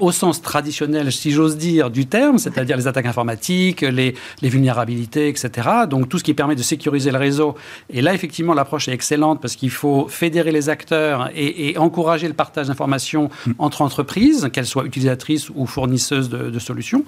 au 0.00 0.12
sens 0.12 0.42
traditionnel, 0.42 1.12
si 1.12 1.30
j'ose 1.30 1.56
dire, 1.56 1.90
du 1.90 2.06
terme, 2.06 2.38
c'est-à-dire 2.38 2.76
les 2.76 2.86
attaques 2.86 3.06
informatiques, 3.06 3.82
les, 3.82 4.14
les 4.40 4.48
vulnérabilités, 4.48 5.28
etc. 5.28 5.68
Donc 5.88 6.08
tout 6.08 6.18
ce 6.18 6.24
qui 6.24 6.34
permet 6.34 6.56
de 6.56 6.62
sécuriser 6.62 7.10
le 7.10 7.18
réseau. 7.18 7.54
Et 7.90 8.02
là, 8.02 8.14
effectivement, 8.14 8.54
l'approche 8.54 8.88
est 8.88 8.92
excellente 8.92 9.40
parce 9.40 9.54
qu'il 9.54 9.70
faut 9.70 10.08
fédérer 10.12 10.52
les 10.52 10.68
acteurs 10.68 11.30
et, 11.34 11.76
encourager 11.78 12.28
le 12.28 12.34
partage 12.34 12.68
d'informations 12.68 13.30
hmm. 13.46 13.52
entre 13.58 13.82
entreprises, 13.82 14.50
qu'elles 14.52 14.66
soient 14.66 14.84
utilisatrices 14.84 15.50
ou 15.54 15.66
fournisseuses 15.66 16.28
de, 16.28 16.58
solutions. 16.58 17.04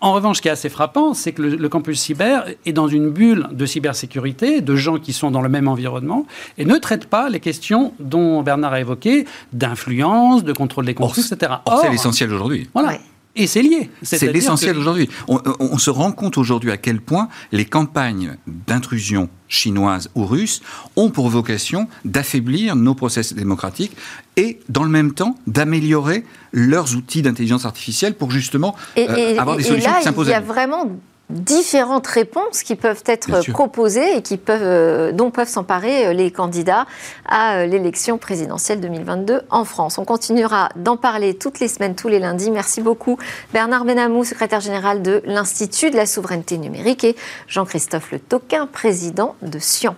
En 0.00 0.12
revanche, 0.12 0.38
ce 0.38 0.42
qui 0.42 0.48
est 0.48 0.52
assez 0.52 0.68
frappant, 0.68 1.14
c'est 1.14 1.32
que 1.32 1.42
le, 1.42 1.68
campus 1.68 2.00
cyber 2.00 2.46
est 2.66 2.72
dans 2.72 2.88
une 2.88 3.10
bulle 3.10 3.46
de 3.52 3.66
cybersécurité, 3.66 4.60
de 4.60 4.76
gens 4.76 4.98
qui 4.98 5.12
sont 5.12 5.30
dans 5.30 5.42
le 5.42 5.48
même 5.48 5.68
environnement, 5.68 6.26
et 6.56 6.64
ne 6.64 6.76
traite 6.76 7.06
pas 7.06 7.28
les 7.28 7.40
questions 7.40 7.92
dont 8.00 8.42
Bernard 8.42 8.72
a 8.72 8.80
évoqué, 8.80 9.26
d'influence, 9.52 10.42
de 10.42 10.52
contrôle 10.52 10.86
des 10.86 10.94
contenus, 10.94 11.30
etc. 11.30 11.52
Or, 11.64 11.80
c'est 11.82 11.90
l'essentiel 11.90 12.32
aujourd'hui. 12.32 12.68
Voilà. 12.74 12.98
Et 13.38 13.46
c'est 13.46 13.62
lié. 13.62 13.88
C'est 14.02 14.32
l'essentiel 14.32 14.76
aujourd'hui. 14.76 15.08
On, 15.28 15.78
se 15.78 15.90
rend 15.90 16.10
compte 16.10 16.36
aujourd'hui 16.36 16.72
à 16.72 16.76
quel 16.76 17.00
point 17.00 17.28
les 17.52 17.64
campagnes 17.64 18.36
d'intrusion 18.66 19.28
chinoises 19.46 20.10
ou 20.16 20.26
russes 20.26 20.60
ont 20.96 21.10
pour 21.10 21.28
vocation 21.28 21.88
d'affaiblir 22.04 22.74
nos 22.74 22.94
processus 22.94 23.36
démocratiques 23.36 23.96
et, 24.36 24.58
dans 24.68 24.82
le 24.82 24.90
même 24.90 25.14
temps, 25.14 25.36
d'améliorer 25.46 26.24
leurs 26.52 26.96
outils 26.96 27.22
d'intelligence 27.22 27.64
artificielle 27.64 28.14
pour 28.14 28.32
justement 28.32 28.74
euh, 28.98 29.38
avoir 29.38 29.56
des 29.56 29.62
solutions 29.62 29.92
qui 29.98 30.02
s'imposent. 30.02 30.26
Il 30.26 30.32
y 30.32 30.34
a 30.34 30.40
vraiment 30.40 30.90
différentes 31.30 32.06
réponses 32.06 32.62
qui 32.62 32.74
peuvent 32.74 33.02
être 33.06 33.50
proposées 33.52 34.16
et 34.16 34.22
qui 34.22 34.38
peuvent, 34.38 34.60
euh, 34.62 35.12
dont 35.12 35.30
peuvent 35.30 35.48
s'emparer 35.48 36.06
euh, 36.06 36.12
les 36.14 36.30
candidats 36.30 36.86
à 37.26 37.56
euh, 37.56 37.66
l'élection 37.66 38.16
présidentielle 38.16 38.80
2022 38.80 39.42
en 39.50 39.64
France. 39.64 39.98
On 39.98 40.06
continuera 40.06 40.70
d'en 40.76 40.96
parler 40.96 41.34
toutes 41.34 41.60
les 41.60 41.68
semaines, 41.68 41.94
tous 41.94 42.08
les 42.08 42.18
lundis. 42.18 42.50
Merci 42.50 42.80
beaucoup 42.80 43.18
Bernard 43.52 43.84
Benamou, 43.84 44.24
secrétaire 44.24 44.60
général 44.60 45.02
de 45.02 45.22
l'Institut 45.26 45.90
de 45.90 45.96
la 45.96 46.06
souveraineté 46.06 46.56
numérique 46.56 47.04
et 47.04 47.14
Jean-Christophe 47.46 48.10
Le 48.12 48.20
Toquin, 48.20 48.66
président 48.66 49.36
de 49.42 49.58
Sion. 49.58 49.96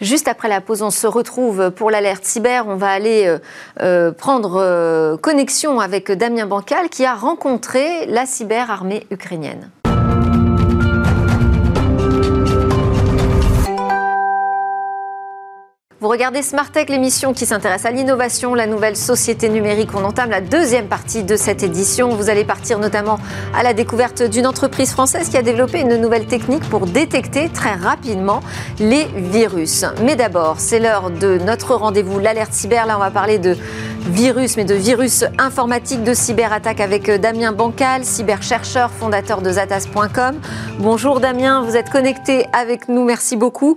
Juste 0.00 0.26
après 0.26 0.48
la 0.48 0.62
pause, 0.62 0.80
on 0.82 0.90
se 0.90 1.06
retrouve 1.06 1.70
pour 1.70 1.90
l'alerte 1.90 2.24
cyber. 2.24 2.66
On 2.66 2.76
va 2.76 2.90
aller 2.90 3.36
prendre 4.18 5.16
connexion 5.16 5.80
avec 5.80 6.10
Damien 6.10 6.46
Bancal 6.46 6.88
qui 6.88 7.04
a 7.04 7.14
rencontré 7.14 8.06
la 8.06 8.26
cyberarmée 8.26 9.06
ukrainienne. 9.10 9.70
Vous 16.02 16.08
regardez 16.08 16.42
Smartech, 16.42 16.90
l'émission 16.90 17.32
qui 17.32 17.46
s'intéresse 17.46 17.86
à 17.86 17.92
l'innovation, 17.92 18.56
la 18.56 18.66
nouvelle 18.66 18.96
société 18.96 19.48
numérique. 19.48 19.90
On 19.94 20.02
entame 20.02 20.30
la 20.30 20.40
deuxième 20.40 20.88
partie 20.88 21.22
de 21.22 21.36
cette 21.36 21.62
édition. 21.62 22.08
Vous 22.08 22.28
allez 22.28 22.44
partir 22.44 22.80
notamment 22.80 23.20
à 23.54 23.62
la 23.62 23.72
découverte 23.72 24.20
d'une 24.20 24.48
entreprise 24.48 24.90
française 24.90 25.28
qui 25.28 25.36
a 25.36 25.42
développé 25.42 25.78
une 25.78 25.94
nouvelle 25.98 26.26
technique 26.26 26.68
pour 26.68 26.86
détecter 26.86 27.50
très 27.50 27.74
rapidement 27.74 28.40
les 28.80 29.04
virus. 29.14 29.84
Mais 30.02 30.16
d'abord, 30.16 30.56
c'est 30.58 30.80
l'heure 30.80 31.08
de 31.10 31.38
notre 31.38 31.76
rendez-vous, 31.76 32.18
l'alerte 32.18 32.52
cyber. 32.52 32.84
Là, 32.86 32.96
on 32.96 33.00
va 33.00 33.12
parler 33.12 33.38
de 33.38 33.56
virus, 34.00 34.56
mais 34.56 34.64
de 34.64 34.74
virus 34.74 35.24
informatique, 35.38 36.02
de 36.02 36.14
cyberattaque 36.14 36.80
avec 36.80 37.08
Damien 37.12 37.52
Bancal, 37.52 38.04
cyberchercheur, 38.04 38.90
fondateur 38.90 39.40
de 39.40 39.52
Zatas.com. 39.52 40.34
Bonjour 40.80 41.20
Damien, 41.20 41.62
vous 41.62 41.76
êtes 41.76 41.90
connecté 41.90 42.46
avec 42.52 42.88
nous, 42.88 43.04
merci 43.04 43.36
beaucoup. 43.36 43.76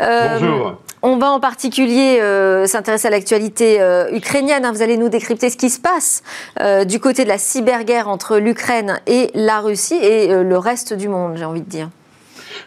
Euh, 0.00 0.38
Bonjour. 0.40 0.76
On 1.08 1.18
va 1.18 1.30
en 1.30 1.38
particulier 1.38 2.18
euh, 2.20 2.66
s'intéresser 2.66 3.06
à 3.06 3.10
l'actualité 3.12 3.80
euh, 3.80 4.10
ukrainienne. 4.10 4.64
Hein. 4.64 4.72
Vous 4.72 4.82
allez 4.82 4.96
nous 4.96 5.08
décrypter 5.08 5.50
ce 5.50 5.56
qui 5.56 5.70
se 5.70 5.78
passe 5.78 6.24
euh, 6.58 6.84
du 6.84 6.98
côté 6.98 7.22
de 7.22 7.28
la 7.28 7.38
cyberguerre 7.38 8.08
entre 8.08 8.38
l'Ukraine 8.38 8.98
et 9.06 9.30
la 9.32 9.60
Russie 9.60 9.94
et 9.94 10.26
le 10.26 10.58
reste 10.58 10.94
du 10.94 11.08
monde, 11.08 11.36
j'ai 11.36 11.44
envie 11.44 11.60
de 11.60 11.70
dire. 11.70 11.90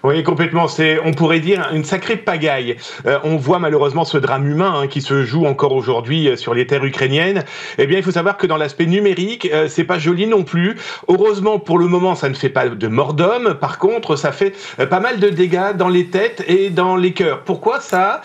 Oui, 0.03 0.23
complètement. 0.23 0.69
C'est, 0.69 0.97
on 1.03 1.11
pourrait 1.11 1.41
dire, 1.41 1.69
une 1.73 1.83
sacrée 1.83 2.15
pagaille. 2.15 2.77
Euh, 3.05 3.19
on 3.25 3.35
voit 3.35 3.59
malheureusement 3.59 4.05
ce 4.05 4.17
drame 4.17 4.47
humain 4.47 4.73
hein, 4.77 4.87
qui 4.87 5.01
se 5.01 5.25
joue 5.25 5.45
encore 5.45 5.73
aujourd'hui 5.73 6.29
euh, 6.29 6.37
sur 6.37 6.53
les 6.53 6.65
terres 6.65 6.85
ukrainiennes. 6.85 7.43
Eh 7.77 7.85
bien, 7.85 7.97
il 7.97 8.03
faut 8.03 8.11
savoir 8.11 8.37
que 8.37 8.47
dans 8.47 8.55
l'aspect 8.55 8.85
numérique, 8.85 9.49
euh, 9.51 9.67
c'est 9.67 9.83
pas 9.83 9.99
joli 9.99 10.25
non 10.25 10.43
plus. 10.43 10.77
Heureusement, 11.09 11.59
pour 11.59 11.77
le 11.77 11.87
moment, 11.87 12.15
ça 12.15 12.29
ne 12.29 12.33
fait 12.33 12.49
pas 12.49 12.69
de 12.69 12.87
mort 12.87 13.13
d'homme. 13.13 13.55
Par 13.55 13.77
contre, 13.77 14.15
ça 14.15 14.31
fait 14.31 14.53
pas 14.89 15.01
mal 15.01 15.19
de 15.19 15.29
dégâts 15.29 15.75
dans 15.75 15.89
les 15.89 16.05
têtes 16.05 16.45
et 16.47 16.69
dans 16.69 16.95
les 16.95 17.11
cœurs. 17.11 17.41
Pourquoi 17.43 17.81
ça? 17.81 18.21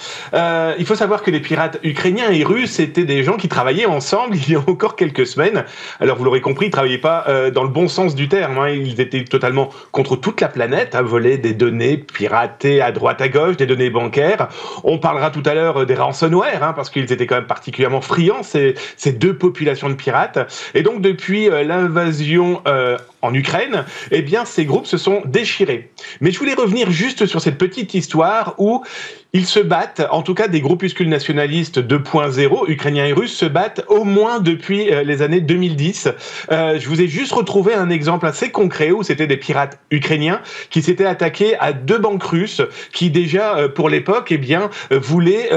Il 0.79 0.87
faut 0.87 0.95
savoir 0.95 1.23
que 1.23 1.31
les 1.31 1.41
pirates 1.41 1.79
ukrainiens 1.83 2.31
et 2.31 2.45
russes 2.45 2.79
étaient 2.79 3.05
des 3.05 3.25
gens 3.25 3.37
qui 3.37 3.49
travaillaient 3.49 3.87
ensemble 3.87 4.37
il 4.47 4.53
y 4.53 4.57
a 4.57 4.61
encore 4.67 4.97
quelques 4.97 5.27
semaines. 5.27 5.65
Alors, 6.01 6.17
vous 6.17 6.25
l'aurez 6.25 6.41
compris, 6.41 6.67
ils 6.67 6.71
travaillaient 6.71 6.99
pas 6.99 7.27
dans 7.53 7.63
le 7.63 7.69
bon 7.69 7.89
sens 7.89 8.15
du 8.15 8.29
terme. 8.29 8.59
Hein. 8.59 8.69
Ils 8.69 9.01
étaient 9.01 9.25
totalement 9.25 9.71
contre 9.93 10.17
toute 10.17 10.41
la 10.41 10.49
planète, 10.49 10.95
à 10.95 11.03
voler 11.03 11.39
des 11.39 11.53
données 11.65 11.97
piratées 11.97 12.83
à 12.83 12.93
droite 12.93 13.21
à 13.21 13.29
gauche, 13.29 13.57
des 13.57 13.67
données 13.67 13.91
bancaires. 13.91 14.49
On 14.83 14.99
parlera 14.99 15.31
tout 15.31 15.43
à 15.47 15.55
l'heure 15.55 15.87
des 15.87 15.95
ransomware, 15.95 16.63
hein, 16.63 16.73
parce 16.75 16.91
qu'ils 16.91 17.11
étaient 17.13 17.27
quand 17.27 17.37
même 17.37 17.47
particulièrement 17.47 18.01
friands, 18.01 18.43
ces, 18.43 18.75
ces 18.97 19.13
deux 19.13 19.37
populations 19.37 19.89
de 19.89 19.95
pirates. 19.95 20.39
Et 20.75 20.83
donc 20.83 21.01
depuis 21.01 21.49
euh, 21.49 21.65
l'invasion 21.65 22.61
euh, 22.67 22.99
en 23.25 23.35
Ukraine, 23.35 23.85
eh 24.11 24.23
bien 24.23 24.45
ces 24.45 24.65
groupes 24.65 24.87
se 24.87 24.99
sont 24.99 25.23
déchirés. 25.25 25.91
Mais 26.21 26.31
je 26.31 26.39
voulais 26.39 26.55
revenir 26.55 26.91
juste 26.91 27.27
sur 27.27 27.41
cette 27.41 27.59
petite 27.59 27.95
histoire 27.95 28.55
où 28.59 28.85
ils 29.33 29.47
se 29.47 29.59
battent, 29.59 30.03
en 30.11 30.23
tout 30.23 30.35
cas 30.35 30.47
des 30.47 30.61
groupuscules 30.61 31.09
nationalistes 31.09 31.81
2.0, 31.81 32.71
ukrainiens 32.71 33.07
et 33.07 33.13
russes, 33.13 33.37
se 33.37 33.47
battent 33.47 33.85
au 33.89 34.05
moins 34.05 34.39
depuis 34.39 34.93
euh, 34.93 35.03
les 35.03 35.23
années 35.23 35.41
2010. 35.41 36.09
Euh, 36.53 36.79
je 36.79 36.89
vous 36.89 37.01
ai 37.01 37.09
juste 37.09 37.33
retrouvé 37.33 37.75
un 37.75 37.91
exemple 37.91 38.27
assez 38.27 38.51
concret 38.51 38.93
où 38.93 39.03
c'était 39.03 39.27
des 39.27 39.37
pirates 39.37 39.81
ukrainiens 39.91 40.41
qui 40.71 40.83
s'étaient 40.83 41.05
attaqués 41.05 41.57
à 41.59 41.73
deux 41.73 41.99
banques 41.99 42.23
russes 42.23 42.63
qui 42.93 43.11
déjà, 43.11 43.57
euh, 43.57 43.69
pour 43.69 43.89
l'époque, 43.89 44.29
eh 44.31 44.39
bien, 44.39 44.71
voulaient, 44.91 45.51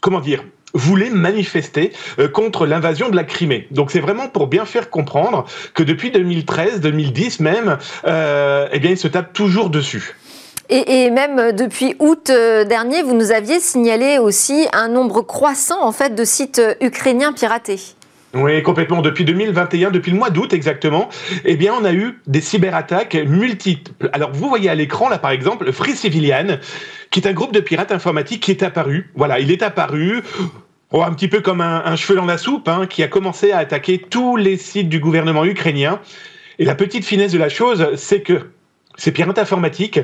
comment 0.00 0.20
dire, 0.20 0.44
voulaient 0.74 1.10
manifester 1.10 1.92
contre 2.32 2.66
l'invasion 2.66 3.08
de 3.08 3.16
la 3.16 3.24
Crimée. 3.24 3.68
Donc 3.70 3.90
c'est 3.90 4.00
vraiment 4.00 4.28
pour 4.28 4.48
bien 4.48 4.64
faire 4.64 4.90
comprendre 4.90 5.44
que 5.72 5.82
depuis 5.82 6.10
2013, 6.10 6.80
2010 6.80 7.40
même, 7.40 7.78
eh 8.04 8.78
bien 8.78 8.90
ils 8.90 8.98
se 8.98 9.08
tapent 9.08 9.32
toujours 9.32 9.70
dessus. 9.70 10.14
Et, 10.70 11.10
même 11.10 11.38
euh, 11.38 11.52
depuis 11.52 11.94
août 11.98 12.30
euh, 12.30 12.64
dernier, 12.64 13.02
vous 13.02 13.14
nous 13.14 13.32
aviez 13.32 13.60
signalé 13.60 14.18
aussi 14.18 14.66
un 14.72 14.88
nombre 14.88 15.20
croissant 15.20 15.82
en 15.82 15.92
fait 15.92 16.14
de 16.14 16.24
sites 16.24 16.58
euh, 16.58 16.74
ukrainiens 16.80 17.32
piratés. 17.32 17.80
Oui, 18.32 18.62
complètement. 18.62 19.00
Depuis 19.00 19.24
2021, 19.24 19.90
depuis 19.90 20.10
le 20.10 20.18
mois 20.18 20.30
d'août 20.30 20.52
exactement, 20.52 21.08
eh 21.44 21.54
bien, 21.54 21.72
on 21.78 21.84
a 21.84 21.92
eu 21.92 22.18
des 22.26 22.40
cyberattaques 22.40 23.14
multiples. 23.14 23.92
Alors, 24.12 24.32
vous 24.32 24.48
voyez 24.48 24.68
à 24.68 24.74
l'écran, 24.74 25.08
là, 25.08 25.18
par 25.18 25.30
exemple, 25.30 25.70
Free 25.70 25.94
Civilian, 25.94 26.58
qui 27.10 27.20
est 27.20 27.28
un 27.28 27.32
groupe 27.32 27.52
de 27.52 27.60
pirates 27.60 27.92
informatiques 27.92 28.42
qui 28.42 28.50
est 28.50 28.64
apparu. 28.64 29.12
Voilà, 29.14 29.38
il 29.38 29.52
est 29.52 29.62
apparu. 29.62 30.24
Oh, 30.96 31.02
un 31.02 31.12
petit 31.12 31.26
peu 31.26 31.40
comme 31.40 31.60
un, 31.60 31.96
cheveu 31.96 32.14
dans 32.14 32.24
la 32.24 32.38
soupe, 32.38 32.68
hein, 32.68 32.86
qui 32.86 33.02
a 33.02 33.08
commencé 33.08 33.50
à 33.50 33.58
attaquer 33.58 33.98
tous 33.98 34.36
les 34.36 34.56
sites 34.56 34.88
du 34.88 35.00
gouvernement 35.00 35.44
ukrainien. 35.44 35.98
Et 36.60 36.64
la 36.64 36.76
petite 36.76 37.04
finesse 37.04 37.32
de 37.32 37.38
la 37.38 37.48
chose, 37.48 37.88
c'est 37.96 38.20
que 38.20 38.52
ces 38.96 39.10
pirates 39.10 39.40
informatiques 39.40 39.98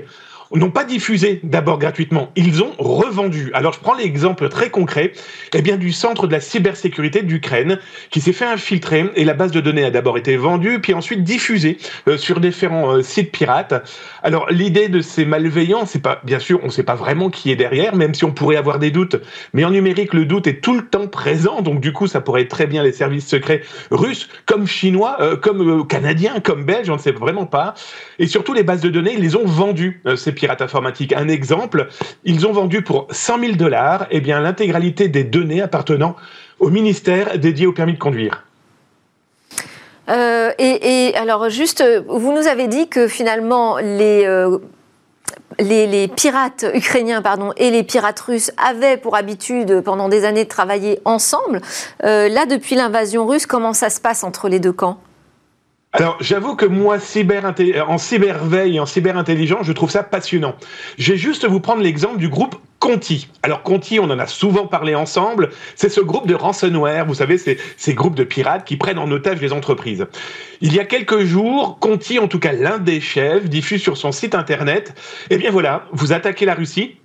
n'ont 0.58 0.70
pas 0.70 0.84
diffusé 0.84 1.40
d'abord 1.44 1.78
gratuitement, 1.78 2.30
ils 2.34 2.62
ont 2.62 2.72
revendu. 2.78 3.50
Alors 3.54 3.72
je 3.72 3.78
prends 3.78 3.94
l'exemple 3.94 4.48
très 4.48 4.70
concret 4.70 5.12
eh 5.54 5.62
bien, 5.62 5.76
du 5.76 5.92
centre 5.92 6.26
de 6.26 6.32
la 6.32 6.40
cybersécurité 6.40 7.22
d'Ukraine 7.22 7.78
qui 8.10 8.20
s'est 8.20 8.32
fait 8.32 8.46
infiltrer 8.46 9.10
et 9.14 9.24
la 9.24 9.34
base 9.34 9.52
de 9.52 9.60
données 9.60 9.84
a 9.84 9.90
d'abord 9.90 10.18
été 10.18 10.36
vendue 10.36 10.80
puis 10.80 10.92
ensuite 10.92 11.22
diffusée 11.22 11.78
euh, 12.08 12.16
sur 12.16 12.40
différents 12.40 12.96
euh, 12.96 13.02
sites 13.02 13.30
pirates. 13.30 13.74
Alors 14.22 14.50
l'idée 14.50 14.88
de 14.88 15.00
ces 15.00 15.24
malveillants, 15.24 15.86
c'est 15.86 16.02
pas 16.02 16.20
bien 16.24 16.40
sûr, 16.40 16.58
on 16.62 16.66
ne 16.66 16.72
sait 16.72 16.82
pas 16.82 16.96
vraiment 16.96 17.30
qui 17.30 17.52
est 17.52 17.56
derrière, 17.56 17.94
même 17.94 18.14
si 18.14 18.24
on 18.24 18.32
pourrait 18.32 18.56
avoir 18.56 18.80
des 18.80 18.90
doutes. 18.90 19.16
Mais 19.54 19.64
en 19.64 19.70
numérique, 19.70 20.14
le 20.14 20.24
doute 20.24 20.46
est 20.48 20.60
tout 20.60 20.74
le 20.74 20.86
temps 20.86 21.06
présent, 21.06 21.62
donc 21.62 21.80
du 21.80 21.92
coup, 21.92 22.06
ça 22.06 22.20
pourrait 22.20 22.42
être 22.42 22.50
très 22.50 22.66
bien 22.66 22.82
les 22.82 22.92
services 22.92 23.26
secrets 23.26 23.62
russes, 23.90 24.28
comme 24.46 24.66
chinois, 24.66 25.16
euh, 25.20 25.36
comme 25.36 25.86
canadiens, 25.86 26.40
comme 26.40 26.64
belges, 26.64 26.90
on 26.90 26.94
ne 26.94 27.00
sait 27.00 27.12
vraiment 27.12 27.46
pas. 27.46 27.74
Et 28.18 28.26
surtout, 28.26 28.52
les 28.52 28.62
bases 28.62 28.80
de 28.80 28.90
données, 28.90 29.14
ils 29.14 29.20
les 29.20 29.36
ont 29.36 29.46
vendues 29.46 30.02
ces 30.16 30.32
pirates 30.40 30.62
informatiques. 30.62 31.12
Un 31.12 31.28
exemple, 31.28 31.88
ils 32.24 32.46
ont 32.46 32.52
vendu 32.52 32.82
pour 32.82 33.06
100 33.10 33.40
000 33.40 33.52
dollars 33.56 34.06
eh 34.10 34.20
bien, 34.20 34.40
l'intégralité 34.40 35.08
des 35.08 35.22
données 35.22 35.60
appartenant 35.60 36.16
au 36.58 36.70
ministère 36.70 37.38
dédié 37.38 37.66
au 37.66 37.72
permis 37.72 37.92
de 37.92 37.98
conduire. 37.98 38.44
Euh, 40.08 40.50
et, 40.58 41.14
alors 41.14 41.50
juste, 41.50 41.84
vous 42.08 42.32
nous 42.32 42.48
avez 42.48 42.66
dit 42.68 42.88
que 42.88 43.06
finalement 43.06 43.76
les, 43.76 44.24
euh, 44.24 44.58
les, 45.58 46.08
pirates 46.08 46.64
ukrainiens 46.74 47.22
pardon, 47.22 47.52
et 47.56 47.70
les 47.70 47.84
pirates 47.84 48.18
russes 48.20 48.50
avaient 48.56 48.96
pour 48.96 49.14
habitude 49.14 49.82
pendant 49.82 50.08
des 50.08 50.24
années 50.24 50.44
de 50.44 50.48
travailler 50.48 51.00
ensemble. 51.04 51.60
Euh, 52.02 52.28
là, 52.28 52.46
depuis 52.46 52.74
l'invasion 52.74 53.26
russe, 53.26 53.46
comment 53.46 53.74
ça 53.74 53.90
se 53.90 54.00
passe 54.00 54.24
entre 54.24 54.48
les 54.48 54.58
deux 54.58 54.72
camps? 54.72 54.98
Alors, 55.92 56.16
j'avoue 56.20 56.54
que 56.54 56.66
moi, 56.66 57.00
cyber 57.00 57.52
en 57.88 57.98
cyberveille 57.98 58.76
et 58.76 58.80
en 58.80 58.86
cyberintelligence, 58.86 59.66
je 59.66 59.72
trouve 59.72 59.90
ça 59.90 60.04
passionnant. 60.04 60.54
Je 60.98 61.12
vais 61.12 61.18
juste 61.18 61.44
vous 61.46 61.58
prendre 61.58 61.82
l'exemple 61.82 62.18
du 62.18 62.28
groupe 62.28 62.54
Conti. 62.78 63.28
Alors, 63.42 63.64
Conti, 63.64 63.98
on 63.98 64.04
en 64.04 64.18
a 64.20 64.28
souvent 64.28 64.68
parlé 64.68 64.94
ensemble. 64.94 65.50
C'est 65.74 65.88
ce 65.88 66.00
groupe 66.00 66.28
de 66.28 66.34
ransomware, 66.34 67.06
vous 67.06 67.14
savez, 67.14 67.38
c'est 67.38 67.58
ces 67.76 67.94
groupes 67.94 68.14
de 68.14 68.22
pirates 68.22 68.64
qui 68.64 68.76
prennent 68.76 69.00
en 69.00 69.10
otage 69.10 69.40
les 69.40 69.52
entreprises. 69.52 70.06
Il 70.60 70.72
y 70.72 70.78
a 70.78 70.84
quelques 70.84 71.24
jours, 71.24 71.78
Conti, 71.80 72.20
en 72.20 72.28
tout 72.28 72.38
cas 72.38 72.52
l'un 72.52 72.78
des 72.78 73.00
chefs, 73.00 73.48
diffuse 73.50 73.82
sur 73.82 73.96
son 73.96 74.12
site 74.12 74.36
internet, 74.36 74.94
eh 75.28 75.38
bien 75.38 75.50
voilà, 75.50 75.86
vous 75.92 76.12
attaquez 76.12 76.46
la 76.46 76.54
Russie, 76.54 76.96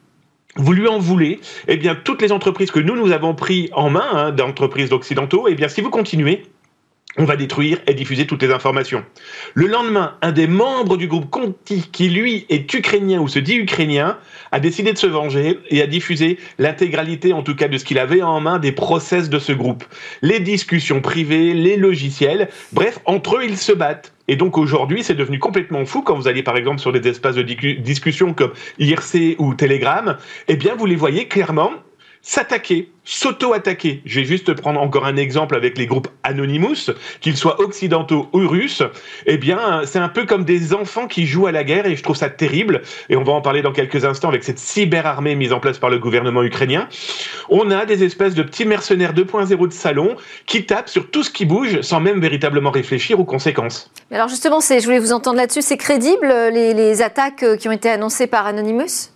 vous 0.56 0.74
lui 0.74 0.88
en 0.88 1.00
voulez, 1.00 1.40
eh 1.68 1.78
bien 1.78 1.96
toutes 1.96 2.22
les 2.22 2.32
entreprises 2.32 2.72
que 2.72 2.80
nous 2.80 2.96
nous 2.96 3.12
avons 3.12 3.34
pris 3.34 3.70
en 3.74 3.90
main, 3.90 4.08
hein, 4.14 4.32
d'entreprises 4.32 4.94
occidentaux, 4.94 5.48
eh 5.50 5.56
bien 5.56 5.68
si 5.68 5.82
vous 5.82 5.90
continuez, 5.90 6.44
on 7.18 7.26
va 7.26 7.36
détruire 7.36 7.80
et 7.88 7.94
diffuser 7.94 8.28
toutes 8.28 8.44
les 8.44 8.52
informations. 8.52 9.04
Le 9.54 9.68
lendemain, 9.68 10.16
un 10.22 10.32
des 10.32 10.48
membres 10.48 10.98
du 10.98 11.08
groupe 11.08 11.30
Conti, 11.30 11.90
qui 11.92 12.10
lui 12.10 12.46
est 12.50 12.74
ukrainien 12.74 13.20
ou 13.20 13.28
se 13.28 13.40
dit 13.40 13.56
ukrainien, 13.56 14.18
a 14.52 14.60
décidé 14.60 14.94
de 14.94 14.98
se 14.98 15.08
venger 15.08 15.60
et 15.70 15.82
a 15.82 15.88
diffusé 15.88 16.38
l'intégralité, 16.58 17.34
en 17.34 17.44
tout 17.44 17.56
cas 17.56 17.68
de 17.68 17.78
ce 17.78 17.86
qu'il 17.86 18.00
avait 18.00 18.22
en 18.22 18.40
main, 18.42 18.60
des 18.60 18.72
process 18.72 19.30
de 19.30 19.40
ce 19.40 19.52
groupe. 19.52 19.84
Les 20.22 20.40
discussions 20.40 21.02
privées, 21.02 21.54
les 21.54 21.78
logiciels, 21.78 22.50
bref, 22.74 23.00
entre 23.06 23.38
eux, 23.38 23.46
ils 23.46 23.58
se 23.58 23.72
battent. 23.72 24.14
Et 24.28 24.36
donc 24.36 24.58
aujourd'hui, 24.58 25.04
c'est 25.04 25.14
devenu 25.14 25.40
complètement 25.40 25.86
fou 25.86 26.02
quand 26.02 26.16
vous 26.16 26.28
allez 26.28 26.42
par 26.42 26.58
exemple 26.58 26.80
sur 26.80 26.92
des 26.92 27.08
espaces 27.08 27.36
de 27.36 27.44
discussion 27.44 28.34
comme 28.34 28.54
IRC 28.80 29.36
ou 29.38 29.54
Telegram, 29.54 30.18
eh 30.48 30.56
bien 30.56 30.76
vous 30.76 30.88
les 30.88 30.96
voyez 30.96 31.28
clairement 31.28 31.72
s'attaquer 32.26 32.90
s'auto-attaquer. 33.06 34.02
Je 34.06 34.20
vais 34.20 34.26
juste 34.26 34.54
prendre 34.54 34.82
encore 34.82 35.06
un 35.06 35.16
exemple 35.16 35.56
avec 35.56 35.78
les 35.78 35.86
groupes 35.86 36.08
Anonymous, 36.24 36.92
qu'ils 37.22 37.38
soient 37.38 37.62
occidentaux 37.62 38.28
ou 38.34 38.48
russes. 38.48 38.82
Eh 39.28 39.38
bien, 39.38 39.82
c'est 39.86 40.00
un 40.00 40.10
peu 40.10 40.26
comme 40.26 40.44
des 40.44 40.74
enfants 40.74 41.08
qui 41.08 41.28
jouent 41.28 41.46
à 41.46 41.52
la 41.52 41.64
guerre 41.64 41.86
et 41.86 41.96
je 41.96 42.04
trouve 42.04 42.16
ça 42.16 42.30
terrible. 42.30 42.82
Et 43.10 43.16
on 43.16 43.24
va 43.24 43.34
en 43.34 43.42
parler 43.42 43.62
dans 43.62 43.72
quelques 43.72 44.04
instants 44.04 44.30
avec 44.30 44.44
cette 44.44 44.60
cyberarmée 44.60 45.36
mise 45.36 45.54
en 45.54 45.60
place 45.60 45.78
par 45.78 45.92
le 45.92 46.00
gouvernement 46.00 46.44
ukrainien. 46.44 46.90
On 47.50 47.70
a 47.70 47.86
des 47.86 48.04
espèces 48.04 48.34
de 48.34 48.42
petits 48.42 48.66
mercenaires 48.66 49.14
2.0 49.14 49.68
de 49.68 49.74
salon 49.74 50.16
qui 50.48 50.66
tapent 50.66 50.90
sur 50.90 51.12
tout 51.12 51.24
ce 51.24 51.30
qui 51.30 51.46
bouge 51.46 51.82
sans 51.82 52.00
même 52.00 52.20
véritablement 52.20 52.72
réfléchir 52.72 53.20
aux 53.20 53.26
conséquences. 53.26 53.92
Alors 54.12 54.28
justement, 54.28 54.60
je 54.60 54.84
voulais 54.84 55.00
vous 55.00 55.14
entendre 55.14 55.38
là-dessus. 55.38 55.62
C'est 55.62 55.78
crédible 55.78 56.28
les, 56.52 56.74
les 56.74 57.02
attaques 57.04 57.44
euh, 57.44 57.56
qui 57.56 57.70
ont 57.70 57.72
été 57.72 57.90
annoncées 57.90 58.28
par 58.28 58.48
Anonymous? 58.48 59.15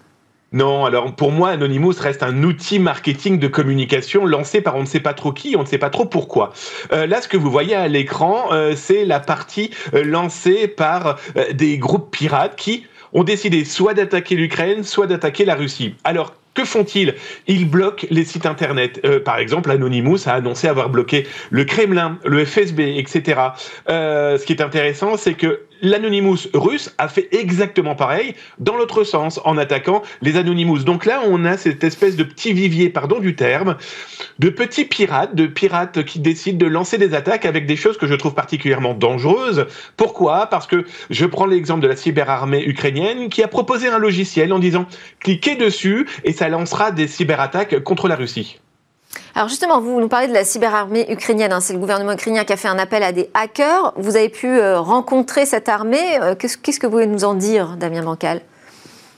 Non, 0.52 0.86
alors 0.86 1.16
pour 1.16 1.32
moi, 1.32 1.50
Anonymous 1.50 1.94
reste 2.00 2.24
un 2.24 2.42
outil 2.42 2.80
marketing 2.80 3.38
de 3.38 3.48
communication 3.48 4.26
lancé 4.26 4.62
par 4.62 4.76
on 4.76 4.82
ne 4.82 4.88
sait 4.88 5.00
pas 5.00 5.14
trop 5.14 5.32
qui, 5.32 5.56
on 5.56 5.62
ne 5.62 5.68
sait 5.68 5.78
pas 5.78 5.92
trop 5.92 6.06
pourquoi. 6.06 6.54
Euh, 6.92 7.06
là, 7.06 7.22
ce 7.22 7.28
que 7.28 7.38
vous 7.38 7.52
voyez 7.52 7.76
à 7.76 7.88
l'écran, 7.88 8.48
euh, 8.52 8.74
c'est 8.76 9.06
la 9.06 9.20
partie 9.20 9.70
euh, 9.94 10.04
lancée 10.04 10.68
par 10.68 11.18
des 11.54 11.78
groupes 11.78 12.10
pirates 12.10 12.56
qui 12.56 12.86
ont 13.14 13.24
décidé 13.24 13.64
soit 13.64 13.94
d'attaquer 13.94 14.36
l'Ukraine, 14.36 14.84
soit 14.84 15.06
d'attaquer 15.06 15.46
la 15.46 15.54
Russie. 15.54 15.94
Alors, 16.04 16.34
que 16.56 16.66
font-ils? 16.66 17.14
Ils 17.48 17.70
bloquent 17.70 18.08
les 18.10 18.26
sites 18.26 18.48
internet. 18.48 19.02
par 19.24 19.38
exemple, 19.38 19.70
Anonymous 19.70 20.28
a 20.28 20.34
annoncé 20.34 20.68
avoir 20.68 20.90
bloqué 20.90 21.28
le 21.52 21.64
Kremlin, 21.64 22.18
le 22.26 22.44
FSB, 22.44 22.80
etc. 22.98 23.42
ce 23.88 24.44
qui 24.44 24.54
est 24.54 24.62
intéressant, 24.62 25.16
c'est 25.16 25.36
que 25.36 25.62
l'Anonymous 25.82 26.48
russe 26.54 26.94
a 26.98 27.08
fait 27.08 27.28
exactement 27.32 27.96
pareil 27.96 28.36
dans 28.60 28.76
l'autre 28.76 29.04
sens 29.04 29.40
en 29.46 29.58
attaquant 29.58 30.02
les 30.22 30.38
Anonymous. 30.38 30.80
Donc 30.80 31.06
là, 31.06 31.22
on 31.26 31.46
a 31.46 31.58
cette 31.58 31.84
espèce 31.84 32.16
de 32.16 32.24
petit 32.24 32.54
vivier, 32.54 32.90
pardon 32.90 33.20
du 33.20 33.36
terme, 33.36 33.78
de 34.40 34.50
petits 34.50 34.86
pirates, 34.86 35.36
de 35.36 35.48
pirates 35.48 36.04
qui 36.04 36.20
décident 36.20 36.58
de 36.58 36.72
lancer 36.72 36.98
des 36.98 37.14
attaques 37.14 37.46
avec 37.46 37.66
des 37.66 37.76
choses 37.76 37.98
que 37.98 38.08
je 38.08 38.16
trouve 38.16 38.34
particulièrement 38.34 38.94
dangereuses. 38.94 39.66
Pourquoi? 39.98 40.48
Parce 40.48 40.68
que 40.68 40.86
je 41.10 41.26
prends 41.26 41.46
l'exemple 41.46 41.82
de 41.82 41.88
la 41.88 41.96
cyberarmée 41.96 42.64
ukrainienne 42.66 43.30
qui 43.30 43.44
a 43.44 43.48
proposé 43.48 43.88
un 43.88 44.00
logiciel 44.00 44.54
en 44.54 44.60
disant 44.60 44.86
cliquez 45.20 45.56
dessus 45.56 46.08
et 46.24 46.34
ça 46.34 46.50
lancera 46.50 46.92
des 46.92 47.08
cyberattaques 47.08 47.84
contre 47.84 48.08
la 48.08 48.16
Russie. 48.16 48.60
Alors 49.36 49.50
justement, 49.50 49.82
vous 49.82 50.00
nous 50.00 50.08
parlez 50.08 50.28
de 50.28 50.34
la 50.34 50.44
cyberarmée 50.44 51.12
ukrainienne. 51.12 51.52
Hein. 51.52 51.62
C'est 51.62 51.74
le 51.74 51.80
gouvernement 51.80 52.14
ukrainien 52.14 52.44
qui 52.44 52.54
a 52.54 52.58
fait 52.58 52.68
un 52.68 52.80
appel 52.80 53.04
à 53.04 53.12
des 53.12 53.30
hackers. 53.34 53.94
Vous 53.96 54.16
avez 54.16 54.30
pu 54.30 54.48
euh, 54.48 54.80
rencontrer 54.80 55.46
cette 55.46 55.70
armée. 55.70 56.20
Euh, 56.22 56.36
qu'est-ce 56.36 56.58
que 56.58 56.88
vous 56.88 56.92
pouvez 56.92 57.08
nous 57.08 57.24
en 57.24 57.34
dire, 57.34 57.76
Damien 57.78 58.04
Bancal? 58.04 58.42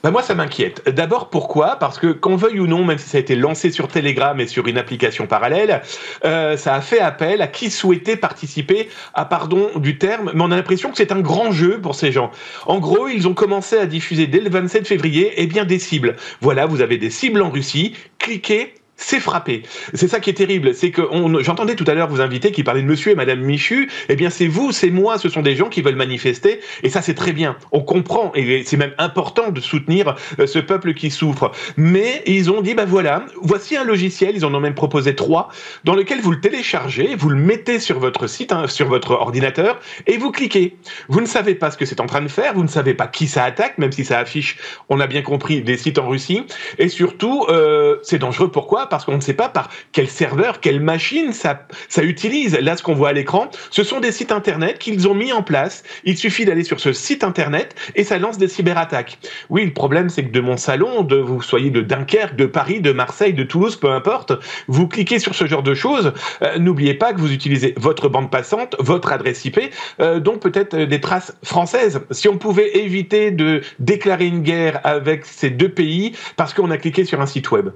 Bah 0.04 0.10
moi, 0.10 0.24
ça 0.24 0.34
m'inquiète. 0.34 0.90
D'abord, 0.90 1.30
pourquoi? 1.30 1.76
Parce 1.76 2.00
que, 2.00 2.08
qu'on 2.08 2.36
veuille 2.36 2.60
ou 2.60 2.66
non, 2.66 2.84
même 2.84 2.98
si 2.98 3.08
ça 3.08 3.18
a 3.18 3.22
été 3.22 3.36
lancé 3.36 3.70
sur 3.70 3.88
Telegram 3.88 4.40
et 4.40 4.48
sur 4.48 4.66
une 4.66 4.80
application 4.80 5.28
parallèle, 5.28 5.84
euh, 6.26 6.58
ça 6.58 6.74
a 6.74 6.82
fait 6.82 7.00
appel 7.00 7.40
à 7.44 7.48
qui 7.48 7.70
souhaitait 7.70 8.16
participer 8.16 8.90
à, 9.14 9.26
pardon 9.26 9.70
du 9.76 10.00
terme, 10.00 10.32
mais 10.34 10.42
on 10.42 10.50
a 10.50 10.56
l'impression 10.56 10.90
que 10.90 10.98
c'est 10.98 11.12
un 11.12 11.20
grand 11.20 11.52
jeu 11.52 11.80
pour 11.80 11.94
ces 11.94 12.12
gens. 12.12 12.32
En 12.66 12.80
gros, 12.80 13.10
ils 13.10 13.28
ont 13.28 13.36
commencé 13.36 13.78
à 13.78 13.86
diffuser 13.86 14.26
dès 14.26 14.40
le 14.40 14.50
27 14.50 14.88
février 14.88 15.34
eh 15.38 15.46
bien, 15.46 15.66
des 15.66 15.78
cibles. 15.78 16.16
Voilà, 16.42 16.66
vous 16.66 16.82
avez 16.82 16.98
des 16.98 17.12
cibles 17.12 17.44
en 17.44 17.52
Russie, 17.52 17.96
cliquez, 18.18 18.74
c'est 19.02 19.20
frappé. 19.20 19.64
C'est 19.94 20.08
ça 20.08 20.20
qui 20.20 20.30
est 20.30 20.34
terrible. 20.34 20.74
C'est 20.74 20.92
que 20.92 21.02
j'entendais 21.42 21.76
tout 21.76 21.86
à 21.88 21.94
l'heure 21.94 22.08
vous 22.08 22.22
inviter 22.22 22.52
qui 22.52 22.64
parlait 22.64 22.82
de 22.82 22.88
monsieur 22.88 23.12
et 23.12 23.16
madame 23.16 23.40
Michu. 23.40 23.90
Eh 24.10 24.16
bien, 24.16 24.30
c'est 24.30 24.48
vous, 24.48 24.72
c'est 24.72 24.92
moi, 24.92 25.18
ce 25.18 25.28
sont 25.28 25.42
des 25.42 25.56
gens 25.56 25.70
qui 25.70 25.82
veulent 25.82 25.96
manifester. 25.96 26.62
Et 26.84 26.90
ça, 26.90 27.02
c'est 27.02 27.16
très 27.16 27.34
bien. 27.34 27.58
On 27.72 27.82
comprend. 27.82 28.32
Et 28.36 28.64
c'est 28.64 28.78
même 28.78 28.94
important 29.00 29.50
de 29.50 29.60
soutenir 29.60 30.16
euh, 30.40 30.46
ce 30.46 30.60
peuple 30.60 30.94
qui 30.94 31.10
souffre. 31.10 31.52
Mais 31.78 32.22
ils 32.28 32.52
ont 32.52 32.62
dit, 32.62 32.74
bah 32.74 32.86
voilà, 32.86 33.26
voici 33.42 33.76
un 33.76 33.84
logiciel. 33.84 34.36
Ils 34.36 34.46
en 34.46 34.54
ont 34.54 34.60
même 34.60 34.76
proposé 34.76 35.16
trois, 35.16 35.50
dans 35.84 35.96
lequel 35.96 36.22
vous 36.22 36.32
le 36.32 36.40
téléchargez, 36.40 37.16
vous 37.16 37.30
le 37.30 37.38
mettez 37.38 37.80
sur 37.80 38.00
votre 38.00 38.28
site, 38.28 38.52
hein, 38.52 38.68
sur 38.68 38.88
votre 38.88 39.12
ordinateur, 39.12 39.80
et 40.06 40.18
vous 40.18 40.32
cliquez. 40.32 40.78
Vous 41.10 41.22
ne 41.22 41.26
savez 41.26 41.56
pas 41.56 41.72
ce 41.72 41.78
que 41.78 41.86
c'est 41.86 42.00
en 42.00 42.06
train 42.06 42.22
de 42.22 42.28
faire. 42.28 42.54
Vous 42.54 42.64
ne 42.64 42.70
savez 42.70 42.94
pas 42.94 43.08
qui 43.08 43.28
ça 43.28 43.44
attaque, 43.44 43.78
même 43.80 43.92
si 43.92 44.06
ça 44.06 44.20
affiche, 44.20 44.58
on 44.90 45.00
a 45.00 45.08
bien 45.08 45.24
compris, 45.24 45.62
des 45.62 45.78
sites 45.78 45.98
en 45.98 46.08
Russie. 46.08 46.44
Et 46.78 46.88
surtout, 46.88 47.46
euh, 47.50 47.98
c'est 48.04 48.20
dangereux. 48.20 48.52
Pourquoi? 48.52 48.91
Parce 48.92 49.06
qu'on 49.06 49.16
ne 49.16 49.22
sait 49.22 49.34
pas 49.34 49.50
par 49.50 49.70
quel 49.92 50.08
serveur, 50.08 50.60
quelle 50.60 50.82
machine 50.82 51.34
ça, 51.34 51.66
utilise. 52.04 52.60
Là, 52.60 52.78
ce 52.78 52.84
qu'on 52.84 52.94
voit 52.94 53.10
à 53.10 53.14
l'écran, 53.14 53.50
ce 53.72 53.84
sont 53.84 54.00
des 54.00 54.12
sites 54.12 54.32
internet 54.32 54.78
qu'ils 54.78 55.08
ont 55.08 55.16
mis 55.16 55.34
en 55.34 55.42
place. 55.42 55.84
Il 56.04 56.18
suffit 56.18 56.46
d'aller 56.46 56.64
sur 56.64 56.80
ce 56.80 56.94
site 56.94 57.24
internet 57.24 57.74
et 57.96 58.04
ça 58.04 58.20
lance 58.20 58.38
des 58.38 58.48
cyberattaques. 58.48 59.18
Oui, 59.50 59.66
le 59.66 59.74
problème, 59.74 60.10
c'est 60.10 60.26
que 60.26 60.32
de 60.32 60.42
mon 60.42 60.58
salon, 60.58 61.02
de 61.02 61.16
vous 61.16 61.42
soyez 61.42 61.72
de 61.72 61.82
Dunkerque, 61.82 62.36
de 62.36 62.46
Paris, 62.46 62.82
de 62.82 62.92
Marseille, 62.92 63.34
de 63.34 63.44
Toulouse, 63.44 63.78
peu 63.78 63.90
importe, 63.90 64.34
vous 64.68 64.88
cliquez 64.88 65.20
sur 65.20 65.34
ce 65.34 65.48
genre 65.48 65.64
de 65.64 65.74
choses. 65.74 66.14
Euh, 66.42 66.60
n'oubliez 66.60 66.94
pas 66.94 67.14
que 67.14 67.20
vous 67.20 67.32
utilisez 67.32 67.74
votre 67.78 68.10
bande 68.10 68.30
passante, 68.30 68.76
votre 68.80 69.14
adresse 69.14 69.46
IP, 69.46 69.60
euh, 70.02 70.20
donc 70.20 70.42
peut-être 70.42 70.76
des 70.76 71.00
traces 71.00 71.34
françaises. 71.44 72.02
Si 72.12 72.28
on 72.28 72.38
pouvait 72.38 72.78
éviter 72.78 73.32
de 73.32 73.62
déclarer 73.80 74.28
une 74.28 74.42
guerre 74.42 74.82
avec 74.84 75.26
ces 75.26 75.50
deux 75.50 75.70
pays 75.70 76.14
parce 76.36 76.54
qu'on 76.54 76.72
a 76.72 76.78
cliqué 76.78 77.06
sur 77.06 77.22
un 77.22 77.26
site 77.26 77.52
web. 77.52 77.70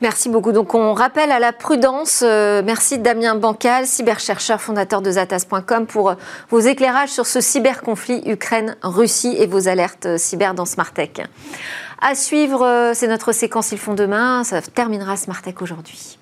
Merci 0.00 0.28
beaucoup. 0.28 0.52
Donc 0.52 0.74
on 0.74 0.94
rappelle 0.94 1.30
à 1.30 1.38
la 1.38 1.52
prudence. 1.52 2.22
Euh, 2.24 2.62
merci 2.64 2.98
Damien 2.98 3.34
Bancal, 3.34 3.86
cyberchercheur 3.86 4.60
fondateur 4.60 5.02
de 5.02 5.10
Zatas.com 5.10 5.86
pour 5.86 6.10
euh, 6.10 6.14
vos 6.50 6.60
éclairages 6.60 7.10
sur 7.10 7.26
ce 7.26 7.40
cyberconflit 7.40 8.22
Ukraine-Russie 8.26 9.36
et 9.38 9.46
vos 9.46 9.68
alertes 9.68 10.06
euh, 10.06 10.18
cyber 10.18 10.54
dans 10.54 10.66
Smartech. 10.66 11.22
À 12.00 12.14
suivre, 12.14 12.92
c'est 12.94 13.08
notre 13.08 13.32
séquence 13.32 13.72
Ils 13.72 13.78
font 13.78 13.94
demain. 13.94 14.44
Ça 14.44 14.62
terminera 14.62 15.16
Smartech 15.16 15.60
aujourd'hui. 15.62 16.17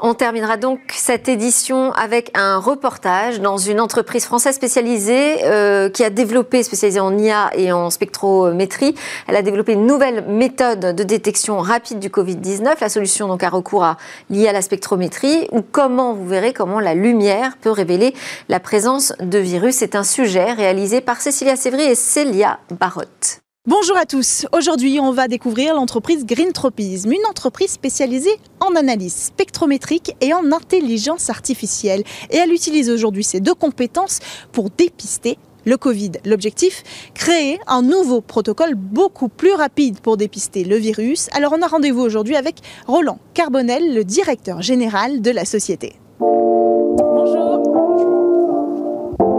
On 0.00 0.14
terminera 0.14 0.56
donc 0.56 0.80
cette 0.94 1.28
édition 1.28 1.92
avec 1.92 2.30
un 2.34 2.58
reportage 2.58 3.40
dans 3.40 3.56
une 3.56 3.80
entreprise 3.80 4.24
française 4.24 4.54
spécialisée 4.54 5.44
euh, 5.44 5.90
qui 5.90 6.04
a 6.04 6.10
développé, 6.10 6.62
spécialisée 6.62 7.00
en 7.00 7.16
IA 7.18 7.50
et 7.54 7.72
en 7.72 7.90
spectrométrie, 7.90 8.94
elle 9.26 9.36
a 9.36 9.42
développé 9.42 9.72
une 9.72 9.86
nouvelle 9.86 10.24
méthode 10.28 10.94
de 10.94 11.02
détection 11.02 11.58
rapide 11.58 11.98
du 11.98 12.10
Covid-19. 12.10 12.76
La 12.80 12.88
solution 12.88 13.28
donc 13.28 13.42
a 13.42 13.48
recours 13.48 13.84
à 13.84 13.96
l'IA, 14.30 14.52
la 14.52 14.62
spectrométrie, 14.62 15.48
ou 15.50 15.62
comment, 15.62 16.14
vous 16.14 16.26
verrez 16.26 16.52
comment 16.52 16.80
la 16.80 16.94
lumière 16.94 17.56
peut 17.60 17.70
révéler 17.70 18.14
la 18.48 18.60
présence 18.60 19.12
de 19.20 19.38
virus. 19.38 19.76
C'est 19.76 19.96
un 19.96 20.04
sujet 20.04 20.52
réalisé 20.52 21.00
par 21.00 21.20
Cécilia 21.20 21.56
Sévry 21.56 21.82
et 21.82 21.94
Célia 21.94 22.58
Barotte. 22.78 23.40
Bonjour 23.68 23.98
à 23.98 24.06
tous. 24.06 24.46
Aujourd'hui, 24.52 24.98
on 24.98 25.12
va 25.12 25.28
découvrir 25.28 25.74
l'entreprise 25.74 26.24
Green 26.24 26.54
Tropism, 26.54 27.12
une 27.12 27.26
entreprise 27.28 27.72
spécialisée 27.72 28.34
en 28.60 28.74
analyse 28.74 29.14
spectrométrique 29.14 30.16
et 30.22 30.32
en 30.32 30.52
intelligence 30.52 31.28
artificielle. 31.28 32.02
Et 32.30 32.38
elle 32.38 32.50
utilise 32.50 32.88
aujourd'hui 32.88 33.24
ces 33.24 33.40
deux 33.40 33.52
compétences 33.52 34.20
pour 34.52 34.70
dépister 34.70 35.36
le 35.66 35.76
Covid. 35.76 36.12
L'objectif 36.24 36.82
Créer 37.12 37.60
un 37.66 37.82
nouveau 37.82 38.22
protocole 38.22 38.74
beaucoup 38.74 39.28
plus 39.28 39.52
rapide 39.52 40.00
pour 40.00 40.16
dépister 40.16 40.64
le 40.64 40.76
virus. 40.76 41.28
Alors 41.32 41.52
on 41.54 41.60
a 41.60 41.66
rendez-vous 41.66 42.00
aujourd'hui 42.00 42.36
avec 42.36 42.60
Roland 42.86 43.18
Carbonel, 43.34 43.94
le 43.94 44.02
directeur 44.02 44.62
général 44.62 45.20
de 45.20 45.30
la 45.30 45.44
société. 45.44 45.96
Bonjour. 46.20 47.58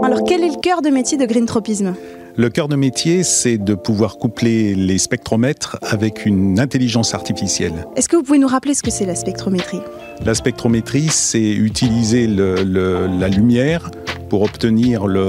Alors 0.04 0.22
quel 0.24 0.44
est 0.44 0.50
le 0.50 0.60
cœur 0.60 0.82
de 0.82 0.90
métier 0.90 1.18
de 1.18 1.26
Green 1.26 1.46
Tropism 1.46 1.96
le 2.40 2.48
cœur 2.48 2.68
de 2.68 2.76
métier, 2.76 3.22
c'est 3.22 3.58
de 3.58 3.74
pouvoir 3.74 4.16
coupler 4.16 4.74
les 4.74 4.96
spectromètres 4.96 5.76
avec 5.82 6.24
une 6.24 6.58
intelligence 6.58 7.12
artificielle. 7.12 7.86
Est-ce 7.96 8.08
que 8.08 8.16
vous 8.16 8.22
pouvez 8.22 8.38
nous 8.38 8.48
rappeler 8.48 8.72
ce 8.72 8.82
que 8.82 8.90
c'est 8.90 9.04
la 9.04 9.14
spectrométrie? 9.14 9.80
La 10.24 10.34
spectrométrie, 10.34 11.08
c'est 11.10 11.50
utiliser 11.50 12.26
la 12.26 13.28
lumière 13.28 13.90
pour 14.30 14.40
obtenir 14.42 15.06
le, 15.06 15.26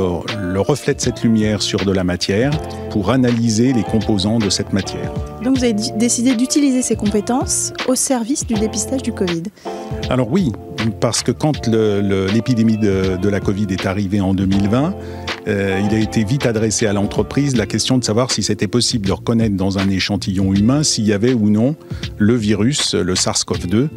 reflet 0.62 0.94
de 0.94 1.02
cette 1.02 1.22
lumière 1.22 1.62
sur 1.62 1.84
de 1.84 1.92
la 1.92 2.06
matière, 2.06 2.52
pour 2.92 3.10
analyser 3.10 3.74
les 3.74 3.84
composants 3.84 4.40
de 4.40 4.50
cette 4.50 4.72
matière. 4.72 5.12
Donc 5.44 5.58
vous 5.58 5.66
avez 5.66 5.74
décidé 5.74 6.36
d'utiliser 6.36 6.82
ces 6.82 6.96
compétences 6.96 7.74
au 7.90 7.96
service 7.96 8.46
du 8.46 8.54
dépistage 8.54 9.02
du 9.02 9.12
Covid 9.12 9.44
Alors 10.10 10.32
oui, 10.32 10.54
parce 11.02 11.24
que 11.24 11.34
quand 11.34 11.68
l'épidémie 11.68 12.78
de, 12.78 13.18
de 13.22 13.30
la 13.30 13.42
Covid 13.42 13.68
est 13.70 13.86
arrivée 13.86 14.22
en 14.22 14.34
2020, 14.34 14.96
euh, 15.48 15.82
il 15.84 15.96
a 15.96 16.00
été 16.00 16.24
vite 16.24 16.46
adressé 16.46 16.86
à 16.86 16.94
l'entreprise 16.94 17.56
la 17.56 17.66
question 17.66 17.98
de 17.98 18.04
savoir 18.04 18.32
si 18.32 18.44
c'était 18.44 18.68
possible 18.68 19.08
de 19.08 19.12
reconnaître 19.12 19.56
dans 19.56 19.78
un 19.78 19.90
échantillon 19.90 20.54
humain 20.54 20.84
s'il 20.84 21.08
y 21.08 21.14
avait 21.14 21.34
ou 21.34 21.50
non 21.50 21.76
le 22.18 22.36
virus, 22.36 22.94
le 22.94 23.16
SARS-CoV-2. 23.16 23.90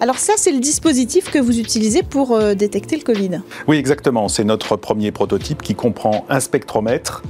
Alors 0.00 0.18
ça, 0.18 0.34
c'est 0.36 0.52
le 0.52 0.60
dispositif 0.60 1.30
que 1.30 1.38
vous 1.38 1.58
utilisez 1.58 2.02
pour 2.02 2.32
euh, 2.32 2.54
détecter 2.54 2.96
le 2.96 3.02
Covid 3.02 3.40
Oui, 3.66 3.76
exactement. 3.76 4.28
C'est 4.28 4.44
notre 4.44 4.76
premier 4.76 5.10
prototype 5.10 5.62
qui 5.62 5.74
comprend 5.74 6.26
un 6.28 6.40
spectromètre 6.40 7.22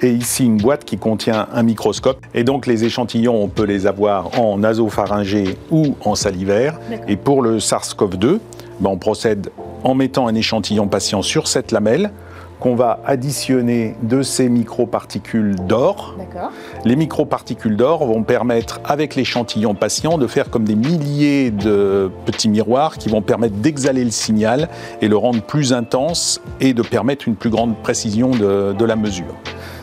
et 0.00 0.10
ici 0.10 0.44
une 0.44 0.56
boîte 0.56 0.84
qui 0.84 0.96
contient 0.96 1.46
un 1.52 1.62
microscope. 1.62 2.18
Et 2.34 2.42
donc 2.42 2.66
les 2.66 2.84
échantillons, 2.84 3.42
on 3.42 3.48
peut 3.48 3.64
les 3.64 3.86
avoir 3.86 4.38
en 4.40 4.58
nasopharyngé 4.58 5.56
ou 5.70 5.96
en 6.04 6.14
salivaire. 6.14 6.80
Et 7.06 7.16
pour 7.16 7.42
le 7.42 7.58
SARS-CoV-2, 7.58 8.38
ben, 8.80 8.90
on 8.90 8.98
procède 8.98 9.50
en 9.86 9.94
mettant 9.94 10.26
un 10.26 10.34
échantillon 10.34 10.88
patient 10.88 11.22
sur 11.22 11.46
cette 11.46 11.70
lamelle 11.70 12.10
qu'on 12.58 12.74
va 12.74 12.98
additionner 13.06 13.94
de 14.02 14.22
ces 14.22 14.48
microparticules 14.48 15.54
d'or. 15.68 16.16
Les 16.84 16.96
microparticules 16.96 17.76
d'or 17.76 18.04
vont 18.04 18.24
permettre, 18.24 18.80
avec 18.84 19.14
l'échantillon 19.14 19.76
patient, 19.76 20.18
de 20.18 20.26
faire 20.26 20.50
comme 20.50 20.64
des 20.64 20.74
milliers 20.74 21.52
de 21.52 22.10
petits 22.24 22.48
miroirs 22.48 22.98
qui 22.98 23.08
vont 23.08 23.22
permettre 23.22 23.54
d'exhaler 23.56 24.02
le 24.02 24.10
signal 24.10 24.68
et 25.02 25.06
le 25.06 25.16
rendre 25.16 25.40
plus 25.40 25.72
intense 25.72 26.40
et 26.60 26.74
de 26.74 26.82
permettre 26.82 27.28
une 27.28 27.36
plus 27.36 27.50
grande 27.50 27.76
précision 27.76 28.30
de, 28.30 28.72
de 28.72 28.84
la 28.84 28.96
mesure. 28.96 29.36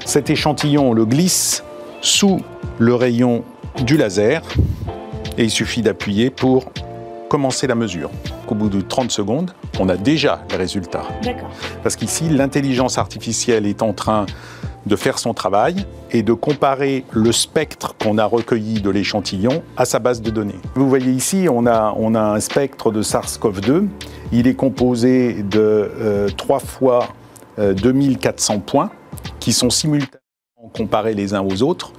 Cet 0.04 0.30
échantillon, 0.30 0.90
on 0.90 0.94
le 0.94 1.06
glisse 1.06 1.64
sous 2.02 2.42
le 2.78 2.94
rayon 2.94 3.44
du 3.86 3.96
laser 3.96 4.42
et 5.38 5.44
il 5.44 5.52
suffit 5.52 5.82
d'appuyer 5.82 6.30
pour 6.30 6.66
commencer 7.34 7.66
la 7.66 7.74
mesure. 7.74 8.12
Au 8.48 8.54
bout 8.54 8.70
de 8.70 8.80
30 8.80 9.10
secondes, 9.10 9.56
on 9.80 9.90
a 9.90 9.98
déjà 9.98 10.44
les 10.52 10.56
résultats. 10.56 11.02
Parce 11.82 11.96
qu'ici, 11.96 12.30
l'intelligence 12.30 13.00
artificielle 13.00 13.66
est 13.66 13.82
en 13.82 13.92
train 13.92 14.28
de 14.86 14.96
faire 14.96 15.18
son 15.18 15.34
travail 15.34 15.88
et 16.12 16.22
de 16.22 16.34
comparer 16.34 17.06
le 17.12 17.32
spectre 17.32 17.96
qu'on 17.98 18.20
a 18.20 18.26
recueilli 18.26 18.82
de 18.82 18.92
l'échantillon 18.92 19.64
à 19.78 19.86
sa 19.86 19.98
base 19.98 20.22
de 20.22 20.30
données. 20.30 20.60
Vous 20.76 20.88
voyez 20.88 21.12
ici, 21.12 21.48
on 21.50 21.66
a, 21.66 21.96
on 21.98 22.14
a 22.14 22.22
un 22.22 22.40
spectre 22.40 22.92
de 22.92 23.02
SARS-CoV-2. 23.02 23.88
Il 24.32 24.46
est 24.46 24.54
composé 24.54 25.42
de 25.42 26.28
3 26.38 26.58
euh, 26.58 26.60
fois 26.60 27.08
2400 27.58 28.54
euh, 28.54 28.58
points 28.60 28.92
qui 29.40 29.54
sont 29.54 29.72
simultanés 29.72 30.23
comparer 30.74 31.14
les 31.14 31.34
uns 31.34 31.42
aux 31.42 31.64
autres, 31.64 31.94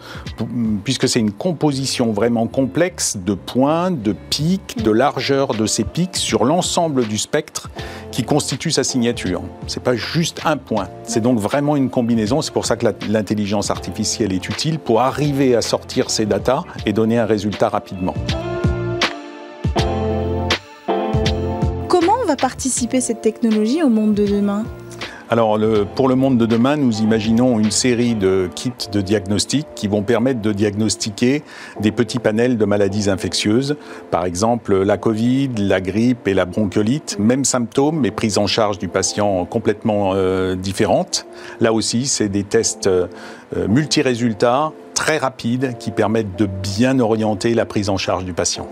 puisque 0.84 1.08
c'est 1.08 1.20
une 1.20 1.32
composition 1.32 2.12
vraiment 2.12 2.46
complexe 2.46 3.16
de 3.16 3.34
points, 3.34 3.90
de 3.90 4.14
pics, 4.30 4.82
de 4.82 4.90
largeur 4.90 5.54
de 5.54 5.66
ces 5.66 5.84
pics 5.84 6.16
sur 6.16 6.44
l'ensemble 6.44 7.06
du 7.06 7.16
spectre 7.16 7.70
qui 8.10 8.22
constitue 8.22 8.70
sa 8.70 8.84
signature. 8.84 9.42
C'est 9.66 9.82
pas 9.82 9.96
juste 9.96 10.40
un 10.44 10.56
point, 10.56 10.88
c'est 11.04 11.20
donc 11.20 11.38
vraiment 11.38 11.76
une 11.76 11.90
combinaison. 11.90 12.42
C'est 12.42 12.52
pour 12.52 12.66
ça 12.66 12.76
que 12.76 12.86
l'intelligence 13.08 13.70
artificielle 13.70 14.32
est 14.32 14.48
utile 14.48 14.78
pour 14.78 15.00
arriver 15.00 15.54
à 15.54 15.62
sortir 15.62 16.10
ces 16.10 16.26
datas 16.26 16.64
et 16.86 16.92
donner 16.92 17.18
un 17.18 17.26
résultat 17.26 17.68
rapidement. 17.68 18.14
Comment 21.88 22.24
va 22.26 22.36
participer 22.36 23.00
cette 23.00 23.20
technologie 23.20 23.82
au 23.82 23.88
monde 23.88 24.14
de 24.14 24.26
demain? 24.26 24.64
Alors, 25.30 25.58
pour 25.94 26.08
le 26.08 26.16
monde 26.16 26.36
de 26.36 26.44
demain, 26.44 26.76
nous 26.76 27.00
imaginons 27.00 27.58
une 27.58 27.70
série 27.70 28.14
de 28.14 28.50
kits 28.54 28.72
de 28.92 29.00
diagnostic 29.00 29.66
qui 29.74 29.88
vont 29.88 30.02
permettre 30.02 30.42
de 30.42 30.52
diagnostiquer 30.52 31.42
des 31.80 31.92
petits 31.92 32.18
panels 32.18 32.58
de 32.58 32.64
maladies 32.66 33.08
infectieuses, 33.08 33.76
par 34.10 34.26
exemple 34.26 34.82
la 34.82 34.98
Covid, 34.98 35.48
la 35.58 35.80
grippe 35.80 36.28
et 36.28 36.34
la 36.34 36.44
bronchiolite, 36.44 37.16
même 37.18 37.46
symptômes, 37.46 38.00
mais 38.00 38.10
prise 38.10 38.36
en 38.36 38.46
charge 38.46 38.78
du 38.78 38.88
patient 38.88 39.46
complètement 39.46 40.12
euh, 40.14 40.56
différente. 40.56 41.26
Là 41.58 41.72
aussi, 41.72 42.04
c'est 42.04 42.28
des 42.28 42.44
tests 42.44 42.86
euh, 42.86 43.06
multi-résultats 43.66 44.72
très 44.92 45.16
rapides 45.16 45.76
qui 45.78 45.90
permettent 45.90 46.36
de 46.36 46.46
bien 46.46 47.00
orienter 47.00 47.54
la 47.54 47.64
prise 47.64 47.88
en 47.88 47.96
charge 47.96 48.26
du 48.26 48.34
patient. 48.34 48.68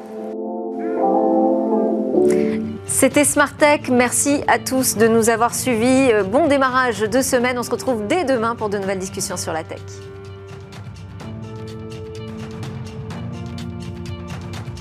C'était 3.02 3.24
Smart 3.24 3.52
Tech. 3.56 3.88
Merci 3.90 4.44
à 4.46 4.60
tous 4.60 4.96
de 4.96 5.08
nous 5.08 5.28
avoir 5.28 5.56
suivis. 5.56 6.12
Euh, 6.12 6.22
bon 6.22 6.46
démarrage 6.46 7.00
de 7.00 7.20
semaine. 7.20 7.58
On 7.58 7.64
se 7.64 7.70
retrouve 7.72 8.06
dès 8.06 8.22
demain 8.22 8.54
pour 8.54 8.68
de 8.68 8.78
nouvelles 8.78 9.00
discussions 9.00 9.36
sur 9.36 9.52
la 9.52 9.64
tech. 9.64 9.80